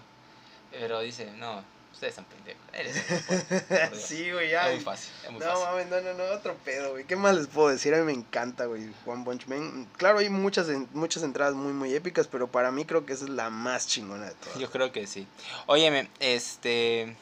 Pero 0.72 1.00
dice, 1.00 1.32
no, 1.38 1.64
ustedes 1.96 2.14
son 2.16 2.26
pendejos. 2.26 2.62
Eres 2.74 2.96
el 2.96 3.16
más 3.16 3.24
fuerte, 3.26 3.62
por 3.62 3.90
Dios". 3.92 4.02
Sí, 4.04 4.32
güey, 4.32 4.50
ya. 4.52 4.70
Es 4.70 4.76
muy 4.76 4.84
fácil, 4.84 5.12
es 5.24 5.32
muy 5.32 5.40
No, 5.40 5.46
fácil. 5.48 5.66
mames, 5.66 5.88
no, 5.88 6.02
no, 6.02 6.14
no, 6.14 6.24
otro 6.36 6.56
pedo, 6.64 6.92
güey. 6.92 7.06
¿Qué 7.06 7.16
más 7.16 7.36
les 7.36 7.48
puedo 7.48 7.70
decir? 7.70 7.94
A 7.96 7.98
mí 7.98 8.04
me 8.04 8.14
encanta, 8.14 8.66
güey, 8.66 8.90
One 9.06 9.24
Punch 9.26 9.48
Man. 9.48 9.88
Claro, 9.98 10.20
hay 10.20 10.30
muchas, 10.30 10.68
muchas 10.94 11.24
entradas 11.24 11.56
muy, 11.56 11.74
muy 11.74 11.94
épicas, 11.96 12.28
pero 12.28 12.48
para 12.48 12.70
mí 12.72 12.86
creo 12.86 13.06
que 13.06 13.14
esa 13.14 13.24
es 13.24 13.32
la 13.32 13.50
más 13.50 13.88
chingona 13.88 14.26
de 14.26 14.36
todas. 14.36 14.60
Yo 14.60 14.70
creo 14.70 14.92
que 14.92 15.08
sí. 15.08 15.28
Óyeme, 15.66 16.10
este. 16.20 17.16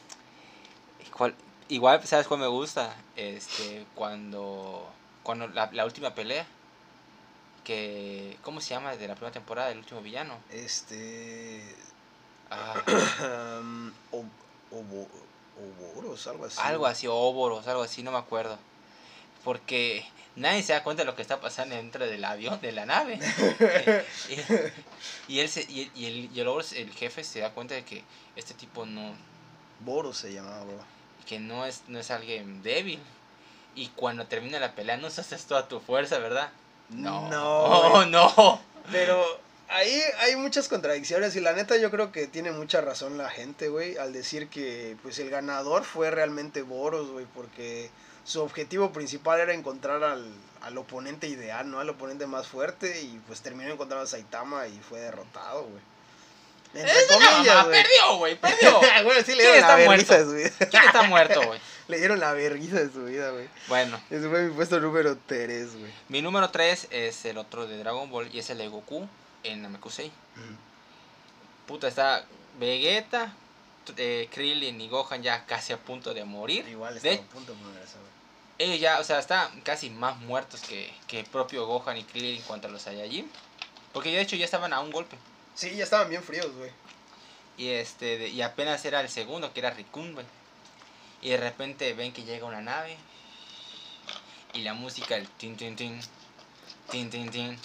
¿cuál- 1.16 1.36
igual, 1.70 2.06
¿sabes 2.06 2.28
cuál 2.28 2.42
me 2.42 2.48
gusta? 2.48 2.96
Este, 3.16 3.86
cuando. 3.96 4.92
Cuando 5.24 5.48
la, 5.48 5.70
la 5.72 5.86
última 5.86 6.14
pelea. 6.16 6.46
Que. 7.64 8.38
¿Cómo 8.42 8.60
se 8.60 8.72
llama? 8.72 8.96
De 8.96 9.08
la 9.08 9.16
primera 9.16 9.32
temporada, 9.32 9.70
el 9.72 9.78
último 9.78 10.02
villano. 10.02 10.38
Este... 10.50 11.64
Ah, 12.52 12.76
um, 14.12 14.30
Obo- 14.74 15.08
Oboros, 15.96 16.26
algo 16.28 16.46
así. 16.46 16.58
algo 16.62 16.86
así, 16.88 17.08
óboros, 17.08 17.68
algo 17.68 17.84
así, 17.84 18.02
no 18.04 18.12
me 18.12 18.18
acuerdo. 18.18 18.58
Porque 19.44 20.04
nadie 20.36 20.64
se 20.64 20.74
da 20.74 20.84
cuenta 20.84 21.04
de 21.04 21.06
lo 21.06 21.16
que 21.16 21.22
está 21.22 21.40
pasando 21.40 21.76
dentro 21.76 22.06
del 22.06 22.24
avión, 22.26 22.60
de 22.62 22.72
la 22.72 22.86
nave. 22.86 23.20
y, 25.28 25.34
y 25.34 25.40
él 25.40 25.50
se, 25.50 25.62
y, 25.64 25.92
y 25.96 26.06
el, 26.06 26.32
y 26.36 26.40
el 26.40 26.48
el 26.76 26.92
jefe 26.94 27.24
se 27.24 27.40
da 27.40 27.52
cuenta 27.52 27.76
de 27.76 27.86
que 27.86 28.04
este 28.36 28.54
tipo 28.54 28.86
no, 28.86 29.14
Boros 29.82 30.18
se 30.18 30.34
llamaba, 30.34 30.64
bro. 30.64 30.80
que 31.28 31.40
no 31.40 31.66
es, 31.66 31.84
no 31.88 32.00
es 32.00 32.10
alguien 32.10 32.64
débil. 32.64 33.00
Y 33.76 33.88
cuando 33.90 34.26
termina 34.28 34.60
la 34.60 34.74
pelea 34.76 34.98
no 34.98 35.08
usas 35.08 35.46
toda 35.46 35.68
tu 35.68 35.80
fuerza, 35.80 36.18
¿verdad? 36.20 36.52
No. 36.90 37.30
No, 37.30 37.90
güey. 37.96 38.10
no. 38.10 38.60
Pero 38.92 39.40
ahí 39.70 40.02
hay 40.20 40.36
muchas 40.36 40.68
contradicciones 40.68 41.36
y 41.36 41.40
la 41.40 41.54
neta 41.54 41.78
yo 41.78 41.90
creo 41.92 42.12
que 42.12 42.28
tiene 42.28 42.52
mucha 42.52 42.82
razón 42.82 43.18
la 43.18 43.30
gente, 43.30 43.70
güey, 43.70 43.98
al 43.98 44.14
decir 44.14 44.48
que 44.50 44.96
pues 45.04 45.20
el 45.20 45.30
ganador 45.30 45.84
fue 45.84 46.12
realmente 46.12 46.62
Boros, 46.62 47.10
güey, 47.12 47.26
porque 47.34 47.90
su 48.24 48.42
objetivo 48.42 48.92
principal 48.92 49.40
era 49.40 49.54
encontrar 49.54 50.04
al, 50.04 50.26
al 50.62 50.78
oponente 50.78 51.28
ideal, 51.28 51.70
¿no? 51.70 51.80
Al 51.80 51.90
oponente 51.90 52.26
más 52.28 52.48
fuerte 52.48 53.02
y 53.02 53.20
pues 53.28 53.42
terminó 53.42 53.72
encontrando 53.72 54.04
a 54.04 54.08
Saitama 54.08 54.68
y 54.68 54.80
fue 54.80 55.00
derrotado, 55.00 55.64
güey. 55.64 55.82
Es 56.74 57.06
comillas, 57.08 57.66
güey. 57.66 57.84
perdió, 57.84 58.18
güey, 58.18 58.36
perdió. 58.40 58.80
Bueno, 59.04 59.22
sí 59.24 59.36
le 59.36 59.44
¿Quién 59.44 59.52
dieron 59.54 59.62
la 59.62 59.68
está 59.68 59.76
vergüenza 59.76 60.18
de 60.18 60.26
muerto? 60.26 60.26
su 60.26 60.36
vida. 60.58 60.70
¿Quién 60.72 60.84
está 60.86 61.04
muerto, 61.04 61.42
güey? 61.46 61.60
Le 61.90 61.98
dieron 62.00 62.20
la 62.20 62.32
vergüenza 62.34 62.80
de 62.80 62.92
su 62.92 63.04
vida, 63.06 63.30
güey. 63.32 63.48
Bueno, 63.68 64.02
Ese 64.10 64.28
fue 64.30 64.44
mi 64.44 64.56
puesto 64.56 64.80
número 64.80 65.18
3, 65.28 65.78
güey. 65.78 65.92
mi 66.10 66.22
número 66.22 66.50
3 66.50 66.88
es 66.92 67.26
el 67.26 67.38
otro 67.38 67.68
de 67.68 67.78
Dragon 67.78 68.10
Ball 68.10 68.30
y 68.34 68.40
es 68.40 68.50
el 68.50 68.58
de 68.60 68.70
Goku 68.70 69.08
en 69.44 69.62
Namekusei. 69.62 70.12
Puta, 71.68 71.88
está 71.88 72.26
Vegeta, 72.60 73.34
eh, 73.98 74.30
Krillin 74.32 74.80
y 74.82 74.88
Gohan 74.90 75.24
ya 75.24 75.46
casi 75.46 75.74
a 75.74 75.78
punto 75.78 76.14
de 76.14 76.24
morir. 76.26 76.68
Igual 76.68 77.00
De- 77.00 77.14
estaba 77.14 77.28
a 77.28 77.32
punto 77.32 77.54
de 77.54 77.60
güey. 77.64 77.80
ellos 78.60 78.80
ya, 78.80 79.00
o 79.00 79.04
sea, 79.04 79.20
están 79.20 79.62
casi 79.62 79.90
más 79.90 80.18
muertos 80.20 80.62
que, 80.62 80.94
que 81.08 81.20
el 81.22 81.26
propio 81.26 81.66
Gohan 81.66 81.98
y 81.98 82.04
Krillin 82.04 82.42
contra 82.44 82.70
los 82.70 82.82
Saiyajin. 82.84 83.30
Porque 83.92 84.12
de 84.12 84.22
hecho 84.22 84.36
ya 84.36 84.46
estaban 84.46 84.74
a 84.74 84.80
un 84.80 84.92
golpe. 84.92 85.18
Sí, 85.56 85.76
ya 85.76 85.84
estaban 85.84 86.10
bien 86.10 86.24
fríos, 86.24 86.52
güey. 86.56 86.72
Y 87.58 87.70
este 87.70 88.18
de- 88.18 88.30
y 88.30 88.42
apenas 88.42 88.84
era 88.86 89.02
el 89.02 89.10
segundo, 89.10 89.54
que 89.54 89.60
era 89.60 89.70
Rikun, 89.70 90.14
güey. 90.14 90.26
Y 91.22 91.30
de 91.30 91.38
repente 91.38 91.94
ven 91.94 92.12
que 92.12 92.24
llega 92.24 92.46
una 92.46 92.62
nave. 92.62 92.98
Y 94.54 94.62
la 94.64 94.74
música, 94.74 95.16
el 95.16 95.28
tin 95.28 95.56
tin 95.56 95.76
tin. 95.76 96.00
Tin 96.92 97.10
tin 97.10 97.30
tin. 97.32 97.58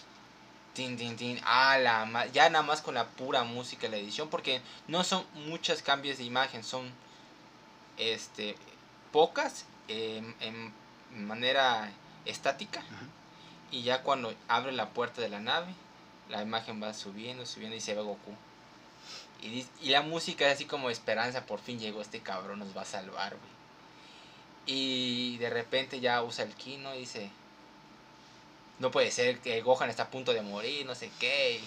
Tin 0.78 0.96
tin 0.96 1.16
tin. 1.16 1.40
Ah, 1.44 1.76
la 1.76 2.26
ya 2.26 2.48
nada 2.50 2.64
más 2.64 2.82
con 2.82 2.94
la 2.94 3.08
pura 3.08 3.42
música 3.42 3.82
de 3.82 3.88
la 3.88 3.96
edición. 3.96 4.28
Porque 4.28 4.62
no 4.86 5.02
son 5.02 5.26
muchos 5.48 5.82
cambios 5.82 6.18
de 6.18 6.24
imagen. 6.24 6.62
Son 6.62 6.88
este 7.96 8.54
pocas 9.10 9.64
em, 9.88 10.34
en 10.38 10.72
manera 11.16 11.90
estática. 12.26 12.80
Y 13.72 13.82
ya 13.82 14.04
cuando 14.04 14.32
abre 14.46 14.70
la 14.70 14.90
puerta 14.90 15.20
de 15.20 15.28
la 15.28 15.40
nave, 15.40 15.74
la 16.28 16.42
imagen 16.42 16.80
va 16.80 16.94
subiendo, 16.94 17.44
subiendo 17.44 17.74
y 17.74 17.80
se 17.80 17.96
ve 17.96 18.02
Goku. 18.02 18.36
Y, 19.42 19.66
y 19.82 19.88
la 19.88 20.02
música 20.02 20.46
es 20.46 20.54
así 20.54 20.64
como 20.64 20.90
esperanza, 20.90 21.44
por 21.44 21.58
fin 21.58 21.80
llegó 21.80 22.02
este 22.02 22.20
cabrón, 22.20 22.60
nos 22.60 22.76
va 22.76 22.82
a 22.82 22.84
salvar, 22.84 23.36
güey. 23.36 23.58
Y 24.66 25.38
de 25.38 25.50
repente 25.50 25.98
ya 25.98 26.22
usa 26.22 26.44
el 26.44 26.54
ki, 26.54 26.76
¿no? 26.76 26.94
Y 26.94 27.00
dice, 27.00 27.32
no 28.78 28.90
puede 28.90 29.10
ser 29.10 29.38
que 29.40 29.60
Gohan 29.60 29.90
está 29.90 30.04
a 30.04 30.10
punto 30.10 30.32
de 30.32 30.42
morir, 30.42 30.86
no 30.86 30.94
sé 30.94 31.10
qué. 31.18 31.60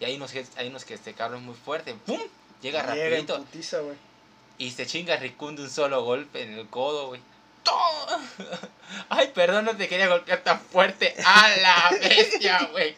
Y 0.00 0.04
hay 0.04 0.16
unos, 0.16 0.32
que- 0.32 0.46
hay 0.56 0.68
unos 0.68 0.84
que 0.84 0.94
este 0.94 1.14
cabrón 1.14 1.40
es 1.40 1.46
muy 1.46 1.54
fuerte, 1.54 1.94
¡pum! 1.94 2.20
Llega 2.62 2.82
Llega 2.94 3.04
rapidito 3.08 3.38
putiza, 3.38 3.78
y 4.58 4.70
se 4.70 4.86
chinga 4.86 5.16
Rikun 5.16 5.56
de 5.56 5.62
un 5.62 5.70
solo 5.70 6.02
golpe 6.04 6.42
en 6.42 6.54
el 6.54 6.66
codo, 6.68 7.08
güey. 7.08 7.20
¡Toma! 7.62 8.22
Ay, 9.08 9.30
perdón, 9.34 9.64
no 9.66 9.76
te 9.76 9.88
quería 9.88 10.08
golpear 10.08 10.42
tan 10.42 10.60
fuerte. 10.60 11.14
¡A 11.24 11.48
la 11.56 11.90
bestia, 12.00 12.68
güey! 12.72 12.94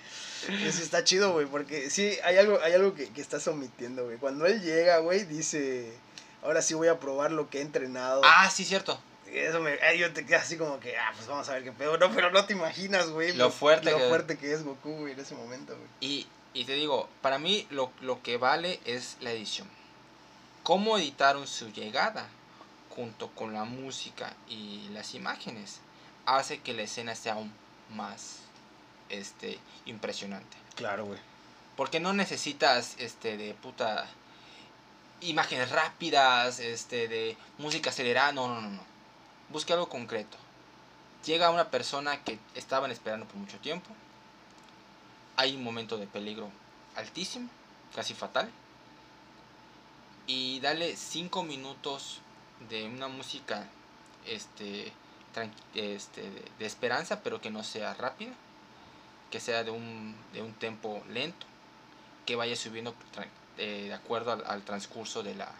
Eso 0.64 0.82
está 0.82 1.02
chido, 1.04 1.32
güey, 1.32 1.46
porque 1.46 1.90
sí, 1.90 2.16
hay 2.22 2.36
algo, 2.38 2.60
hay 2.62 2.72
algo 2.72 2.94
que, 2.94 3.08
que 3.10 3.20
estás 3.20 3.46
omitiendo, 3.48 4.04
güey. 4.04 4.18
Cuando 4.18 4.46
él 4.46 4.62
llega, 4.62 4.98
güey, 4.98 5.24
dice, 5.24 5.92
ahora 6.42 6.62
sí 6.62 6.74
voy 6.74 6.88
a 6.88 7.00
probar 7.00 7.32
lo 7.32 7.50
que 7.50 7.58
he 7.58 7.62
entrenado. 7.62 8.22
Ah, 8.24 8.48
sí, 8.50 8.64
cierto. 8.64 9.00
Eso 9.32 9.60
me, 9.60 9.72
ay, 9.82 9.98
yo 9.98 10.12
te 10.12 10.24
quedas 10.24 10.42
así 10.42 10.56
como 10.56 10.80
que, 10.80 10.96
ah, 10.96 11.12
pues 11.14 11.26
vamos 11.26 11.48
a 11.48 11.52
ver 11.54 11.64
qué 11.64 11.72
pedo. 11.72 11.98
No, 11.98 12.10
pero 12.12 12.30
no 12.30 12.44
te 12.46 12.52
imaginas, 12.54 13.10
güey. 13.10 13.32
Lo 13.34 13.50
fuerte 13.50 13.90
lo 13.90 13.98
que- 13.98 14.08
fuerte 14.08 14.38
que 14.38 14.52
es 14.52 14.62
Goku, 14.64 14.92
güey, 14.96 15.12
en 15.12 15.20
ese 15.20 15.34
momento, 15.34 15.74
güey. 15.76 15.88
Y, 16.00 16.26
y 16.54 16.64
te 16.64 16.72
digo, 16.74 17.08
para 17.22 17.38
mí 17.38 17.66
lo, 17.70 17.92
lo 18.00 18.22
que 18.22 18.36
vale 18.36 18.80
es 18.84 19.16
la 19.20 19.30
edición. 19.32 19.68
Cómo 20.62 20.98
editaron 20.98 21.46
su 21.46 21.70
llegada 21.72 22.28
junto 22.90 23.28
con 23.28 23.52
la 23.54 23.64
música 23.64 24.34
y 24.48 24.88
las 24.92 25.14
imágenes 25.14 25.80
hace 26.26 26.60
que 26.60 26.74
la 26.74 26.82
escena 26.82 27.14
sea 27.14 27.34
aún 27.34 27.52
más 27.94 28.40
este, 29.08 29.58
impresionante. 29.86 30.56
Claro, 30.74 31.06
güey. 31.06 31.18
Porque 31.76 32.00
no 32.00 32.12
necesitas 32.12 32.96
este 32.98 33.36
de 33.36 33.54
puta 33.54 34.06
imágenes 35.20 35.70
rápidas, 35.70 36.60
este 36.60 37.08
de 37.08 37.36
música 37.58 37.90
acelerada, 37.90 38.32
no, 38.32 38.48
no, 38.48 38.60
no, 38.60 38.70
no. 38.70 38.82
Busca 39.50 39.74
algo 39.74 39.88
concreto. 39.88 40.36
Llega 41.24 41.50
una 41.50 41.70
persona 41.70 42.22
que 42.24 42.38
estaban 42.54 42.90
esperando 42.90 43.26
por 43.26 43.36
mucho 43.36 43.58
tiempo. 43.58 43.90
Hay 45.36 45.56
un 45.56 45.64
momento 45.64 45.98
de 45.98 46.06
peligro 46.06 46.50
altísimo, 46.96 47.48
casi 47.94 48.14
fatal. 48.14 48.50
Y 50.26 50.60
dale 50.60 50.96
5 50.96 51.42
minutos 51.42 52.20
de 52.68 52.84
una 52.86 53.08
música 53.08 53.66
este, 54.26 54.92
este 55.74 56.22
de, 56.58 56.66
esperanza, 56.66 57.22
pero 57.22 57.40
que 57.40 57.50
no 57.50 57.64
sea 57.64 57.94
rápida 57.94 58.32
que 59.30 59.40
sea 59.40 59.64
de 59.64 59.70
un, 59.70 60.16
de 60.32 60.42
un 60.42 60.54
tempo 60.54 61.02
lento, 61.08 61.46
que 62.26 62.36
vaya 62.36 62.56
subiendo 62.56 62.94
eh, 63.58 63.86
de 63.88 63.94
acuerdo 63.94 64.32
al, 64.32 64.44
al 64.46 64.62
transcurso 64.62 65.22
de 65.22 65.34
la, 65.34 65.50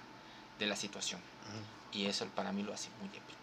de 0.59 0.67
la 0.67 0.77
situación. 0.77 1.21
Y 1.93 2.07
eso 2.07 2.27
para 2.35 2.53
mí 2.53 2.63
lo 2.63 2.73
hace 2.75 2.91
muy 3.01 3.09
épico. 3.09 3.38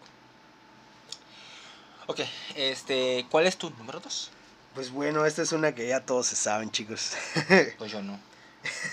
Ok, 2.06 2.20
este, 2.54 3.26
¿cuál 3.30 3.46
es 3.46 3.56
tu 3.56 3.70
número 3.70 4.00
2? 4.00 4.30
Pues 4.74 4.90
bueno, 4.90 5.24
esta 5.26 5.42
es 5.42 5.52
una 5.52 5.74
que 5.74 5.88
ya 5.88 6.00
todos 6.00 6.26
se 6.26 6.36
saben, 6.36 6.70
chicos. 6.70 7.12
Pues 7.78 7.90
yo 7.92 8.02
no. 8.02 8.18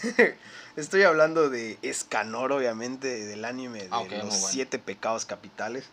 Estoy 0.75 1.03
hablando 1.03 1.49
de 1.49 1.77
Escanor, 1.83 2.51
obviamente, 2.51 3.07
del 3.25 3.45
anime 3.45 3.83
de 3.83 3.89
Ah, 3.91 4.03
los 4.09 4.09
bueno. 4.09 4.31
siete 4.31 4.79
pecados 4.79 5.25
capitales. 5.25 5.85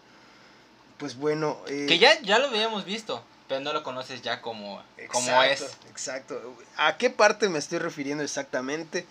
Pues 0.98 1.16
bueno. 1.16 1.58
eh, 1.68 1.86
Que 1.86 1.98
ya, 1.98 2.18
ya 2.22 2.38
lo 2.38 2.46
habíamos 2.46 2.84
visto, 2.86 3.22
pero 3.48 3.60
no 3.60 3.72
lo 3.74 3.82
conoces 3.82 4.22
ya 4.22 4.40
como, 4.40 4.82
como 5.08 5.42
es. 5.42 5.62
Exacto. 5.90 6.40
¿A 6.76 6.96
qué 6.96 7.10
parte 7.10 7.48
me 7.50 7.58
estoy 7.58 7.78
refiriendo 7.78 8.24
exactamente? 8.24 9.06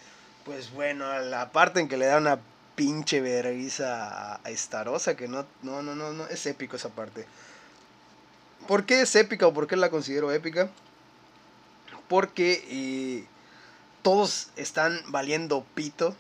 Pues 0.45 0.72
bueno, 0.72 1.05
a 1.05 1.20
la 1.20 1.51
parte 1.51 1.80
en 1.80 1.88
que 1.88 1.97
le 1.97 2.07
da 2.07 2.18
una 2.18 2.39
pinche 2.76 3.22
vergüenza 3.22 4.34
a, 4.36 4.39
a 4.43 4.49
Estarosa, 4.49 5.16
que 5.16 5.28
no, 5.28 5.45
no, 5.62 5.84
no, 5.84 5.93
no, 5.93 6.14
no, 6.14 6.26
es 6.28 6.45
épico 6.47 6.78
esa 6.78 6.89
parte. 6.89 7.28
¿Por 8.68 8.86
qué 8.86 9.01
es 9.01 9.16
épica 9.16 9.47
o 9.47 9.53
por 9.53 9.68
qué 9.68 9.76
la 9.76 9.89
considero 9.89 10.32
épica? 10.32 10.70
Porque 12.07 12.64
eh, 12.70 13.26
todos 14.01 14.49
están 14.55 15.01
valiendo 15.07 15.66
pito 15.76 16.16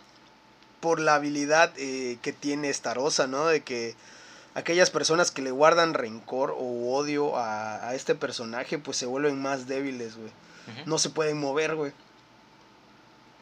por 0.79 0.99
la 0.99 1.15
habilidad 1.15 1.73
eh, 1.77 2.17
que 2.21 2.33
tiene 2.33 2.73
Starosa, 2.73 3.27
¿no? 3.27 3.47
De 3.47 3.61
que 3.61 3.95
aquellas 4.55 4.89
personas 4.89 5.31
que 5.31 5.41
le 5.41 5.51
guardan 5.51 5.93
rencor 5.93 6.55
o 6.57 6.93
odio 6.93 7.37
a, 7.37 7.87
a 7.87 7.95
este 7.95 8.15
personaje, 8.15 8.77
pues 8.79 8.97
se 8.97 9.05
vuelven 9.05 9.41
más 9.41 9.67
débiles, 9.67 10.15
güey. 10.15 10.31
No 10.85 10.99
se 10.99 11.09
pueden 11.09 11.39
mover, 11.39 11.75
güey. 11.75 11.91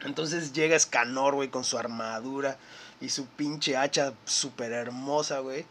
Entonces 0.00 0.52
llega 0.52 0.76
Escanor, 0.76 1.34
güey, 1.34 1.48
con 1.48 1.64
su 1.64 1.76
armadura 1.76 2.56
y 3.00 3.10
su 3.10 3.26
pinche 3.26 3.76
hacha 3.76 4.14
súper 4.24 4.72
hermosa, 4.72 5.40
güey. 5.40 5.66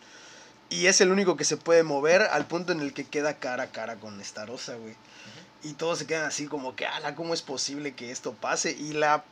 Y 0.69 0.87
es 0.87 0.99
el 1.01 1.11
único 1.11 1.37
que 1.37 1.45
se 1.45 1.57
puede 1.57 1.83
mover 1.83 2.21
al 2.21 2.45
punto 2.45 2.71
en 2.71 2.81
el 2.81 2.93
que 2.93 3.05
queda 3.05 3.39
cara 3.39 3.63
a 3.63 3.71
cara 3.71 3.95
con 3.95 4.23
Starosa, 4.23 4.75
güey. 4.75 4.95
Y 5.63 5.73
todos 5.73 5.99
se 5.99 6.07
quedan 6.07 6.25
así 6.25 6.47
como 6.47 6.75
que, 6.75 6.85
ala, 6.85 7.15
¿cómo 7.15 7.33
es 7.33 7.41
posible 7.41 7.95
que 7.95 8.11
esto 8.11 8.33
pase? 8.33 8.71
Y 8.71 8.93
la 8.93 9.23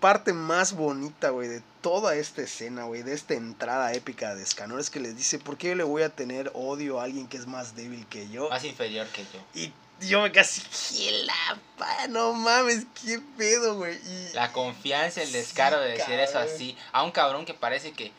parte 0.00 0.32
más 0.32 0.72
bonita, 0.72 1.30
güey, 1.30 1.48
de 1.48 1.62
toda 1.80 2.14
esta 2.14 2.42
escena, 2.42 2.84
güey, 2.84 3.02
de 3.02 3.14
esta 3.14 3.34
entrada 3.34 3.92
épica 3.92 4.34
de 4.34 4.42
Escanor 4.42 4.80
es 4.80 4.90
que 4.90 5.00
les 5.00 5.16
dice, 5.16 5.38
¿por 5.38 5.56
qué 5.56 5.74
le 5.74 5.84
voy 5.84 6.02
a 6.02 6.08
tener 6.08 6.50
odio 6.54 7.00
a 7.00 7.04
alguien 7.04 7.26
que 7.28 7.36
es 7.36 7.46
más 7.46 7.76
débil 7.76 8.06
que 8.06 8.28
yo? 8.28 8.48
Más 8.48 8.64
inferior 8.64 9.06
que 9.08 9.22
yo. 9.24 9.40
Y 9.54 9.72
yo 10.06 10.22
me 10.22 10.32
casi, 10.32 10.62
¿qué 10.96 11.24
la? 11.24 12.08
No 12.08 12.32
mames, 12.32 12.86
qué 13.02 13.20
pedo, 13.36 13.76
güey. 13.76 13.96
Y 13.96 14.34
La 14.34 14.52
confianza, 14.52 15.22
el 15.22 15.32
descaro 15.32 15.80
de 15.80 15.92
decir 15.92 16.18
eso 16.18 16.38
así 16.38 16.76
a 16.92 17.02
un 17.02 17.10
cabrón 17.10 17.44
que 17.44 17.54
parece 17.54 17.92
que 17.92 18.12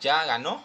ya 0.00 0.24
ganó. 0.24 0.64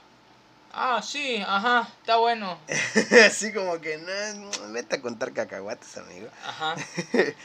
Ah, 0.71 1.01
sí, 1.01 1.43
ajá, 1.45 1.87
está 2.01 2.17
bueno. 2.17 2.57
así 3.25 3.51
como 3.51 3.79
que, 3.81 3.97
no, 3.97 4.71
vete 4.71 4.97
a 4.97 5.01
contar 5.01 5.33
cacahuates, 5.33 5.97
amigo. 5.97 6.27
Ajá. 6.45 6.75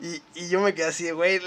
Y, 0.00 0.20
y 0.34 0.48
yo 0.48 0.58
me 0.60 0.74
quedé 0.74 0.86
así, 0.86 1.08
güey, 1.12 1.40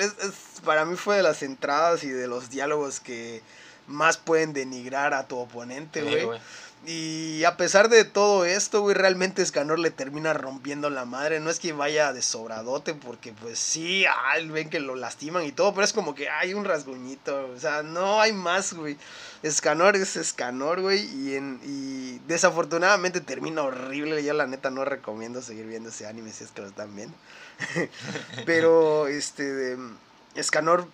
para 0.64 0.86
mí 0.86 0.96
fue 0.96 1.18
de 1.18 1.24
las 1.24 1.44
entradas 1.44 2.06
y 2.06 2.10
de 2.10 2.26
los 2.28 2.50
diálogos 2.50 3.02
que 3.02 3.42
más 3.86 4.16
pueden 4.16 4.54
denigrar 4.54 5.14
a 5.14 5.28
tu 5.28 5.38
oponente, 5.38 6.00
Sí, 6.00 6.08
güey. 6.08 6.24
güey. 6.24 6.40
Y 6.88 7.44
a 7.46 7.58
pesar 7.58 7.90
de 7.90 8.06
todo 8.06 8.46
esto, 8.46 8.82
güey, 8.82 8.96
realmente 8.96 9.42
Escanor 9.42 9.80
le 9.80 9.90
termina 9.90 10.34
rompiendo 10.34 10.90
la 10.90 11.06
madre. 11.06 11.40
No 11.40 11.50
es 11.50 11.60
que 11.60 11.74
vaya 11.74 12.14
de 12.14 12.22
sobradote, 12.22 12.94
porque 12.94 13.34
pues 13.34 13.58
sí, 13.58 14.06
ah, 14.06 14.36
ven 14.46 14.70
que 14.70 14.80
lo 14.80 14.96
lastiman 14.96 15.44
y 15.46 15.52
todo, 15.52 15.74
pero 15.74 15.84
es 15.86 15.94
como 15.94 16.14
que 16.14 16.30
hay 16.30 16.54
un 16.54 16.64
rasguñito. 16.64 17.50
O 17.56 17.60
sea, 17.60 17.82
no 17.82 18.22
hay 18.22 18.34
más, 18.34 18.74
güey. 18.74 18.98
Escanor 19.42 19.96
es 19.96 20.16
Escanor, 20.16 20.82
güey. 20.82 21.06
Y, 21.06 21.36
en, 21.36 21.60
y 21.64 22.20
desafortunadamente 22.28 23.20
termina 23.20 23.64
horrible. 23.64 24.24
Yo 24.24 24.34
la 24.34 24.46
neta 24.46 24.70
no 24.70 24.86
recomiendo 24.86 25.42
seguir 25.42 25.66
viendo 25.66 25.90
ese 25.90 26.06
anime 26.06 26.32
si 26.32 26.44
es 26.44 26.52
que 26.52 26.62
lo 26.62 26.68
están 26.68 26.96
viendo. 26.96 27.16
pero, 28.46 29.08
este, 29.08 29.76
Escanor 30.36 30.88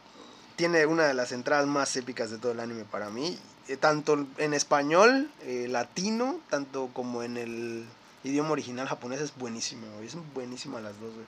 tiene 0.55 0.85
una 0.85 1.05
de 1.05 1.13
las 1.13 1.31
entradas 1.31 1.65
más 1.65 1.95
épicas 1.97 2.31
de 2.31 2.37
todo 2.37 2.53
el 2.53 2.59
anime 2.61 2.85
para 2.85 3.09
mí. 3.09 3.37
Eh, 3.67 3.77
tanto 3.77 4.25
en 4.37 4.53
español, 4.53 5.29
eh, 5.41 5.67
latino, 5.69 6.39
tanto 6.49 6.89
como 6.93 7.23
en 7.23 7.37
el 7.37 7.85
idioma 8.23 8.51
original 8.51 8.87
japonés 8.87 9.21
es 9.21 9.35
buenísimo, 9.35 9.87
güey. 9.95 10.07
Es 10.07 10.15
buenísima 10.33 10.79
las 10.79 10.99
dos, 10.99 11.13
güey. 11.13 11.25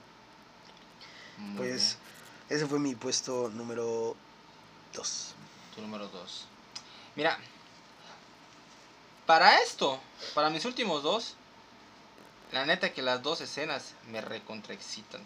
Muy 1.37 1.57
Pues 1.57 1.97
ese 2.49 2.67
fue 2.67 2.79
mi 2.79 2.95
puesto 2.95 3.49
número 3.49 4.15
2. 4.93 5.35
bien, 5.35 5.75
tu 5.75 5.81
número 5.81 6.07
2. 6.07 6.45
Mira, 7.15 7.37
para 9.25 9.59
esto, 9.59 9.99
para 10.33 10.49
mis 10.49 10.65
últimos 10.65 11.03
dos, 11.03 11.35
la 12.51 12.65
neta 12.65 12.93
que 12.93 13.01
las 13.01 13.21
dos 13.21 13.41
escenas 13.41 13.93
me 14.11 14.21
recontraexcitan. 14.21 15.21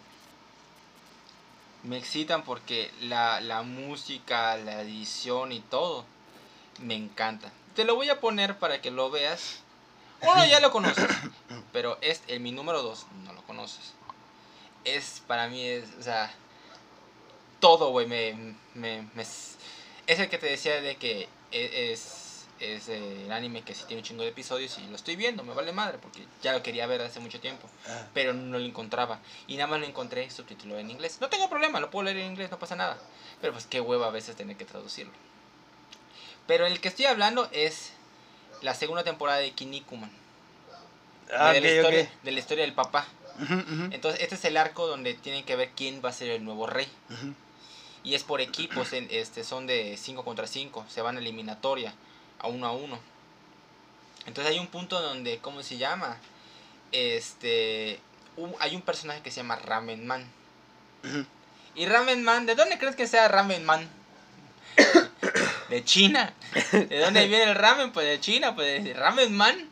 Me 1.84 1.96
excitan 1.96 2.44
porque 2.44 2.90
la, 3.00 3.40
la 3.40 3.62
música, 3.62 4.56
la 4.56 4.82
edición 4.82 5.52
y 5.52 5.60
todo 5.60 6.04
me 6.80 6.94
encanta. 6.94 7.50
Te 7.74 7.84
lo 7.84 7.94
voy 7.94 8.08
a 8.10 8.20
poner 8.20 8.58
para 8.58 8.80
que 8.80 8.90
lo 8.90 9.10
veas 9.10 9.60
Uno 10.20 10.44
ya 10.46 10.60
lo 10.60 10.70
conoces, 10.72 11.06
pero 11.72 11.98
es 12.00 12.22
el, 12.26 12.40
mi 12.40 12.50
número 12.52 12.82
dos 12.82 13.06
no 13.24 13.32
lo 13.32 13.42
conoces. 13.42 13.92
Es, 14.84 15.22
para 15.26 15.48
mí, 15.48 15.62
es, 15.64 15.84
o 15.98 16.02
sea, 16.02 16.32
todo, 17.60 17.90
güey, 17.90 18.06
me, 18.06 18.54
me, 18.74 19.02
me- 19.14 19.22
Es 19.22 20.18
el 20.18 20.28
que 20.28 20.38
te 20.38 20.46
decía 20.46 20.80
de 20.80 20.96
que 20.96 21.28
e- 21.52 21.92
es, 21.92 22.46
es 22.60 22.88
el 22.88 23.30
anime 23.30 23.62
que 23.62 23.74
sí 23.74 23.84
tiene 23.86 24.00
un 24.00 24.06
chingo 24.06 24.22
de 24.22 24.30
episodios 24.30 24.78
y 24.78 24.86
lo 24.88 24.96
estoy 24.96 25.16
viendo, 25.16 25.42
me 25.44 25.54
vale 25.54 25.72
madre, 25.72 25.98
porque 25.98 26.24
ya 26.42 26.52
lo 26.52 26.62
quería 26.62 26.86
ver 26.86 27.02
hace 27.02 27.20
mucho 27.20 27.40
tiempo, 27.40 27.68
Ah, 27.88 28.06
pero 28.14 28.32
no 28.32 28.58
lo 28.58 28.64
encontraba. 28.64 29.20
Y 29.46 29.56
nada 29.56 29.66
más 29.68 29.80
lo 29.80 29.86
encontré 29.86 30.30
subtitulado 30.30 30.80
en 30.80 30.90
inglés. 30.90 31.18
No 31.20 31.28
tengo 31.28 31.48
problema, 31.50 31.80
lo 31.80 31.90
puedo 31.90 32.04
leer 32.04 32.18
en 32.18 32.26
inglés, 32.32 32.50
no 32.50 32.58
pasa 32.58 32.76
nada. 32.76 32.98
Pero 33.40 33.52
pues 33.52 33.66
qué 33.66 33.80
hueva 33.80 34.06
a 34.06 34.10
veces 34.10 34.34
tener 34.36 34.56
que 34.56 34.64
traducirlo. 34.64 35.12
Pero 36.48 36.66
el 36.66 36.80
que 36.80 36.88
estoy 36.88 37.04
hablando 37.04 37.48
es 37.52 37.92
la 38.62 38.74
segunda 38.74 39.04
temporada 39.04 39.38
de 39.38 39.52
Kinnikuman. 39.52 40.10
Ah, 41.32 41.52
de, 41.52 41.60
la 41.60 41.68
historia, 41.70 42.10
de 42.24 42.32
la 42.32 42.38
historia 42.40 42.64
del 42.64 42.74
papá. 42.74 43.06
Entonces, 43.92 44.20
este 44.22 44.34
es 44.34 44.44
el 44.46 44.56
arco 44.56 44.88
donde 44.88 45.14
tienen 45.14 45.44
que 45.44 45.54
ver 45.54 45.70
quién 45.76 46.00
va 46.04 46.08
a 46.08 46.12
ser 46.12 46.30
el 46.30 46.44
nuevo 46.44 46.66
rey. 46.66 46.88
Y 48.02 48.14
es 48.14 48.24
por 48.24 48.40
equipos, 48.40 48.92
en, 48.94 49.06
este, 49.10 49.44
son 49.44 49.66
de 49.66 49.96
5 49.96 50.24
contra 50.24 50.46
5, 50.46 50.86
se 50.88 51.02
van 51.02 51.16
a 51.16 51.20
eliminatoria, 51.20 51.92
a 52.40 52.48
uno 52.48 52.66
a 52.66 52.72
uno. 52.72 52.98
Entonces 54.26 54.52
hay 54.52 54.58
un 54.58 54.66
punto 54.68 55.00
donde, 55.00 55.38
¿cómo 55.38 55.62
se 55.62 55.76
llama? 55.76 56.16
Este, 56.92 58.00
un- 58.36 58.54
hay 58.60 58.74
un 58.74 58.82
personaje 58.82 59.20
que 59.20 59.30
se 59.30 59.38
llama 59.38 59.56
Ramen 59.56 60.06
Man. 60.06 60.24
Y 61.74 61.86
Ramen 61.86 62.24
Man, 62.24 62.46
¿de 62.46 62.54
dónde 62.54 62.78
crees 62.78 62.96
que 62.96 63.06
sea 63.06 63.28
Ramen 63.28 63.64
Man? 63.64 63.88
De 65.68 65.84
China. 65.84 66.32
¿De 66.72 66.98
dónde 67.00 67.26
viene 67.26 67.44
el 67.44 67.54
ramen? 67.54 67.92
Pues 67.92 68.06
de 68.06 68.20
China, 68.20 68.54
pues 68.54 68.82
de 68.82 68.94
Ramen 68.94 69.36
Man. 69.36 69.68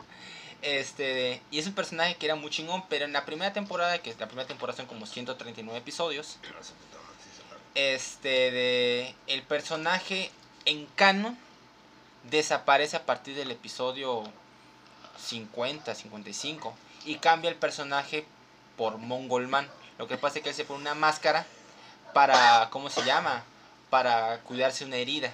Este, 0.63 1.41
y 1.51 1.59
es 1.59 1.67
un 1.67 1.75
personaje 1.75 2.17
que 2.17 2.27
era 2.27 2.35
muy 2.35 2.51
chingón, 2.51 2.85
pero 2.89 3.05
en 3.05 3.13
la 3.13 3.25
primera 3.25 3.53
temporada, 3.53 3.99
que 3.99 4.15
la 4.19 4.27
primera 4.27 4.49
temporada 4.49 4.77
son 4.77 4.87
como 4.87 5.07
139 5.07 5.79
episodios, 5.79 6.39
este 7.75 8.51
de 8.51 9.15
el 9.27 9.43
personaje 9.43 10.31
en 10.65 10.87
canon 10.97 11.39
desaparece 12.25 12.97
a 12.97 13.05
partir 13.05 13.37
del 13.37 13.51
episodio 13.51 14.25
50, 15.19 15.95
55 15.95 16.77
y 17.05 17.17
cambia 17.17 17.51
el 17.51 17.57
personaje 17.57 18.27
por 18.77 18.99
Mongolman. 18.99 19.69
Lo 19.99 20.09
que 20.09 20.19
pasa 20.19 20.39
es 20.39 20.43
que 20.43 20.51
él 20.51 20.57
se 20.57 20.65
pone 20.65 20.81
una 20.81 20.95
máscara 20.95 21.47
para 22.13 22.71
¿cómo 22.71 22.91
se 22.91 23.05
llama? 23.05 23.45
Para 23.97 24.41
cuidarse 24.41 24.85
una 24.85 24.97
herida, 24.97 25.33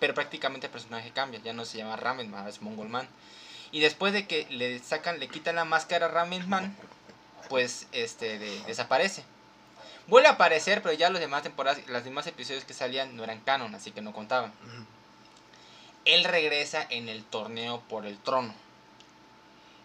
pero 0.00 0.14
prácticamente 0.14 0.66
el 0.66 0.72
personaje 0.72 1.12
cambia, 1.12 1.38
ya 1.44 1.52
no 1.52 1.64
se 1.64 1.78
llama 1.78 1.94
Ramen 1.94 2.28
Man, 2.28 2.48
es 2.48 2.60
Mongolman. 2.60 3.06
Y 3.70 3.78
después 3.78 4.12
de 4.12 4.26
que 4.26 4.48
le 4.50 4.80
sacan, 4.80 5.20
le 5.20 5.28
quitan 5.28 5.54
la 5.54 5.64
máscara 5.64 6.06
a 6.06 6.08
Ramen 6.08 6.48
Man, 6.48 6.76
pues 7.48 7.86
este 7.92 8.40
de- 8.40 8.64
desaparece. 8.64 9.22
Vuelve 10.08 10.26
a 10.26 10.32
aparecer, 10.32 10.82
pero 10.82 10.92
ya 10.92 11.08
los 11.08 11.20
demás 11.20 11.44
temporadas, 11.44 11.86
los 11.86 12.02
demás 12.02 12.26
episodios 12.26 12.64
que 12.64 12.74
salían 12.74 13.14
no 13.14 13.22
eran 13.22 13.38
canon, 13.42 13.72
así 13.76 13.92
que 13.92 14.00
no 14.00 14.12
contaban. 14.12 14.52
Él 16.04 16.24
regresa 16.24 16.84
en 16.90 17.08
el 17.08 17.22
torneo 17.24 17.80
por 17.88 18.06
el 18.06 18.18
trono. 18.18 18.52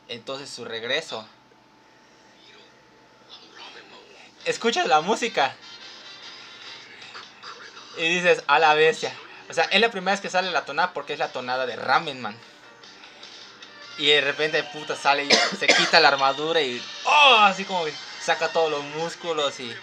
Entonces 0.07 0.49
su 0.49 0.65
regreso. 0.65 1.27
Escuchas 4.45 4.87
la 4.87 5.01
música. 5.01 5.55
Y 7.97 8.15
dices, 8.15 8.43
a 8.47 8.59
la 8.59 8.73
bestia. 8.73 9.13
O 9.49 9.53
sea, 9.53 9.65
es 9.65 9.79
la 9.79 9.91
primera 9.91 10.13
vez 10.13 10.21
que 10.21 10.29
sale 10.29 10.51
la 10.51 10.65
tonada 10.65 10.93
porque 10.93 11.13
es 11.13 11.19
la 11.19 11.29
tonada 11.29 11.65
de 11.65 11.75
Ramen 11.75 12.21
Man. 12.21 12.37
Y 13.97 14.07
de 14.07 14.21
repente, 14.21 14.63
puta, 14.63 14.95
sale 14.95 15.23
y 15.23 15.29
se 15.57 15.67
quita 15.67 15.99
la 15.99 16.09
armadura 16.09 16.61
y. 16.61 16.83
¡Oh! 17.05 17.37
Así 17.41 17.63
como 17.63 17.85
que 17.85 17.93
saca 18.21 18.49
todos 18.49 18.69
los 18.69 18.83
músculos 18.83 19.59
y. 19.59 19.75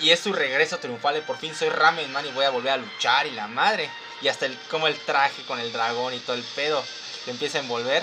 Y 0.00 0.10
es 0.10 0.20
su 0.20 0.32
regreso 0.32 0.78
triunfal 0.78 1.14
de 1.14 1.20
por 1.20 1.36
fin 1.36 1.54
soy 1.54 1.68
Ramen 1.68 2.10
Man 2.10 2.26
y 2.26 2.32
voy 2.32 2.46
a 2.46 2.50
volver 2.50 2.72
a 2.72 2.76
luchar 2.78 3.26
y 3.26 3.32
la 3.32 3.46
madre. 3.46 3.90
Y 4.22 4.28
hasta 4.28 4.46
el, 4.46 4.58
como 4.70 4.86
el 4.86 4.98
traje 4.98 5.42
con 5.44 5.60
el 5.60 5.72
dragón 5.72 6.14
y 6.14 6.18
todo 6.18 6.36
el 6.36 6.42
pedo 6.42 6.82
le 7.26 7.32
empieza 7.32 7.58
a 7.58 7.60
envolver. 7.60 8.02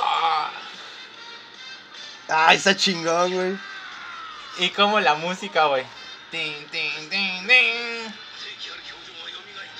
¡Ah! 0.00 0.50
Ah, 2.28 2.54
está 2.54 2.76
chingón, 2.76 3.34
güey. 3.34 3.58
Y 4.58 4.70
como 4.70 5.00
la 5.00 5.14
música, 5.14 5.66
güey. 5.66 5.84
Tin, 6.32 6.66
tin, 6.70 7.08
tin, 7.10 7.46
tin. 7.46 8.14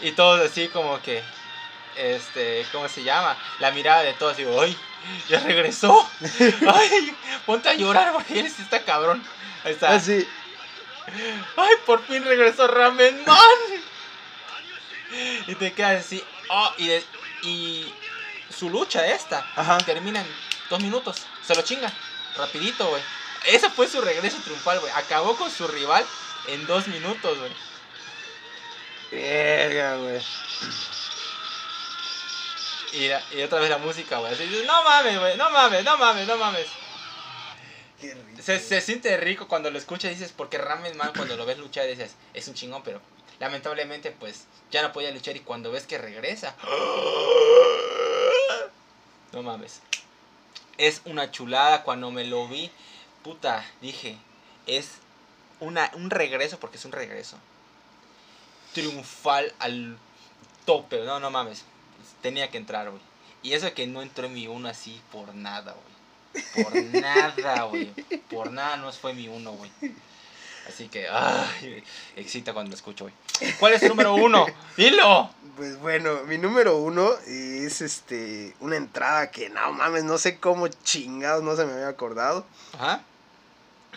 Y 0.03 0.13
todos 0.13 0.41
así 0.49 0.69
como 0.69 1.01
que. 1.03 1.23
Este, 1.97 2.65
¿cómo 2.73 2.89
se 2.89 3.03
llama? 3.03 3.37
La 3.59 3.71
mirada 3.71 4.03
de 4.03 4.15
todos, 4.15 4.37
digo, 4.37 4.59
¡ay! 4.61 4.77
¡Ya 5.29 5.41
regresó! 5.41 6.09
¡Ay! 6.75 7.15
Ponte 7.45 7.69
a 7.69 7.75
llorar 7.75 8.13
porque 8.13 8.41
él 8.41 8.47
está 8.47 8.83
cabrón. 8.83 9.23
Ahí 9.65 9.73
está. 9.73 9.91
Así. 9.91 10.27
¡Ay! 11.57 11.75
Por 11.85 12.03
fin 12.07 12.25
regresó 12.25 12.67
Ramen 12.67 13.25
Man. 13.27 13.83
Y 15.47 15.55
te 15.57 15.73
quedas 15.75 16.05
así. 16.07 16.25
Oh, 16.49 16.73
y, 16.79 16.87
de- 16.89 17.05
y 17.43 17.95
su 18.55 18.71
lucha 18.71 19.07
esta 19.07 19.47
Ajá. 19.57 19.79
termina 19.79 20.21
en 20.21 20.37
dos 20.71 20.81
minutos. 20.81 21.17
Se 21.47 21.55
lo 21.55 21.63
chinga. 21.63 21.93
Rapidito, 22.37 22.87
güey. 22.89 23.03
Ese 23.45 23.69
fue 23.69 23.87
su 23.89 24.01
regreso 24.01 24.39
triunfal, 24.43 24.81
güey. 24.81 24.93
Acabó 24.95 25.37
con 25.37 25.51
su 25.51 25.67
rival 25.69 26.07
en 26.49 26.67
dos 26.67 26.89
minutos, 26.89 27.39
güey. 27.39 27.53
Verga, 29.11 29.97
güey. 29.97 30.21
Y, 32.93 33.09
la- 33.09 33.23
y 33.33 33.43
otra 33.43 33.61
vez 33.61 33.71
la 33.71 33.79
música, 33.79 34.19
güey. 34.19 34.33
Así, 34.33 34.63
no 34.67 34.83
mames, 34.85 35.19
güey. 35.19 35.37
No 35.37 35.51
mames, 35.51 35.85
no 35.85 35.97
mames, 35.97 36.27
no 36.27 36.37
mames. 36.37 36.67
Qué 38.01 38.15
rico. 38.15 38.43
Se, 38.43 38.59
se 38.59 38.81
siente 38.81 39.17
rico 39.17 39.49
cuando 39.49 39.71
lo 39.71 39.79
escuchas 39.79 40.11
y 40.11 40.15
dices, 40.15 40.33
porque 40.37 40.59
Ramen 40.59 40.97
Man 40.97 41.13
cuando 41.17 41.37
lo 41.37 41.47
ves 41.47 41.59
luchar 41.59 41.87
dices, 41.87 42.17
es 42.35 42.49
un 42.49 42.55
chingón, 42.55 42.83
pero 42.83 43.01
lamentablemente 43.39 44.11
pues 44.11 44.45
ya 44.71 44.83
no 44.83 44.93
podía 44.93 45.11
luchar 45.13 45.37
y 45.37 45.41
cuando 45.41 45.71
ves 45.71 45.87
que 45.87 45.99
regresa, 45.99 46.55
no 49.33 49.43
mames. 49.43 49.81
Es 50.79 51.03
una 51.05 51.31
chulada 51.31 51.83
cuando 51.85 52.11
me 52.11 52.25
lo 52.25 52.49
vi, 52.49 52.71
puta, 53.23 53.65
dije, 53.81 54.17
es 54.67 54.97
una, 55.63 55.91
un 55.95 56.11
regreso, 56.11 56.59
porque 56.59 56.77
es 56.77 56.85
un 56.85 56.93
regreso, 56.93 57.39
triunfal 58.75 59.55
al 59.59 59.97
tope, 60.65 61.05
no, 61.05 61.21
no 61.21 61.31
mames, 61.31 61.65
tenía 62.21 62.51
que 62.51 62.59
entrar, 62.59 62.91
güey. 62.91 63.03
Y 63.43 63.55
eso 63.55 63.73
que 63.75 63.87
no 63.87 64.03
entró 64.03 64.27
en 64.27 64.35
mi 64.35 64.47
uno 64.47 64.69
así 64.69 65.01
por 65.11 65.35
nada, 65.35 65.75
güey. 65.75 66.65
Por 66.65 66.75
nada, 67.01 67.63
güey. 67.65 67.93
Por 68.31 68.53
nada 68.53 68.77
no 68.77 68.93
fue 68.93 69.15
mi 69.15 69.29
uno, 69.29 69.53
güey. 69.53 69.71
Así 70.69 70.89
que, 70.89 71.09
ay, 71.09 71.83
excita 72.15 72.53
cuando 72.53 72.71
lo 72.71 72.77
escucho, 72.77 73.05
güey. 73.05 73.55
¿Cuál 73.59 73.73
es 73.73 73.81
tu 73.81 73.89
número 73.89 74.15
uno? 74.15 74.47
Dilo. 74.77 75.31
Pues 75.57 75.79
bueno, 75.81 76.23
mi 76.25 76.39
número 76.39 76.79
uno 76.79 77.11
es 77.27 77.81
este 77.83 78.55
una 78.61 78.77
entrada 78.77 79.31
que 79.31 79.51
no 79.51 79.73
mames, 79.73 80.05
no 80.05 80.19
sé 80.19 80.39
cómo 80.39 80.69
chingados 80.69 81.43
no 81.43 81.57
se 81.57 81.67
me 81.67 81.73
había 81.73 81.89
acordado. 81.89 82.47
Ajá. 82.75 83.03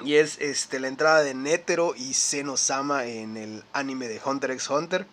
Y 0.03 0.15
es 0.15 0.37
este 0.39 0.79
la 0.79 0.87
entrada 0.87 1.23
de 1.23 1.33
Netero 1.33 1.95
y 1.95 2.13
Seno-sama 2.13 3.05
en 3.05 3.37
el 3.37 3.63
anime 3.71 4.07
de 4.07 4.21
Hunter 4.23 4.51
x 4.51 4.69
Hunter. 4.69 5.07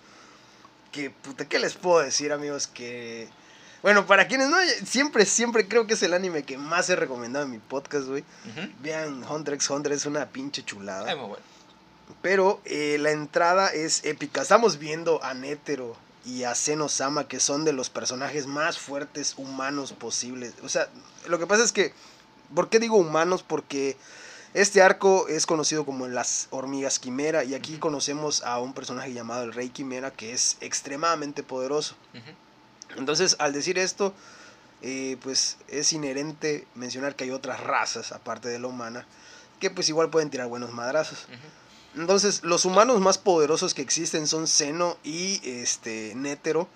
Que 0.91 1.11
puta, 1.11 1.47
¿qué 1.47 1.59
les 1.59 1.74
puedo 1.74 2.01
decir, 2.01 2.33
amigos? 2.33 2.66
Que. 2.66 3.28
Bueno, 3.83 4.07
para 4.07 4.28
quienes 4.28 4.49
no, 4.49 4.57
siempre, 4.85 5.24
siempre 5.24 5.66
creo 5.66 5.87
que 5.87 5.95
es 5.95 6.03
el 6.03 6.14
anime 6.14 6.45
que 6.45 6.59
más 6.59 6.89
he 6.91 6.97
recomendado 6.97 7.45
en 7.45 7.51
mi 7.51 7.59
podcast, 7.59 8.07
güey. 8.07 8.24
Vean, 8.80 9.24
Hunter 9.24 9.55
x 9.55 9.70
Hunter 9.70 9.93
es 9.93 10.07
una 10.07 10.28
pinche 10.28 10.64
chulada. 10.64 11.09
Ay, 11.09 11.16
muy 11.16 11.28
bueno. 11.28 11.45
Pero 12.20 12.61
eh, 12.64 12.99
la 13.01 13.11
entrada 13.11 13.68
es 13.68 14.05
épica. 14.05 14.43
Estamos 14.43 14.78
viendo 14.78 15.22
a 15.24 15.35
Netero 15.35 15.97
y 16.24 16.45
a 16.45 16.55
Seno-sama, 16.55 17.26
que 17.26 17.41
son 17.41 17.64
de 17.64 17.72
los 17.72 17.91
personajes 17.91 18.47
más 18.47 18.78
fuertes 18.78 19.35
humanos 19.37 19.93
posibles. 19.93 20.55
O 20.62 20.68
sea, 20.68 20.89
lo 21.26 21.39
que 21.39 21.47
pasa 21.47 21.64
es 21.64 21.72
que, 21.72 21.93
¿por 22.55 22.68
qué 22.68 22.78
digo 22.78 22.97
humanos? 22.97 23.43
Porque 23.43 23.97
este 24.55 24.82
arco 24.82 25.28
es 25.28 25.46
conocido 25.46 25.86
como 25.86 26.09
las 26.09 26.48
hormigas 26.50 26.98
quimera 26.98 27.42
y 27.44 27.55
aquí 27.55 27.78
conocemos 27.78 28.42
a 28.42 28.61
un 28.61 28.74
personaje 28.74 29.12
llamado 29.12 29.44
el 29.44 29.53
rey 29.53 29.70
quimera 29.70 30.11
que 30.11 30.32
es 30.32 30.59
extremadamente 30.61 31.42
poderoso. 31.42 31.94
Entonces, 32.96 33.36
al 33.38 33.55
decir 33.55 33.78
esto, 33.78 34.12
eh, 34.82 35.16
pues 35.22 35.57
es 35.68 35.92
inherente 35.92 36.66
mencionar 36.74 37.16
que 37.16 37.24
hay 37.24 37.30
otras 37.30 37.61
razas, 37.61 38.12
aparte 38.12 38.48
de 38.48 38.59
la 38.59 38.66
humana, 38.66 39.07
que 39.59 39.70
pues 39.70 39.88
igual 39.88 40.11
pueden 40.11 40.28
tirar 40.28 40.48
buenos 40.48 40.72
madrazos. 40.72 41.26
Entonces, 41.94 42.42
los 42.42 42.64
humanos 42.64 43.00
más 43.00 43.16
poderosos 43.16 43.74
que 43.74 43.82
existen 43.82 44.26
son 44.26 44.46
Zeno 44.46 44.98
y 45.03 45.40
este 45.44 46.12
Nétero 46.14 46.68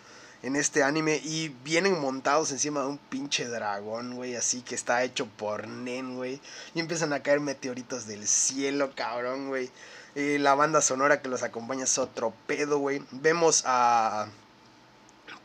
en 0.47 0.55
este 0.55 0.85
anime 0.85 1.21
y 1.25 1.49
vienen 1.65 2.01
montados 2.01 2.53
encima 2.53 2.81
de 2.81 2.87
un 2.87 2.99
pinche 2.99 3.47
dragón, 3.47 4.15
güey, 4.15 4.37
así 4.37 4.63
que 4.63 4.77
está 4.77 5.03
hecho 5.03 5.27
por 5.27 5.67
Nen, 5.67 6.15
güey. 6.15 6.41
Y 6.73 6.79
empiezan 6.79 7.13
a 7.13 7.21
caer 7.21 7.41
meteoritos 7.41 8.07
del 8.07 8.29
cielo, 8.29 8.93
cabrón, 8.95 9.49
güey. 9.49 9.71
Eh, 10.15 10.39
la 10.39 10.55
banda 10.55 10.81
sonora 10.83 11.21
que 11.21 11.29
los 11.29 11.43
acompaña 11.43 11.83
es 11.83 11.99
otro 11.99 12.33
pedo, 12.47 12.79
güey. 12.79 13.03
Vemos 13.11 13.65
a 13.67 14.29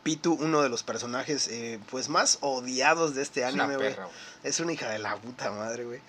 Pitu, 0.04 0.34
uno 0.34 0.62
de 0.62 0.70
los 0.70 0.84
personajes 0.84 1.48
eh, 1.48 1.80
pues 1.90 2.08
más 2.08 2.38
odiados 2.42 3.16
de 3.16 3.24
este 3.24 3.44
anime, 3.44 3.78
güey. 3.78 3.96
Es 4.44 4.60
una 4.60 4.74
hija 4.74 4.88
de 4.88 5.00
la 5.00 5.16
puta 5.16 5.50
madre, 5.50 5.84
güey. 5.84 6.00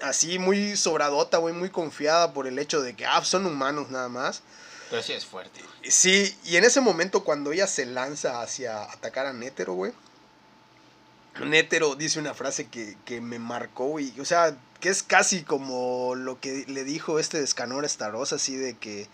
Así 0.00 0.38
muy 0.38 0.78
sobradota, 0.78 1.36
güey, 1.36 1.54
muy 1.54 1.68
confiada 1.68 2.32
por 2.32 2.46
el 2.46 2.58
hecho 2.58 2.80
de 2.80 2.96
que, 2.96 3.04
ah, 3.04 3.22
son 3.22 3.44
humanos 3.44 3.90
nada 3.90 4.08
más. 4.08 4.42
Pero 4.90 5.02
sí 5.02 5.12
es 5.12 5.24
fuerte. 5.24 5.60
Sí, 5.88 6.36
y 6.44 6.56
en 6.56 6.64
ese 6.64 6.80
momento 6.80 7.22
cuando 7.22 7.52
ella 7.52 7.68
se 7.68 7.86
lanza 7.86 8.42
hacia 8.42 8.82
atacar 8.82 9.26
a 9.26 9.32
Nétero, 9.32 9.74
güey. 9.74 9.92
Nétero 11.44 11.94
dice 11.94 12.18
una 12.18 12.34
frase 12.34 12.66
que, 12.66 12.96
que 13.04 13.20
me 13.20 13.38
marcó, 13.38 13.86
güey. 13.86 14.18
O 14.20 14.24
sea, 14.24 14.56
que 14.80 14.88
es 14.88 15.02
casi 15.02 15.42
como 15.42 16.14
lo 16.16 16.40
que 16.40 16.64
le 16.66 16.84
dijo 16.84 17.18
este 17.18 17.38
de 17.38 17.44
Escanor 17.44 17.88
Staros, 17.88 18.32
así 18.32 18.56
de 18.56 18.76
que, 18.76 19.06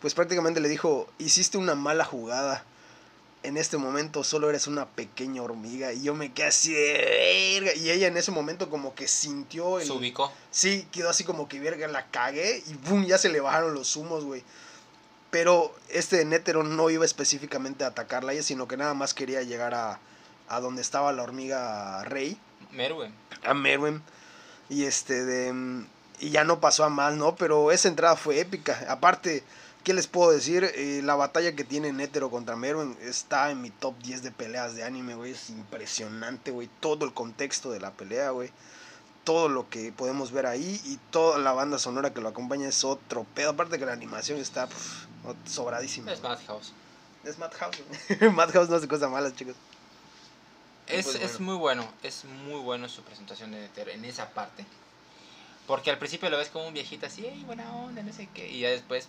pues 0.00 0.14
prácticamente 0.14 0.60
le 0.60 0.68
dijo, 0.68 1.08
hiciste 1.18 1.58
una 1.58 1.74
mala 1.74 2.04
jugada. 2.04 2.64
En 3.42 3.58
este 3.58 3.76
momento 3.76 4.24
solo 4.24 4.48
eres 4.48 4.66
una 4.68 4.86
pequeña 4.86 5.42
hormiga. 5.42 5.92
Y 5.92 6.04
yo 6.04 6.14
me 6.14 6.32
quedé 6.32 6.46
así 6.46 6.72
de 6.72 7.60
verga. 7.60 7.74
Y 7.74 7.90
ella 7.90 8.06
en 8.06 8.16
ese 8.16 8.30
momento 8.30 8.70
como 8.70 8.94
que 8.94 9.06
sintió 9.06 9.80
el... 9.80 9.86
Se 9.86 9.92
ubicó. 9.92 10.32
Sí, 10.50 10.88
quedó 10.90 11.10
así 11.10 11.24
como 11.24 11.46
que 11.46 11.60
verga, 11.60 11.86
la 11.88 12.06
cagué 12.06 12.64
y 12.66 12.72
boom, 12.88 13.04
ya 13.04 13.18
se 13.18 13.28
le 13.28 13.40
bajaron 13.40 13.74
los 13.74 13.96
humos, 13.96 14.24
güey. 14.24 14.42
Pero 15.34 15.74
este 15.88 16.24
Nétero 16.24 16.62
no 16.62 16.90
iba 16.90 17.04
específicamente 17.04 17.82
a 17.82 17.88
atacarla 17.88 18.30
a 18.30 18.34
ella, 18.34 18.44
sino 18.44 18.68
que 18.68 18.76
nada 18.76 18.94
más 18.94 19.14
quería 19.14 19.42
llegar 19.42 19.74
a, 19.74 19.98
a 20.46 20.60
donde 20.60 20.80
estaba 20.80 21.12
la 21.12 21.24
hormiga 21.24 22.04
rey, 22.04 22.38
Merwin. 22.70 23.12
a 23.42 23.52
Merwin. 23.52 24.00
Y 24.68 24.84
este 24.84 25.24
de 25.24 25.86
y 26.20 26.30
ya 26.30 26.44
no 26.44 26.60
pasó 26.60 26.84
a 26.84 26.88
más, 26.88 27.16
¿no? 27.16 27.34
Pero 27.34 27.72
esa 27.72 27.88
entrada 27.88 28.14
fue 28.14 28.38
épica. 28.38 28.86
Aparte, 28.88 29.42
¿qué 29.82 29.92
les 29.92 30.06
puedo 30.06 30.30
decir? 30.30 30.70
Eh, 30.72 31.00
la 31.02 31.16
batalla 31.16 31.56
que 31.56 31.64
tiene 31.64 31.92
Nétero 31.92 32.30
contra 32.30 32.54
Merwin 32.54 32.96
está 33.02 33.50
en 33.50 33.60
mi 33.60 33.70
top 33.70 33.98
10 34.04 34.22
de 34.22 34.30
peleas 34.30 34.76
de 34.76 34.84
anime, 34.84 35.16
güey. 35.16 35.32
Es 35.32 35.50
impresionante, 35.50 36.52
güey. 36.52 36.70
Todo 36.78 37.04
el 37.04 37.12
contexto 37.12 37.72
de 37.72 37.80
la 37.80 37.90
pelea, 37.90 38.30
güey. 38.30 38.52
Todo 39.24 39.48
lo 39.48 39.68
que 39.70 39.90
podemos 39.92 40.32
ver 40.32 40.46
ahí 40.46 40.80
y 40.84 40.98
toda 41.10 41.38
la 41.38 41.52
banda 41.52 41.78
sonora 41.78 42.12
que 42.12 42.20
lo 42.20 42.28
acompaña 42.28 42.68
es 42.68 42.84
otro 42.84 43.24
pedo. 43.34 43.50
Aparte 43.50 43.78
que 43.78 43.86
la 43.86 43.92
animación 43.92 44.38
está 44.38 44.66
pf, 44.66 45.06
sobradísima. 45.46 46.12
Es 46.12 46.22
Madhouse. 46.22 46.72
Es 47.24 47.38
Madhouse. 47.38 47.82
Madhouse 48.34 48.68
no 48.68 48.76
hace 48.76 48.88
cosas 48.88 49.10
malas, 49.10 49.34
chicos. 49.34 49.56
Es, 50.86 51.06
pues, 51.06 51.16
es 51.16 51.40
muy 51.40 51.56
bueno, 51.56 51.88
es 52.02 52.26
muy 52.26 52.60
bueno 52.60 52.88
su 52.90 53.02
presentación 53.02 53.52
de 53.52 53.70
en 53.74 54.04
esa 54.04 54.30
parte. 54.30 54.66
Porque 55.66 55.90
al 55.90 55.98
principio 55.98 56.28
lo 56.28 56.36
ves 56.36 56.50
como 56.50 56.66
un 56.68 56.74
viejito 56.74 57.06
así, 57.06 57.26
¡ay, 57.26 57.42
buena 57.44 57.74
onda! 57.74 58.02
No 58.02 58.12
sé 58.12 58.28
qué. 58.34 58.50
Y 58.50 58.60
ya 58.60 58.68
después, 58.68 59.08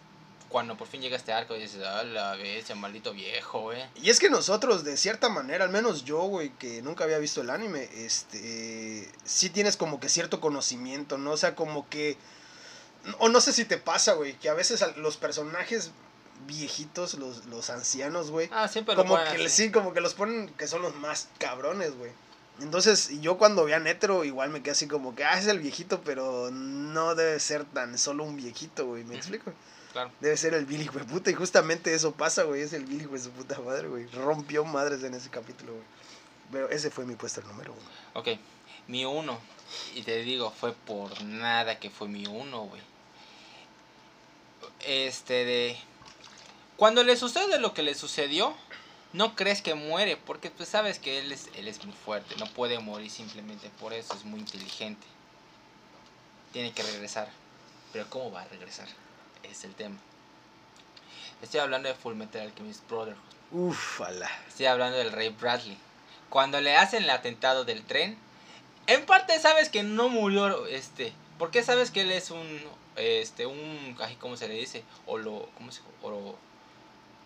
cuando 0.50 0.78
por 0.78 0.88
fin 0.88 1.02
llega 1.02 1.18
este 1.18 1.34
arco, 1.34 1.54
dices, 1.56 1.82
¡ah, 1.84 2.04
la 2.04 2.36
bestia, 2.36 2.76
maldito 2.76 3.14
viejo, 3.14 3.62
güey! 3.62 3.84
Y 3.96 4.10
es 4.10 4.20
que 4.20 4.30
nosotros, 4.30 4.84
de 4.84 4.98
cierta 4.98 5.30
manera, 5.30 5.66
al 5.66 5.72
menos 5.72 6.06
yo, 6.06 6.20
güey, 6.22 6.50
que 6.58 6.82
nunca 6.82 7.04
había 7.04 7.18
visto 7.18 7.42
el 7.42 7.50
anime, 7.50 7.90
este, 7.96 9.12
sí 9.24 9.50
tienes 9.50 9.78
como 9.78 10.00
que 10.00 10.10
cierto 10.10 10.40
conocimiento, 10.40 11.18
¿no? 11.18 11.32
O 11.32 11.38
sea, 11.38 11.56
como 11.56 11.90
que, 11.90 12.18
o 13.20 13.30
no 13.30 13.42
sé 13.42 13.54
si 13.54 13.66
te 13.66 13.78
pasa, 13.78 14.14
güey, 14.14 14.34
que 14.34 14.50
a 14.50 14.54
veces 14.54 14.84
los 14.98 15.18
personajes 15.18 15.92
viejitos, 16.48 17.16
los, 17.16 17.46
los 17.46 17.70
ancianos, 17.70 18.30
güey, 18.30 18.50
Ah, 18.52 18.68
siempre 18.68 18.96
lo 18.96 19.04
como 19.04 19.16
ponen 19.16 19.36
que 19.36 19.50
sí, 19.50 19.72
como 19.72 19.94
que 19.94 20.02
los 20.02 20.14
ponen 20.14 20.50
que 20.58 20.68
son 20.68 20.82
los 20.82 20.96
más 20.96 21.28
cabrones, 21.38 21.96
güey. 21.98 22.12
Entonces, 22.62 23.12
y 23.12 23.20
yo 23.20 23.38
cuando 23.38 23.66
vi 23.66 23.74
a 23.74 23.80
Netero, 23.80 24.24
igual 24.24 24.50
me 24.50 24.62
quedé 24.62 24.72
así 24.72 24.88
como 24.88 25.14
que, 25.16 25.26
ah, 25.26 25.38
es 25.38 25.48
el 25.48 25.60
viejito, 25.60 26.02
pero 26.02 26.52
no 26.52 27.16
debe 27.16 27.40
ser 27.40 27.66
tan 27.66 27.98
solo 27.98 28.24
un 28.24 28.38
viejito, 28.38 28.86
güey, 28.86 29.04
¿me 29.04 29.16
explico? 29.16 29.52
Claro. 29.96 30.12
Debe 30.20 30.36
ser 30.36 30.54
el 30.54 30.66
Billy, 30.66 30.88
güey, 30.88 31.06
puta. 31.06 31.32
Y 31.32 31.34
justamente 31.36 31.94
eso 31.94 32.12
pasa, 32.12 32.44
güey. 32.44 32.62
Es 32.62 32.74
el 32.74 32.84
Billy, 32.84 33.06
güey, 33.06 33.22
su 33.22 33.32
puta 33.32 33.58
madre, 33.60 33.88
güey. 33.88 34.06
Rompió 34.08 34.66
madres 34.66 35.02
en 35.04 35.14
ese 35.14 35.30
capítulo, 35.30 35.72
güey. 35.72 35.86
Pero 36.52 36.70
ese 36.70 36.92
fue 36.92 37.06
mi 37.06 37.16
puesto 37.16 37.40
número 37.44 37.72
uno. 37.72 37.90
Ok, 38.14 38.38
mi 38.88 39.06
uno. 39.06 39.40
Y 39.94 40.02
te 40.02 40.22
digo, 40.24 40.52
fue 40.52 40.74
por 40.74 41.24
nada 41.24 41.80
que 41.80 41.90
fue 41.90 42.10
mi 42.10 42.26
uno, 42.28 42.64
güey. 42.64 42.82
Este 44.82 45.46
de... 45.46 45.78
Cuando 46.76 47.06
le 47.06 47.16
sucede 47.16 47.58
lo 47.58 47.74
que 47.74 47.82
le 47.82 47.96
sucedió, 47.96 48.54
no 49.14 49.34
crees 49.34 49.62
que 49.62 49.76
muere, 49.76 50.18
porque 50.18 50.52
pues 50.52 50.68
sabes 50.68 51.00
que 51.00 51.20
él 51.20 51.32
es, 51.32 51.48
él 51.56 51.70
es 51.70 51.86
muy 51.86 51.96
fuerte, 51.96 52.36
no 52.36 52.48
puede 52.48 52.80
morir 52.80 53.10
simplemente 53.10 53.70
por 53.80 53.94
eso, 53.94 54.14
es 54.14 54.26
muy 54.26 54.42
inteligente. 54.42 55.08
Tiene 56.52 56.74
que 56.74 56.84
regresar. 56.84 57.30
Pero 57.94 58.10
¿cómo 58.10 58.30
va 58.30 58.42
a 58.42 58.48
regresar? 58.50 58.90
Es 59.52 59.64
el 59.64 59.74
tema. 59.76 59.98
Estoy 61.42 61.60
hablando 61.60 61.90
de 61.90 61.96
Full 61.96 62.16
Metal 62.16 62.42
Alchemist 62.42 62.88
Brotherhood. 62.90 63.22
Uf, 63.52 64.02
ala. 64.02 64.30
Estoy 64.48 64.66
hablando 64.66 64.98
del 64.98 65.12
rey 65.12 65.30
Bradley. 65.30 65.78
Cuando 66.30 66.60
le 66.62 66.76
hacen 66.76 67.04
el 67.04 67.10
atentado 67.10 67.66
del 67.66 67.84
tren, 67.84 68.18
en 68.88 69.06
parte 69.06 69.40
sabes 69.40 69.70
que 69.70 69.84
no 69.84 70.10
murió 70.10 70.66
este. 70.68 71.14
¿Por 71.38 71.52
qué 71.52 71.64
sabes 71.64 71.92
que 71.92 72.02
él 72.02 72.12
es 72.12 72.32
un 72.32 72.62
este 72.96 73.46
un 73.46 73.98
cómo 74.20 74.38
se 74.38 74.48
le 74.48 74.56
dice? 74.56 74.84
O 75.06 75.18
lo 75.18 75.50
¿cómo 75.58 75.72
se 75.72 75.82
oro 76.02 76.36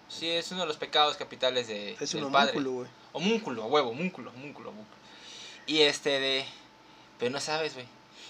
Sí, 0.08 0.28
es 0.28 0.52
uno 0.52 0.62
de 0.62 0.68
los 0.68 0.78
pecados 0.78 1.18
capitales 1.18 1.68
de 1.68 1.96
Es 2.00 2.14
del 2.14 2.24
un 2.24 2.32
padre. 2.32 2.58
homúnculo, 2.58 2.72
güey. 2.72 2.90
Homúnculo, 3.14 3.64
a 3.64 3.66
huevo, 3.68 3.90
homúnculo, 3.92 4.32
homúnculo, 4.32 4.70
homúnculo. 4.70 4.98
Y 5.68 5.82
este 5.82 6.20
de 6.20 6.46
pero 7.20 7.32
no 7.32 7.40
sabes, 7.40 7.76
güey. 7.76 7.86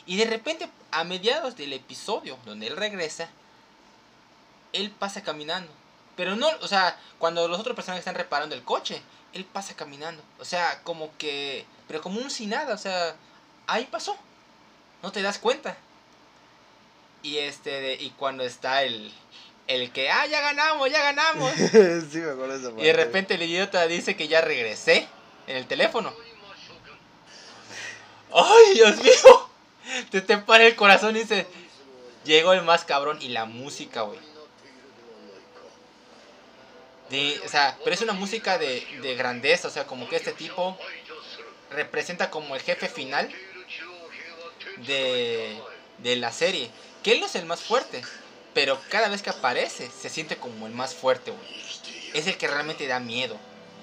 Y 0.06 0.18
de 0.18 0.26
repente 0.26 0.68
a 0.92 1.04
mediados 1.04 1.56
del 1.56 1.72
episodio 1.74 2.38
donde 2.46 2.68
él 2.68 2.76
regresa, 2.76 3.30
él 4.74 4.92
pasa 4.92 5.24
caminando. 5.24 5.72
Pero 6.16 6.36
no, 6.36 6.48
o 6.62 6.68
sea, 6.68 7.00
cuando 7.18 7.48
los 7.48 7.60
otros 7.60 7.76
personajes 7.76 8.02
están 8.02 8.16
reparando 8.16 8.54
el 8.56 8.64
coche, 8.64 9.02
él 9.34 9.46
pasa 9.46 9.76
caminando. 9.76 10.22
O 10.40 10.46
sea, 10.46 10.82
como 10.84 11.16
que, 11.18 11.66
pero 11.88 12.02
como 12.02 12.20
un 12.20 12.30
sin 12.30 12.50
nada, 12.50 12.74
o 12.76 12.78
sea, 12.78 13.16
ahí 13.68 13.86
pasó. 13.90 14.18
No 15.02 15.12
te 15.12 15.22
das 15.22 15.40
cuenta. 15.40 15.78
Y 17.24 17.38
este, 17.38 17.70
de- 17.82 17.96
y 17.96 18.10
cuando 18.12 18.44
está 18.44 18.84
el, 18.84 19.14
el 19.68 19.92
que, 19.92 20.10
ah, 20.10 20.26
ya 20.26 20.42
ganamos, 20.42 20.90
ya 20.90 21.02
ganamos. 21.04 21.52
sí, 22.12 22.18
me 22.18 22.32
acuerdo 22.32 22.60
de 22.60 22.70
esa 22.70 22.82
y 22.82 22.84
de 22.86 22.94
repente 22.94 23.36
el 23.36 23.44
idiota 23.44 23.88
dice 23.88 24.16
que 24.18 24.28
ya 24.28 24.42
regresé 24.42 25.08
en 25.48 25.58
el 25.58 25.68
teléfono. 25.68 26.14
¡Ay, 28.34 28.74
Dios 28.76 28.98
mío! 28.98 29.50
Te 30.12 30.22
te 30.22 30.38
para 30.38 30.66
el 30.68 30.76
corazón 30.76 31.16
y 31.16 31.22
dice, 31.22 31.48
llegó 32.24 32.54
el 32.54 32.62
más 32.62 32.86
cabrón 32.86 33.18
y 33.22 33.30
la 33.30 33.46
música, 33.46 34.02
güey. 34.04 34.20
O 37.46 37.50
sea, 37.50 37.78
pero 37.84 37.94
es 37.94 38.02
una 38.02 38.14
música 38.14 38.58
de, 38.58 38.86
de 39.02 39.16
grandeza, 39.16 39.68
o 39.68 39.72
sea, 39.72 39.88
como 39.88 40.08
que 40.08 40.16
este 40.16 40.32
tipo 40.32 40.78
representa 41.72 42.30
como 42.30 42.56
el 42.56 42.62
jefe 42.62 42.88
final 42.88 43.30
de, 44.78 45.60
de 46.00 46.16
la 46.18 46.32
serie. 46.32 46.70
Que 47.04 47.14
él 47.14 47.20
no 47.20 47.26
es 47.26 47.36
el 47.36 47.46
más 47.46 47.62
fuerte, 47.62 48.02
pero 48.54 48.80
cada 48.90 49.08
vez 49.10 49.22
que 49.22 49.30
aparece 49.30 49.90
se 49.90 50.10
siente 50.10 50.38
como 50.38 50.68
el 50.68 50.74
más 50.74 50.94
fuerte, 50.94 51.32
güey. 51.32 51.48
Es 52.14 52.28
el 52.28 52.38
que 52.38 52.48
realmente 52.48 52.88
da 52.88 53.00
miedo. 53.00 53.38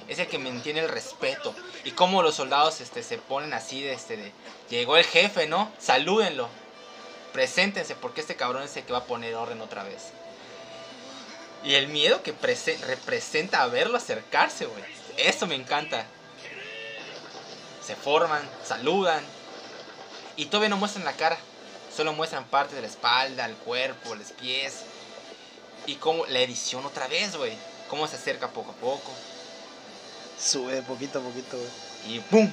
Es 0.08 0.18
el 0.18 0.28
que 0.28 0.38
mantiene 0.38 0.80
el 0.80 0.88
respeto. 0.88 1.54
Y 1.84 1.92
como 1.92 2.22
los 2.22 2.36
soldados 2.36 2.80
este, 2.80 3.02
se 3.02 3.18
ponen 3.18 3.52
así 3.54 3.82
de, 3.82 3.92
este, 3.92 4.16
de... 4.16 4.32
Llegó 4.70 4.96
el 4.96 5.04
jefe, 5.04 5.46
¿no? 5.46 5.72
Salúdenlo. 5.78 6.48
Preséntense 7.32 7.96
porque 7.96 8.20
este 8.20 8.36
cabrón 8.36 8.62
es 8.62 8.76
el 8.76 8.84
que 8.84 8.92
va 8.92 9.00
a 9.00 9.04
poner 9.04 9.34
orden 9.34 9.60
otra 9.60 9.82
vez. 9.82 10.12
Y 11.66 11.74
el 11.74 11.88
miedo 11.88 12.22
que 12.22 12.32
prese- 12.32 12.78
representa 12.80 13.62
a 13.62 13.66
verlo 13.66 13.96
acercarse, 13.98 14.66
güey. 14.66 14.82
Eso 15.18 15.46
me 15.46 15.56
encanta. 15.56 16.06
Se 17.84 17.96
forman, 17.96 18.42
saludan. 18.64 19.22
Y 20.36 20.46
todavía 20.46 20.68
no 20.68 20.76
muestran 20.76 21.04
la 21.04 21.14
cara. 21.14 21.36
Solo 21.94 22.12
muestran 22.12 22.44
parte 22.44 22.74
de 22.76 22.82
la 22.82 22.86
espalda, 22.86 23.46
el 23.46 23.54
cuerpo, 23.56 24.14
los 24.14 24.32
pies. 24.32 24.82
Y 25.86 25.96
como 25.96 26.24
la 26.26 26.38
edición 26.40 26.84
otra 26.86 27.08
vez, 27.08 27.36
güey. 27.36 27.52
Cómo 27.88 28.06
se 28.06 28.16
acerca 28.16 28.48
poco 28.48 28.70
a 28.70 28.74
poco. 28.74 29.12
Sube 30.40 30.82
poquito 30.82 31.18
a 31.18 31.22
poquito, 31.22 31.56
güey. 31.56 32.16
Y 32.16 32.20
¡pum! 32.20 32.52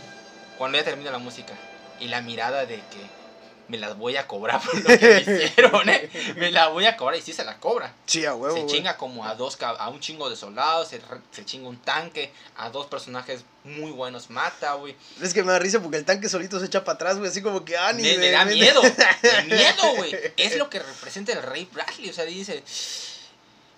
Cuando 0.58 0.78
ya 0.78 0.84
termina 0.84 1.12
la 1.12 1.18
música. 1.20 1.54
Y 2.00 2.08
la 2.08 2.22
mirada 2.22 2.66
de 2.66 2.78
que 2.78 3.23
me 3.68 3.78
las 3.78 3.98
voy 3.98 4.18
a 4.18 4.28
cobrar 4.28 4.62
por 4.66 4.76
lo 4.76 4.98
que 4.98 5.24
me 5.26 5.44
hicieron, 5.46 5.90
¿eh? 5.90 6.10
Me 6.38 6.52
la 6.52 6.68
voy 6.68 6.86
a 6.86 6.98
cobrar. 6.98 7.18
Y 7.18 7.22
sí 7.22 7.34
se 7.34 7.44
la 7.44 7.58
cobra. 7.60 7.94
Sí, 8.06 8.26
a 8.26 8.36
huevo, 8.36 8.56
se 8.56 8.66
chinga 8.66 8.98
como 8.98 9.26
a 9.26 9.36
dos 9.36 9.58
a 9.62 9.90
un 9.90 10.00
chingo 10.00 10.30
de 10.30 10.36
soldados, 10.36 10.88
se, 10.90 11.02
se 11.32 11.46
chinga 11.46 11.68
un 11.70 11.78
tanque, 11.78 12.32
a 12.58 12.70
dos 12.70 12.88
personajes 12.88 13.46
muy 13.64 13.92
buenos 13.92 14.30
mata, 14.30 14.74
güey. 14.74 14.96
Es 15.22 15.34
que 15.34 15.44
me 15.44 15.52
da 15.52 15.60
risa 15.60 15.82
porque 15.82 15.98
el 15.98 16.06
tanque 16.06 16.28
solito 16.30 16.60
se 16.60 16.66
echa 16.66 16.84
para 16.84 16.96
atrás, 16.96 17.18
güey. 17.18 17.30
Así 17.30 17.42
como 17.42 17.64
que, 17.64 17.78
ah, 17.78 17.94
ni 17.94 18.04
Me, 18.04 18.32
da 18.32 18.46
me- 18.46 18.54
miedo, 18.54 18.82
miedo, 19.46 19.96
güey. 19.96 20.14
Es 20.38 20.58
lo 20.58 20.70
que 20.70 20.80
representa 20.80 21.32
el 21.32 21.42
rey 21.42 21.68
Bradley, 21.72 22.10
o 22.10 22.14
sea, 22.14 22.26
dice, 22.26 22.64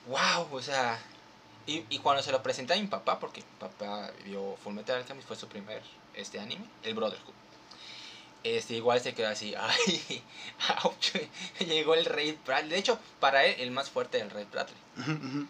wow, 0.07 0.47
o 0.51 0.61
sea, 0.61 0.99
y, 1.67 1.83
y 1.89 1.99
cuando 1.99 2.21
se 2.21 2.31
lo 2.31 2.41
presenté 2.43 2.73
a 2.73 2.77
mi 2.77 2.87
papá, 2.87 3.19
porque 3.19 3.41
mi 3.41 3.59
papá 3.59 4.11
vio 4.23 4.55
Fullmetal 4.63 4.97
Alchemist, 4.97 5.27
fue 5.27 5.35
su 5.35 5.47
primer 5.47 5.81
este 6.13 6.39
anime, 6.39 6.65
el 6.83 6.93
Brotherhood. 6.93 7.33
Este, 8.45 8.75
igual 8.75 9.01
se 9.01 9.15
quedó 9.15 9.29
así, 9.29 9.55
ay, 9.59 10.23
ouch, 10.83 11.15
llegó 11.61 11.95
el 11.95 12.05
rey 12.05 12.37
Bradley. 12.45 12.69
De 12.69 12.77
hecho, 12.77 12.99
para 13.19 13.43
él, 13.43 13.55
el 13.59 13.71
más 13.71 13.89
fuerte 13.89 14.17
era 14.17 14.27
el 14.27 14.31
rey 14.31 14.45
Bradley. 14.51 15.47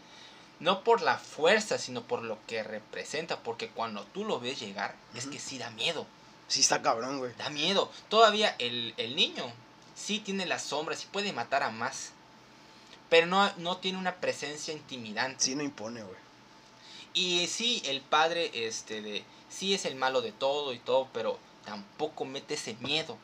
No 0.62 0.82
por 0.86 1.02
la 1.02 1.18
fuerza, 1.18 1.78
sino 1.78 2.04
por 2.04 2.24
lo 2.24 2.38
que 2.48 2.64
representa. 2.64 3.40
Porque 3.40 3.68
cuando 3.68 4.06
tú 4.06 4.24
lo 4.24 4.40
ves 4.40 4.62
llegar, 4.62 4.96
es 5.14 5.28
que 5.28 5.40
sí 5.40 5.58
da 5.58 5.72
miedo. 5.72 6.08
Sí 6.48 6.62
está 6.62 6.82
cabrón, 6.82 7.20
güey. 7.20 7.34
Da 7.38 7.50
miedo. 7.50 7.92
Todavía 8.08 8.56
el, 8.60 8.94
el 8.96 9.18
niño 9.18 9.44
sí 9.94 10.22
tiene 10.22 10.46
las 10.46 10.64
sombras 10.64 11.04
y 11.04 11.08
puede 11.08 11.34
matar 11.34 11.64
a 11.64 11.72
más. 11.72 12.14
Pero 13.10 13.28
no, 13.28 13.52
no 13.58 13.76
tiene 13.76 13.98
una 13.98 14.16
presencia 14.16 14.74
intimidante. 14.74 15.44
Sí 15.44 15.54
no 15.54 15.64
impone, 15.64 16.02
güey. 16.02 16.18
Y 17.14 17.48
sí, 17.48 17.82
el 17.84 18.00
padre, 18.00 18.52
este, 18.54 19.02
de, 19.02 19.26
sí 19.50 19.74
es 19.74 19.84
el 19.84 19.96
malo 19.96 20.22
de 20.22 20.32
todo 20.32 20.72
y 20.72 20.80
todo, 20.80 21.10
pero 21.12 21.38
tampoco 21.66 22.26
mete 22.26 22.54
ese 22.54 22.76
miedo. 22.76 23.18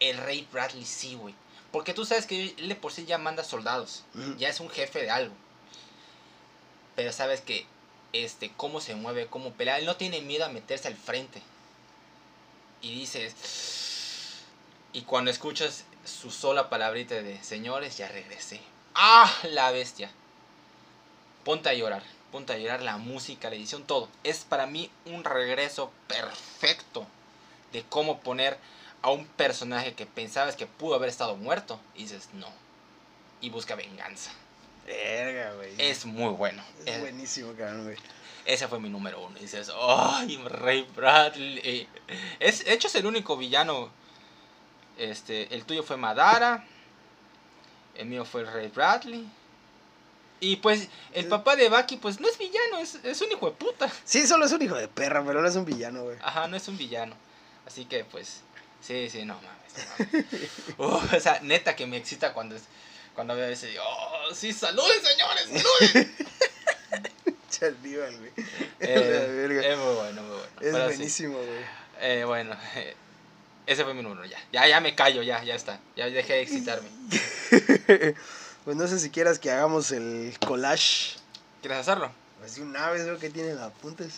El 0.00 0.18
rey 0.18 0.46
Bradley 0.52 0.84
sí, 0.84 1.14
güey. 1.14 1.34
Porque 1.72 1.94
tú 1.94 2.04
sabes 2.04 2.26
que 2.26 2.54
él 2.56 2.68
de 2.68 2.74
por 2.74 2.92
sí 2.92 3.04
ya 3.06 3.18
manda 3.18 3.42
soldados. 3.42 4.04
Ya 4.38 4.48
es 4.48 4.60
un 4.60 4.70
jefe 4.70 5.02
de 5.02 5.10
algo. 5.10 5.34
Pero 6.94 7.12
sabes 7.12 7.40
que, 7.40 7.66
este, 8.12 8.52
cómo 8.56 8.80
se 8.80 8.94
mueve, 8.94 9.26
cómo 9.26 9.52
pelea. 9.52 9.78
Él 9.78 9.86
no 9.86 9.96
tiene 9.96 10.20
miedo 10.20 10.44
a 10.44 10.50
meterse 10.50 10.88
al 10.88 10.96
frente. 10.96 11.42
Y 12.82 12.94
dices... 12.94 14.42
Y 14.92 15.02
cuando 15.02 15.32
escuchas 15.32 15.84
su 16.04 16.30
sola 16.30 16.70
palabrita 16.70 17.16
de 17.16 17.42
señores, 17.42 17.96
ya 17.96 18.06
regresé. 18.08 18.60
¡Ah, 18.94 19.32
la 19.50 19.72
bestia! 19.72 20.08
Ponte 21.44 21.68
a 21.68 21.74
llorar, 21.74 22.04
ponte 22.30 22.52
a 22.52 22.58
llorar 22.58 22.80
la 22.82 22.96
música, 22.96 23.50
la 23.50 23.56
edición, 23.56 23.82
todo. 23.82 24.08
Es 24.22 24.44
para 24.44 24.66
mí 24.66 24.88
un 25.06 25.24
regreso 25.24 25.90
perfecto 26.06 27.08
de 27.74 27.82
cómo 27.90 28.20
poner 28.20 28.56
a 29.02 29.10
un 29.10 29.26
personaje 29.26 29.92
que 29.92 30.06
pensabas 30.06 30.56
que 30.56 30.64
pudo 30.66 30.94
haber 30.94 31.10
estado 31.10 31.36
muerto 31.36 31.78
y 31.94 32.04
dices 32.04 32.30
no. 32.32 32.48
Y 33.42 33.50
busca 33.50 33.74
venganza. 33.74 34.30
Verga, 34.86 35.52
güey. 35.56 35.74
Es 35.78 36.06
muy 36.06 36.32
bueno. 36.32 36.62
Es 36.86 36.94
Es- 36.94 37.00
buenísimo, 37.00 37.52
cabrón, 37.52 37.84
güey. 37.84 37.96
ese 38.46 38.66
fue 38.68 38.80
mi 38.80 38.88
número 38.88 39.20
uno. 39.22 39.36
Y 39.38 39.42
dices, 39.42 39.70
¡ay, 39.78 40.36
Rey 40.46 40.86
Bradley! 40.96 41.86
Es, 42.40 42.64
de 42.64 42.72
hecho, 42.72 42.88
es 42.88 42.94
el 42.94 43.04
único 43.06 43.36
villano. 43.36 43.90
Este, 44.96 45.54
el 45.54 45.64
tuyo 45.64 45.82
fue 45.82 45.96
Madara. 45.96 46.64
El 47.96 48.06
mío 48.06 48.24
fue 48.24 48.44
Rey 48.44 48.68
Bradley. 48.68 49.26
Y 50.40 50.56
pues, 50.56 50.88
el 51.12 51.26
papá 51.26 51.56
de 51.56 51.68
Baki, 51.68 51.96
pues 51.96 52.20
no 52.20 52.28
es 52.28 52.36
villano, 52.36 52.78
es, 52.78 52.96
es 52.96 53.20
un 53.22 53.30
hijo 53.32 53.46
de 53.46 53.52
puta. 53.52 53.90
Sí, 54.04 54.26
solo 54.26 54.44
es 54.44 54.52
un 54.52 54.60
hijo 54.62 54.74
de 54.74 54.88
perra, 54.88 55.24
pero 55.24 55.40
no 55.40 55.48
es 55.48 55.56
un 55.56 55.64
villano, 55.64 56.02
güey. 56.04 56.18
Ajá, 56.22 56.48
no 56.48 56.56
es 56.56 56.68
un 56.68 56.76
villano. 56.76 57.14
Así 57.66 57.84
que, 57.86 58.04
pues, 58.04 58.40
sí, 58.82 59.08
sí, 59.10 59.24
no 59.24 59.34
mames. 59.34 59.50
no 59.76 60.14
mames. 60.14 60.26
Uh, 60.78 61.16
o 61.16 61.20
sea, 61.20 61.40
neta 61.42 61.74
que 61.76 61.86
me 61.86 61.96
excita 61.96 62.32
cuando, 62.34 62.56
es- 62.56 62.64
cuando 63.14 63.34
veo 63.36 63.48
ese. 63.48 63.76
¡Oh, 63.78 64.34
sí, 64.34 64.52
saluden, 64.52 64.98
señores! 65.02 65.62
¡Saluden! 65.62 66.16
Chalíbal, 67.50 68.16
güey. 68.18 68.30
Eh, 68.80 69.62
es 69.70 69.78
muy 69.78 69.94
bueno, 69.94 70.22
muy 70.22 70.30
bueno. 70.30 70.46
Es 70.60 70.72
Pero 70.72 70.84
buenísimo, 70.84 71.38
güey. 71.38 71.64
Eh, 72.00 72.24
bueno, 72.24 72.56
eh, 72.74 72.96
ese 73.66 73.84
fue 73.84 73.94
mi 73.94 74.02
número, 74.02 74.24
ya. 74.24 74.38
Ya, 74.52 74.66
ya 74.66 74.80
me 74.80 74.94
callo, 74.94 75.22
ya, 75.22 75.42
ya 75.44 75.54
está. 75.54 75.80
Ya 75.96 76.06
dejé 76.06 76.34
de 76.34 76.40
excitarme. 76.42 76.88
pues 78.64 78.76
no 78.76 78.86
sé 78.88 78.98
si 78.98 79.10
quieras 79.10 79.38
que 79.38 79.50
hagamos 79.52 79.92
el 79.92 80.36
collage. 80.44 81.16
¿Quieres 81.62 81.78
hacerlo? 81.78 82.12
Pues 82.40 82.56
de 82.56 82.62
una 82.62 82.90
vez 82.90 83.04
veo 83.04 83.18
que 83.18 83.30
tienen 83.30 83.58
apuntes. 83.58 84.14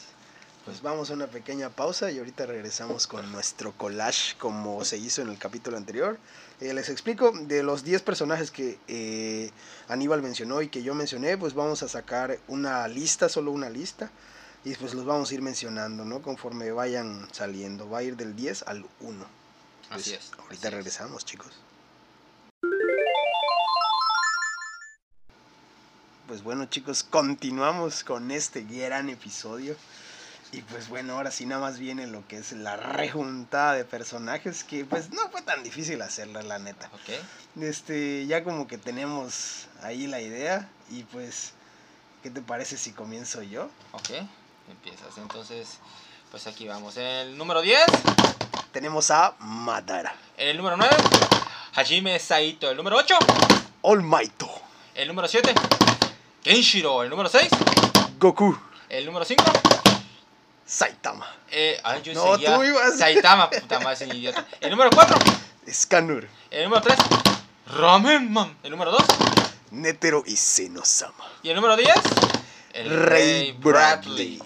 Pues 0.67 0.83
vamos 0.83 1.11
a 1.11 1.15
una 1.15 1.29
pequeña 1.29 1.71
pausa 1.71 2.11
y 2.11 2.19
ahorita 2.19 2.45
regresamos 2.45 3.07
con 3.07 3.31
nuestro 3.31 3.73
collage 3.73 4.37
como 4.37 4.85
se 4.85 4.99
hizo 4.99 5.23
en 5.23 5.29
el 5.29 5.39
capítulo 5.39 5.77
anterior. 5.77 6.19
Eh, 6.61 6.75
les 6.75 6.89
explico, 6.89 7.31
de 7.31 7.63
los 7.63 7.85
10 7.85 8.03
personajes 8.03 8.51
que 8.51 8.77
eh, 8.89 9.53
Aníbal 9.87 10.23
mencionó 10.23 10.63
y 10.63 10.69
que 10.69 10.83
yo 10.83 10.93
mencioné, 10.97 11.39
pues 11.39 11.55
vamos 11.55 11.85
a 11.85 11.89
sacar 11.89 12.41
una 12.49 12.89
lista, 12.89 13.29
solo 13.29 13.53
una 13.53 13.71
lista. 13.71 14.11
Y 14.65 14.75
pues 14.75 14.93
los 14.95 15.05
vamos 15.05 15.31
a 15.31 15.35
ir 15.35 15.43
mencionando, 15.43 16.05
¿no? 16.05 16.21
Conforme 16.21 16.73
vayan 16.73 17.29
saliendo. 17.31 17.89
Va 17.89 17.99
a 17.99 18.03
ir 18.03 18.17
del 18.17 18.35
10 18.35 18.65
al 18.65 18.85
1. 19.01 19.25
Así 19.91 20.11
Pues, 20.11 20.25
es. 20.25 20.33
Ahorita 20.33 20.55
así 20.55 20.67
es. 20.67 20.73
regresamos, 20.73 21.25
chicos. 21.25 21.53
Pues 26.27 26.43
bueno, 26.43 26.65
chicos, 26.67 27.05
continuamos 27.05 28.03
con 28.03 28.33
este 28.33 28.63
gran 28.63 29.09
episodio. 29.09 29.77
Y 30.57 30.63
pues 30.63 30.89
bueno, 30.89 31.13
ahora 31.13 31.31
sí 31.31 31.45
nada 31.45 31.61
más 31.61 31.79
viene 31.79 32.07
lo 32.07 32.27
que 32.27 32.39
es 32.39 32.53
la 32.53 32.77
rejuntada 32.77 33.75
de 33.75 33.85
personajes 33.85 34.65
que 34.65 34.87
pues 34.87 35.11
no 35.11 35.29
fue 35.29 35.43
tan 35.43 35.63
difícil 35.63 36.01
hacerla, 36.01 36.41
la 36.41 36.59
neta. 36.59 36.87
Ok. 36.95 37.63
Este, 37.63 38.27
ya 38.27 38.43
como 38.43 38.67
que 38.67 38.79
tenemos 38.79 39.67
ahí 39.83 40.07
la 40.07 40.23
idea 40.23 40.67
y 40.91 41.03
pues 41.03 41.53
¿qué 42.23 42.31
te 42.31 42.41
parece 42.41 42.79
si 42.79 42.93
comienzo 42.93 43.43
yo? 43.43 43.69
Ok. 43.93 44.09
Empiezas. 44.71 45.19
Entonces, 45.19 45.77
pues 46.31 46.47
aquí 46.47 46.67
vamos. 46.67 46.97
El 46.97 47.37
número 47.37 47.61
10. 47.61 47.85
Tenemos 48.73 49.11
a 49.11 49.35
Madara, 49.39 50.17
El 50.39 50.57
número 50.57 50.79
9. 50.79 50.97
Hajime 51.75 52.19
Saito. 52.19 52.71
El 52.71 52.79
número 52.79 52.97
8. 52.97 53.15
All 53.83 54.03
Might, 54.03 54.43
El 54.95 55.09
número 55.09 55.29
7. 55.29 55.55
Kenshiro. 56.43 57.03
El 57.03 57.11
número 57.11 57.29
6. 57.29 57.47
Goku, 58.19 58.59
El 58.89 59.05
número 59.05 59.27
5. 59.27 59.66
Saitama, 60.67 61.27
Eh, 61.51 61.81
ay, 61.85 62.03
yo 62.03 62.13
No, 62.15 62.33
seguía 62.35 62.57
tú 62.57 62.65
ibas. 62.65 62.99
Saitama, 62.99 63.49
puta 63.51 63.79
madre, 63.81 63.97
soy 63.97 64.11
idiota. 64.19 64.45
El 64.61 64.71
número 64.71 64.91
4. 64.91 65.17
Scanner, 65.73 66.29
El 66.51 66.65
número 66.65 66.83
3. 66.83 66.97
Ramen 67.79 68.33
Man. 68.33 68.57
El 68.63 68.71
número 68.73 68.91
2. 68.91 69.03
Netero 69.71 70.23
y 70.27 70.37
Senosama. 70.37 71.25
Y 71.43 71.51
el 71.51 71.57
número 71.57 71.77
10. 71.77 71.89
El 72.73 72.91
Rey 73.07 73.53
Bradley. 73.53 74.43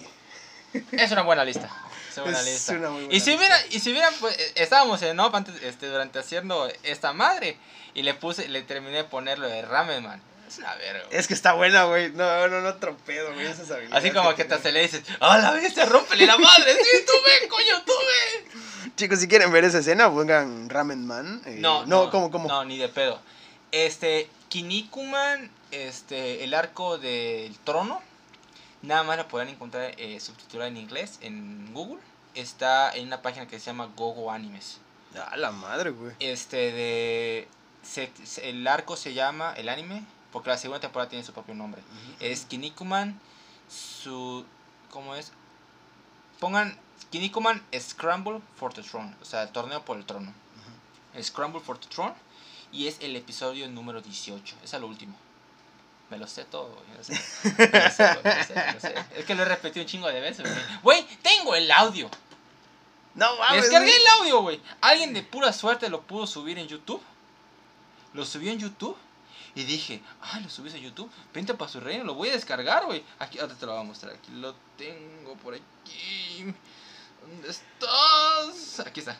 Es 0.92 1.10
una 1.12 1.22
buena 1.22 1.44
lista. 1.44 1.68
Es 2.10 2.16
una 2.18 2.24
buena 2.24 2.40
Es 2.40 2.46
lista. 2.46 2.72
una 2.74 2.90
muy 2.90 3.00
buena 3.04 3.14
y 3.16 3.20
si 3.20 3.30
lista. 3.30 3.38
hubiera, 3.38 3.66
y 3.70 3.80
si 3.80 3.90
hubieran, 3.90 4.14
pues, 4.20 4.38
eh, 4.38 4.52
estábamos 4.56 5.00
en 5.02 5.18
off 5.20 5.34
antes, 5.34 5.62
este, 5.62 5.86
durante 5.88 6.18
haciendo 6.18 6.68
esta 6.82 7.12
madre. 7.12 7.56
Y 7.94 8.02
le 8.02 8.14
puse, 8.14 8.48
le 8.48 8.62
terminé 8.62 8.98
de 8.98 9.04
ponerlo 9.04 9.48
de 9.48 9.62
Ramen 9.62 10.02
Man. 10.04 10.22
Es 10.50 10.58
verga. 10.78 11.04
güey. 11.06 11.18
Es 11.18 11.26
que 11.28 11.34
está 11.34 11.52
buena, 11.54 11.84
güey. 11.84 12.10
No, 12.12 12.48
no, 12.48 12.60
no 12.60 12.74
tropedo, 12.74 13.32
güey. 13.34 13.46
Esas 13.46 13.70
habilidades 13.70 14.04
Así 14.04 14.14
como 14.14 14.34
que 14.34 14.44
te 14.44 14.54
acelera 14.54 14.84
y 14.84 14.88
dices, 14.88 15.02
¡Ah, 15.20 15.38
la 15.38 15.52
bestia, 15.52 15.86
rómpele 15.86 16.26
la 16.26 16.36
madre! 16.38 16.74
¡Sí, 16.74 17.04
tú 17.06 17.12
ve, 17.24 17.48
coño, 17.48 17.82
tú 17.86 17.92
ve! 17.92 18.90
Chicos, 18.96 19.20
si 19.20 19.28
quieren 19.28 19.52
ver 19.52 19.64
esa 19.64 19.78
escena, 19.78 20.10
pongan 20.10 20.68
Ramen 20.68 21.06
Man. 21.06 21.40
eh, 21.46 21.56
No, 21.58 21.86
no, 21.86 22.10
¿cómo, 22.10 22.30
cómo? 22.30 22.48
No, 22.48 22.64
ni 22.64 22.76
de 22.78 22.88
pedo. 22.88 23.20
Este, 23.72 24.28
Kinnikuman, 24.48 25.50
este, 25.70 26.44
el 26.44 26.54
arco 26.54 26.98
del 26.98 27.56
trono, 27.60 28.02
nada 28.82 29.02
más 29.04 29.16
lo 29.16 29.28
podrán 29.28 29.48
encontrar 29.48 29.94
eh, 29.96 30.18
en 30.52 30.76
inglés 30.76 31.18
en 31.22 31.72
Google. 31.72 32.00
Está 32.34 32.90
en 32.92 33.06
una 33.06 33.22
página 33.22 33.46
que 33.48 33.58
se 33.58 33.66
llama 33.66 33.90
Gogo 33.96 34.30
Animes. 34.30 34.78
Ah, 35.16 35.36
la 35.36 35.50
madre, 35.50 35.90
güey. 35.90 36.14
Este, 36.20 36.70
de. 36.72 37.48
se- 37.82 38.12
se- 38.24 38.48
el 38.50 38.66
arco 38.66 38.96
se 38.96 39.12
llama, 39.14 39.52
el 39.56 39.68
anime, 39.68 40.04
porque 40.32 40.50
la 40.50 40.58
segunda 40.58 40.80
temporada 40.80 41.08
tiene 41.08 41.24
su 41.24 41.32
propio 41.32 41.54
nombre. 41.54 41.82
Es 42.20 42.44
Kinnikuman, 42.44 43.20
su. 43.68 44.44
¿Cómo 44.90 45.14
es? 45.14 45.32
Pongan 46.38 46.78
Kinnikuman 47.10 47.62
Scramble 47.78 48.40
for 48.56 48.72
the 48.72 48.82
Throne, 48.82 49.14
o 49.20 49.24
sea, 49.24 49.42
el 49.42 49.50
torneo 49.50 49.84
por 49.84 49.96
el 49.96 50.04
trono. 50.04 50.32
Scramble 51.20 51.60
for 51.60 51.78
the 51.78 51.88
Throne. 51.88 52.14
Y 52.72 52.86
es 52.86 52.98
el 53.00 53.16
episodio 53.16 53.68
número 53.68 54.00
18. 54.00 54.56
Es 54.62 54.72
el 54.74 54.84
último. 54.84 55.16
Me 56.08 56.18
lo 56.18 56.26
sé 56.26 56.44
todo, 56.44 56.68
güey, 56.68 56.86
me 56.88 56.96
lo 56.96 57.04
sé. 57.04 57.12
Me 57.12 57.80
lo 57.80 57.90
sé, 57.90 58.14
güey, 58.14 58.24
me 58.24 58.36
lo 58.36 58.44
sé, 58.44 58.54
me 58.54 58.72
lo 58.72 58.80
sé. 58.80 58.94
Es 59.16 59.24
que 59.24 59.34
lo 59.34 59.42
he 59.42 59.44
repetido 59.44 59.84
un 59.84 59.88
chingo 59.88 60.08
de 60.08 60.20
veces, 60.20 60.44
güey. 60.44 60.64
Güey, 60.82 61.18
tengo 61.22 61.54
el 61.54 61.70
audio. 61.70 62.10
No 63.14 63.36
mames. 63.38 63.62
Descargué 63.62 63.96
el 63.96 64.06
audio, 64.18 64.40
güey. 64.42 64.60
Alguien 64.80 65.12
de 65.12 65.22
pura 65.22 65.52
suerte 65.52 65.88
lo 65.88 66.02
pudo 66.02 66.26
subir 66.26 66.58
en 66.58 66.68
YouTube. 66.68 67.02
Lo 68.12 68.24
subió 68.24 68.52
en 68.52 68.58
YouTube. 68.58 68.96
Y 69.54 69.64
dije, 69.64 70.02
ah, 70.22 70.40
lo 70.40 70.48
subiste 70.48 70.78
a 70.78 70.82
YouTube. 70.82 71.10
Vente 71.34 71.54
para 71.54 71.70
su 71.70 71.80
reino, 71.80 72.04
lo 72.04 72.14
voy 72.14 72.28
a 72.28 72.32
descargar, 72.32 72.86
güey. 72.86 73.04
Aquí, 73.18 73.38
ahora 73.38 73.54
te 73.54 73.66
lo 73.66 73.72
voy 73.72 73.80
a 73.80 73.84
mostrar. 73.84 74.14
Aquí 74.14 74.32
lo 74.32 74.54
tengo 74.76 75.34
por 75.36 75.54
aquí. 75.54 76.54
¿Dónde 77.20 77.50
estás? 77.50 78.80
Aquí 78.86 79.00
está. 79.00 79.18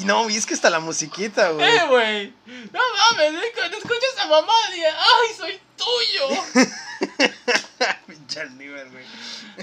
Y 0.00 0.04
no, 0.04 0.28
y 0.28 0.36
es 0.36 0.44
que 0.44 0.54
está 0.54 0.68
la 0.68 0.80
musiquita, 0.80 1.50
güey. 1.50 1.66
¡Eh, 1.66 1.86
güey! 1.88 2.34
No 2.70 2.80
mames, 2.80 3.42
eh, 3.42 3.52
cuando 3.54 3.78
escuchas 3.78 4.18
a 4.18 4.26
mamá, 4.26 4.52
dije, 4.70 4.88
¡ay, 4.88 5.34
soy 5.36 5.60
tuyo! 5.76 6.42
Pinche 8.06 8.40
Aníbal, 8.40 8.90
güey. 8.90 9.04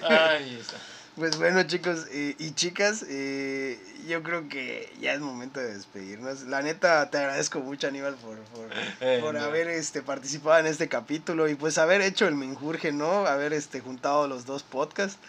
Ay, 0.01 0.57
está. 0.59 0.77
Pues 1.15 1.37
bueno, 1.37 1.61
chicos 1.63 2.07
eh, 2.11 2.35
y 2.39 2.51
chicas, 2.53 3.05
eh, 3.07 3.79
yo 4.07 4.23
creo 4.23 4.49
que 4.49 4.91
ya 4.99 5.13
es 5.13 5.19
momento 5.19 5.59
de 5.59 5.75
despedirnos. 5.75 6.41
La 6.43 6.63
neta, 6.63 7.07
te 7.11 7.19
agradezco 7.19 7.59
mucho, 7.59 7.87
Aníbal, 7.87 8.15
por, 8.15 8.39
por, 8.39 8.67
Eh, 8.99 9.19
por 9.21 9.35
no. 9.35 9.41
haber 9.41 9.67
este, 9.67 10.01
participado 10.01 10.57
en 10.59 10.65
este 10.65 10.89
capítulo 10.89 11.47
y 11.47 11.53
pues 11.55 11.77
haber 11.77 12.01
hecho 12.01 12.27
el 12.27 12.33
menjurje, 12.33 12.91
¿no? 12.91 13.27
Haber 13.27 13.53
este, 13.53 13.79
juntado 13.79 14.27
los 14.27 14.45
dos 14.47 14.63
podcasts. 14.63 15.19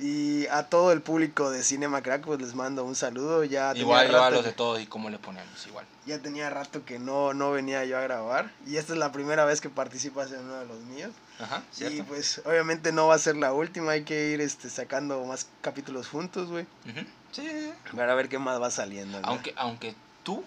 Y 0.00 0.46
a 0.46 0.62
todo 0.62 0.92
el 0.92 1.02
público 1.02 1.50
de 1.50 1.62
Cinema 1.62 2.02
Crack, 2.02 2.24
pues 2.24 2.40
les 2.40 2.54
mando 2.54 2.84
un 2.84 2.94
saludo. 2.94 3.44
Ya 3.44 3.74
Igual 3.74 4.06
a 4.14 4.18
rato 4.18 4.36
los 4.36 4.44
de 4.44 4.52
todos 4.52 4.80
y 4.80 4.86
cómo 4.86 5.10
le 5.10 5.18
ponemos, 5.18 5.66
igual. 5.66 5.84
Ya 6.06 6.20
tenía 6.20 6.48
rato 6.48 6.84
que 6.86 6.98
no, 6.98 7.34
no 7.34 7.50
venía 7.50 7.84
yo 7.84 7.98
a 7.98 8.00
grabar. 8.00 8.50
Y 8.66 8.76
esta 8.76 8.92
es 8.94 8.98
la 8.98 9.12
primera 9.12 9.44
vez 9.44 9.60
que 9.60 9.68
participas 9.68 10.30
en 10.32 10.40
uno 10.40 10.54
de 10.54 10.66
los 10.66 10.78
míos. 10.84 11.10
Ajá, 11.40 11.62
Y 11.72 11.76
¿cierto? 11.76 12.04
pues 12.06 12.42
obviamente 12.44 12.90
no 12.92 13.06
va 13.06 13.14
a 13.14 13.18
ser 13.18 13.36
la 13.36 13.52
última. 13.52 13.92
Hay 13.92 14.02
que 14.04 14.30
ir 14.30 14.40
este, 14.40 14.68
sacando 14.70 15.24
más 15.24 15.48
capítulos 15.60 16.08
juntos, 16.08 16.48
güey. 16.48 16.66
Ujú. 16.88 17.06
Sí. 17.32 17.72
Para 17.94 18.14
ver 18.14 18.28
qué 18.28 18.38
más 18.38 18.60
va 18.60 18.70
saliendo. 18.70 19.20
¿no? 19.20 19.28
Aunque, 19.28 19.54
aunque 19.56 19.94
tú, 20.24 20.44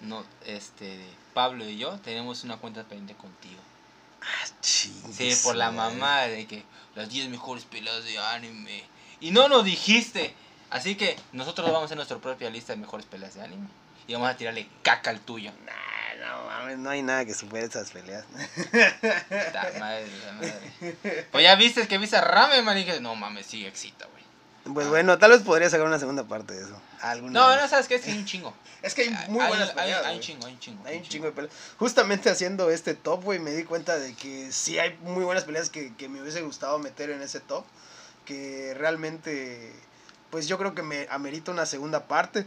no, 0.00 0.24
este, 0.44 1.04
Pablo 1.34 1.64
y 1.68 1.78
yo 1.78 1.98
tenemos 2.00 2.42
una 2.44 2.56
cuenta 2.56 2.82
pendiente 2.84 3.14
contigo. 3.14 3.60
Ah, 4.22 4.46
Sí, 4.60 4.92
por 5.44 5.56
la 5.56 5.70
mamá 5.70 6.22
de 6.22 6.46
que 6.46 6.64
las 6.94 7.08
10 7.08 7.28
mejores 7.28 7.64
peleas 7.64 8.04
de 8.04 8.18
anime. 8.18 8.84
Y 9.20 9.30
no 9.30 9.48
nos 9.48 9.64
dijiste. 9.64 10.34
Así 10.70 10.94
que 10.96 11.16
nosotros 11.32 11.66
vamos 11.66 11.82
a 11.82 11.84
hacer 11.86 11.96
nuestra 11.96 12.18
propia 12.18 12.48
lista 12.50 12.72
de 12.72 12.78
mejores 12.80 13.04
peleas 13.06 13.34
de 13.34 13.42
anime. 13.42 13.68
Y 14.06 14.14
vamos 14.14 14.30
a 14.30 14.36
tirarle 14.36 14.68
caca 14.82 15.10
al 15.10 15.20
tuyo. 15.20 15.52
Nah, 15.66 15.72
no 16.28 16.44
mames, 16.46 16.78
no 16.78 16.90
hay 16.90 17.02
nada 17.02 17.24
que 17.24 17.34
supere 17.34 17.66
esas 17.66 17.90
peleas. 17.90 18.24
La 18.72 19.70
madre, 19.78 20.06
la 20.26 20.32
madre. 20.32 21.26
Pues 21.30 21.44
ya 21.44 21.54
viste 21.56 21.86
que 21.88 21.98
viste 21.98 22.16
a 22.16 22.20
Rame, 22.22 22.62
man. 22.62 22.76
Y 22.78 22.84
dije, 22.84 23.00
no 23.00 23.14
mames, 23.14 23.46
sí, 23.46 23.66
excita, 23.66 24.06
güey. 24.06 24.22
Pues 24.74 24.86
bueno, 24.88 25.18
tal 25.18 25.32
vez 25.32 25.40
podría 25.42 25.68
sacar 25.68 25.86
una 25.86 25.98
segunda 25.98 26.24
parte 26.24 26.54
de 26.54 26.62
eso. 26.62 26.80
Alguna 27.00 27.32
No, 27.40 27.48
vez. 27.48 27.60
no, 27.62 27.68
sabes 27.68 27.88
que 27.88 27.96
es 27.96 28.02
que 28.02 28.12
hay 28.12 28.18
un 28.18 28.24
chingo. 28.24 28.54
Es 28.80 28.94
que 28.94 29.02
hay 29.02 29.10
muy 29.28 29.40
Hay- 29.40 29.48
buenas 29.48 29.70
hay, 29.70 29.74
peleas. 29.74 30.04
hay 30.06 30.14
un 30.16 30.22
chingo, 30.22 30.46
hay 30.46 30.52
un 30.52 30.58
chingo. 30.60 30.86
Hay 30.86 30.96
un 30.98 31.02
chingo 31.02 31.26
de 31.26 31.32
peleas. 31.32 31.54
Justamente 31.78 32.30
haciendo 32.30 32.70
este 32.70 32.94
top, 32.94 33.24
güey, 33.24 33.38
me 33.40 33.50
di 33.50 33.64
cuenta 33.64 33.98
de 33.98 34.14
que 34.14 34.52
sí 34.52 34.78
hay 34.78 34.96
muy 35.02 35.24
buenas 35.24 35.44
peleas 35.44 35.68
que, 35.70 35.92
que 35.96 36.08
me 36.08 36.20
hubiese 36.22 36.42
gustado 36.42 36.78
meter 36.78 37.10
en 37.10 37.22
ese 37.22 37.40
top. 37.40 37.64
Que 38.24 38.72
realmente, 38.78 39.72
pues 40.30 40.46
yo 40.46 40.58
creo 40.58 40.74
que 40.76 40.82
me 40.82 41.08
amerita 41.10 41.50
una 41.50 41.66
segunda 41.66 42.06
parte. 42.06 42.46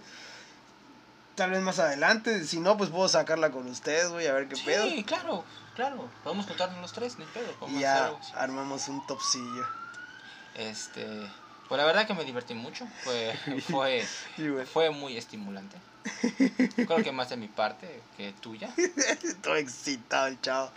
Tal 1.35 1.51
vez 1.51 1.61
más 1.61 1.79
adelante. 1.79 2.43
Si 2.45 2.59
no, 2.59 2.77
pues 2.77 2.89
puedo 2.89 3.07
sacarla 3.09 3.51
con 3.51 3.67
ustedes, 3.67 4.09
güey, 4.09 4.27
a 4.27 4.33
ver 4.33 4.47
qué 4.47 4.55
Sí, 4.55 4.63
pedo. 4.65 4.85
claro, 5.05 5.43
claro. 5.75 6.09
Podemos 6.23 6.45
contarnos 6.45 6.79
los 6.81 6.93
tres, 6.93 7.17
ni 7.19 7.25
pedo. 7.25 7.53
Y 7.67 7.79
ya 7.79 8.05
algo 8.05 8.19
armamos 8.35 8.87
un 8.87 9.05
topsillo. 9.05 9.65
Este, 10.55 11.05
pues 11.67 11.77
la 11.77 11.85
verdad 11.85 12.07
que 12.07 12.13
me 12.13 12.23
divertí 12.23 12.53
mucho. 12.53 12.87
Fue, 13.03 13.33
fue, 13.69 14.05
Sí, 14.35 14.47
fue 14.71 14.89
muy 14.91 15.17
estimulante. 15.17 15.77
Creo 16.75 17.03
que 17.03 17.11
más 17.11 17.29
de 17.29 17.37
mi 17.37 17.47
parte 17.47 18.01
que 18.15 18.31
tuya. 18.33 18.69
Todo 19.41 19.55
excitado 19.55 20.27
el 20.27 20.39
chavo. 20.39 20.71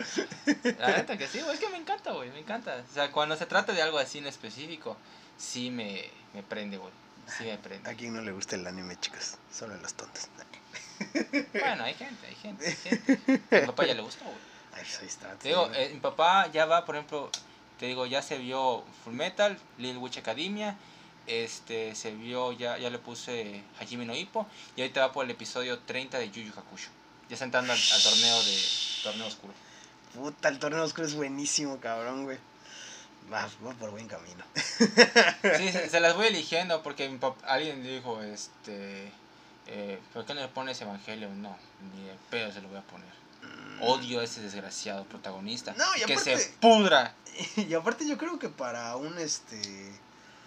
La 0.79 0.87
neta 0.97 1.17
que 1.17 1.27
sí, 1.27 1.39
güey, 1.39 1.53
es 1.53 1.59
que 1.59 1.69
me 1.69 1.77
encanta, 1.77 2.11
güey, 2.11 2.31
me 2.31 2.39
encanta. 2.39 2.83
O 2.89 2.93
sea, 2.93 3.11
cuando 3.11 3.35
se 3.37 3.45
trata 3.45 3.71
de 3.73 3.81
algo 3.83 3.99
así 3.99 4.17
en 4.17 4.25
específico, 4.27 4.97
sí 5.37 5.69
me, 5.69 6.03
me 6.33 6.41
prende, 6.43 6.77
güey. 6.77 6.91
Sí 7.37 7.43
me 7.45 7.57
prende. 7.57 7.89
A 7.89 7.93
quien 7.93 8.13
no 8.13 8.21
le 8.21 8.31
gusta 8.31 8.55
el 8.55 8.65
anime, 8.67 8.99
chicos. 8.99 9.37
Solo 9.51 9.73
a 9.73 9.77
los 9.77 9.93
tontos. 9.93 10.27
Bueno, 11.53 11.83
hay 11.83 11.93
gente, 11.93 12.27
hay 12.27 12.35
gente, 12.35 12.67
hay 12.67 12.75
gente. 12.75 13.57
A 13.57 13.61
mi 13.61 13.67
papá 13.67 13.85
ya 13.85 13.93
le 13.93 14.01
gustó, 14.01 14.25
güey. 14.25 14.37
Ay, 14.73 14.83
pues 14.83 14.99
ahí 14.99 15.07
está. 15.07 15.33
Te 15.35 15.49
digo, 15.49 15.69
eh, 15.73 15.91
mi 15.93 15.99
papá 15.99 16.47
ya 16.51 16.65
va, 16.65 16.85
por 16.85 16.95
ejemplo, 16.95 17.29
te 17.79 17.85
digo, 17.85 18.05
ya 18.05 18.21
se 18.21 18.37
vio 18.37 18.83
Full 19.03 19.13
Metal, 19.13 19.57
Lil 19.77 19.97
Witch 19.97 20.17
Academia, 20.17 20.77
este, 21.27 21.95
se 21.95 22.11
vio, 22.11 22.51
ya, 22.51 22.77
ya 22.77 22.89
le 22.89 22.99
puse 22.99 23.63
Hajime 23.79 24.05
no 24.05 24.15
Ippo, 24.15 24.47
y 24.75 24.81
ahorita 24.81 25.07
va 25.07 25.13
por 25.13 25.25
el 25.25 25.31
episodio 25.31 25.79
30 25.79 26.19
de 26.19 26.29
Yu 26.29 26.41
Yu 26.41 26.53
Hakusho. 26.57 26.89
Ya 27.29 27.35
está 27.35 27.45
entrando 27.45 27.71
al, 27.71 27.79
al 27.79 28.03
torneo 28.03 28.43
de 28.43 28.57
torneo 29.03 29.27
oscuro. 29.27 29.53
Puta, 30.13 30.49
el 30.49 30.59
torneo 30.59 30.83
oscuro 30.83 31.07
es 31.07 31.13
buenísimo, 31.13 31.79
cabrón, 31.79 32.25
güey. 32.25 32.37
Va, 33.31 33.47
va 33.65 33.73
por 33.73 33.91
buen 33.91 34.07
camino. 34.07 34.43
Sí, 35.57 35.71
se, 35.71 35.89
se 35.89 35.99
las 35.99 36.15
voy 36.15 36.27
eligiendo 36.27 36.81
porque 36.81 37.07
mi 37.09 37.17
pap- 37.19 37.35
alguien 37.45 37.83
dijo, 37.83 38.21
este, 38.23 39.11
eh, 39.67 39.99
¿por 40.13 40.25
qué 40.25 40.33
no 40.33 40.41
le 40.41 40.47
pones 40.47 40.81
Evangelio? 40.81 41.29
No, 41.29 41.55
ni 41.93 42.03
de 42.07 42.15
pedo 42.29 42.51
se 42.51 42.61
lo 42.61 42.69
voy 42.69 42.77
a 42.77 42.81
poner. 42.81 43.09
Odio 43.81 44.19
a 44.19 44.23
ese 44.23 44.41
desgraciado 44.41 45.05
protagonista. 45.05 45.73
No, 45.77 45.85
y 45.95 46.01
que 46.05 46.17
se 46.17 46.37
pudra. 46.59 47.13
Y 47.55 47.73
aparte 47.73 48.05
yo 48.07 48.17
creo 48.17 48.37
que 48.39 48.49
para 48.49 48.95
un 48.97 49.17
este... 49.19 49.93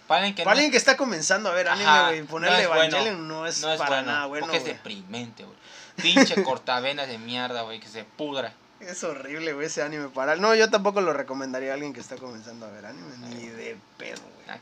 Para 0.07 0.19
alguien 0.19 0.35
que 0.35 0.43
Para 0.43 0.53
no- 0.53 0.57
alguien 0.59 0.71
que 0.71 0.77
está 0.77 0.95
comenzando 0.97 1.49
a 1.49 1.53
ver 1.53 1.69
anime, 1.69 1.89
Ajá, 1.89 2.07
güey, 2.09 2.23
ponerle 2.23 2.63
no 2.63 2.69
bueno. 2.69 2.83
Evangelion 2.83 3.27
no 3.27 3.47
es, 3.47 3.61
no 3.61 3.71
es 3.71 3.79
para 3.79 3.89
bueno, 4.01 4.11
nada 4.11 4.25
bueno, 4.27 4.45
porque 4.45 4.57
es 4.57 4.65
deprimente, 4.65 5.43
güey. 5.45 5.55
Pinche 5.95 6.43
cortavenas 6.43 7.07
de 7.07 7.17
mierda, 7.17 7.61
güey, 7.63 7.79
que 7.79 7.87
se 7.87 8.03
pudra. 8.03 8.53
Es 8.87 9.03
horrible, 9.03 9.53
güey, 9.53 9.67
ese 9.67 9.81
anime 9.81 10.09
para... 10.09 10.35
No, 10.35 10.53
yo 10.55 10.69
tampoco 10.69 11.01
lo 11.01 11.13
recomendaría 11.13 11.71
a 11.71 11.73
alguien 11.75 11.93
que 11.93 11.99
está 11.99 12.15
comenzando 12.15 12.65
a 12.65 12.71
ver 12.71 12.85
anime, 12.85 13.17
ni 13.29 13.47
de 13.47 13.77
pedo, 13.97 14.21
güey. 14.21 14.59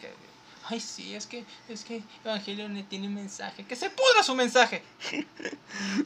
Ay, 0.69 0.79
sí, 0.79 1.15
es 1.15 1.25
que, 1.27 1.43
es 1.67 1.83
que 1.83 2.03
Evangelion 2.23 2.81
tiene 2.87 3.07
un 3.07 3.15
mensaje. 3.15 3.65
Que 3.65 3.75
se 3.75 3.89
pudra 3.89 4.23
su 4.23 4.35
mensaje. 4.35 4.83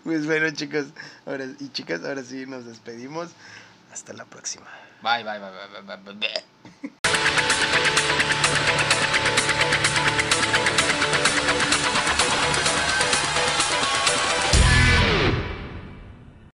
Pues 0.03 0.25
bueno, 0.25 0.49
chicos, 0.51 0.85
ahora, 1.25 1.45
y 1.59 1.69
chicas, 1.69 2.03
ahora 2.03 2.23
sí 2.23 2.45
nos 2.45 2.65
despedimos. 2.65 3.31
Hasta 3.91 4.13
la 4.13 4.25
próxima. 4.25 4.67
Bye, 5.01 5.23
bye, 5.23 5.39
bye, 5.39 5.49
bye, 5.49 5.81
bye, 5.81 6.13
bye, 6.13 6.13
bye. 6.13 6.91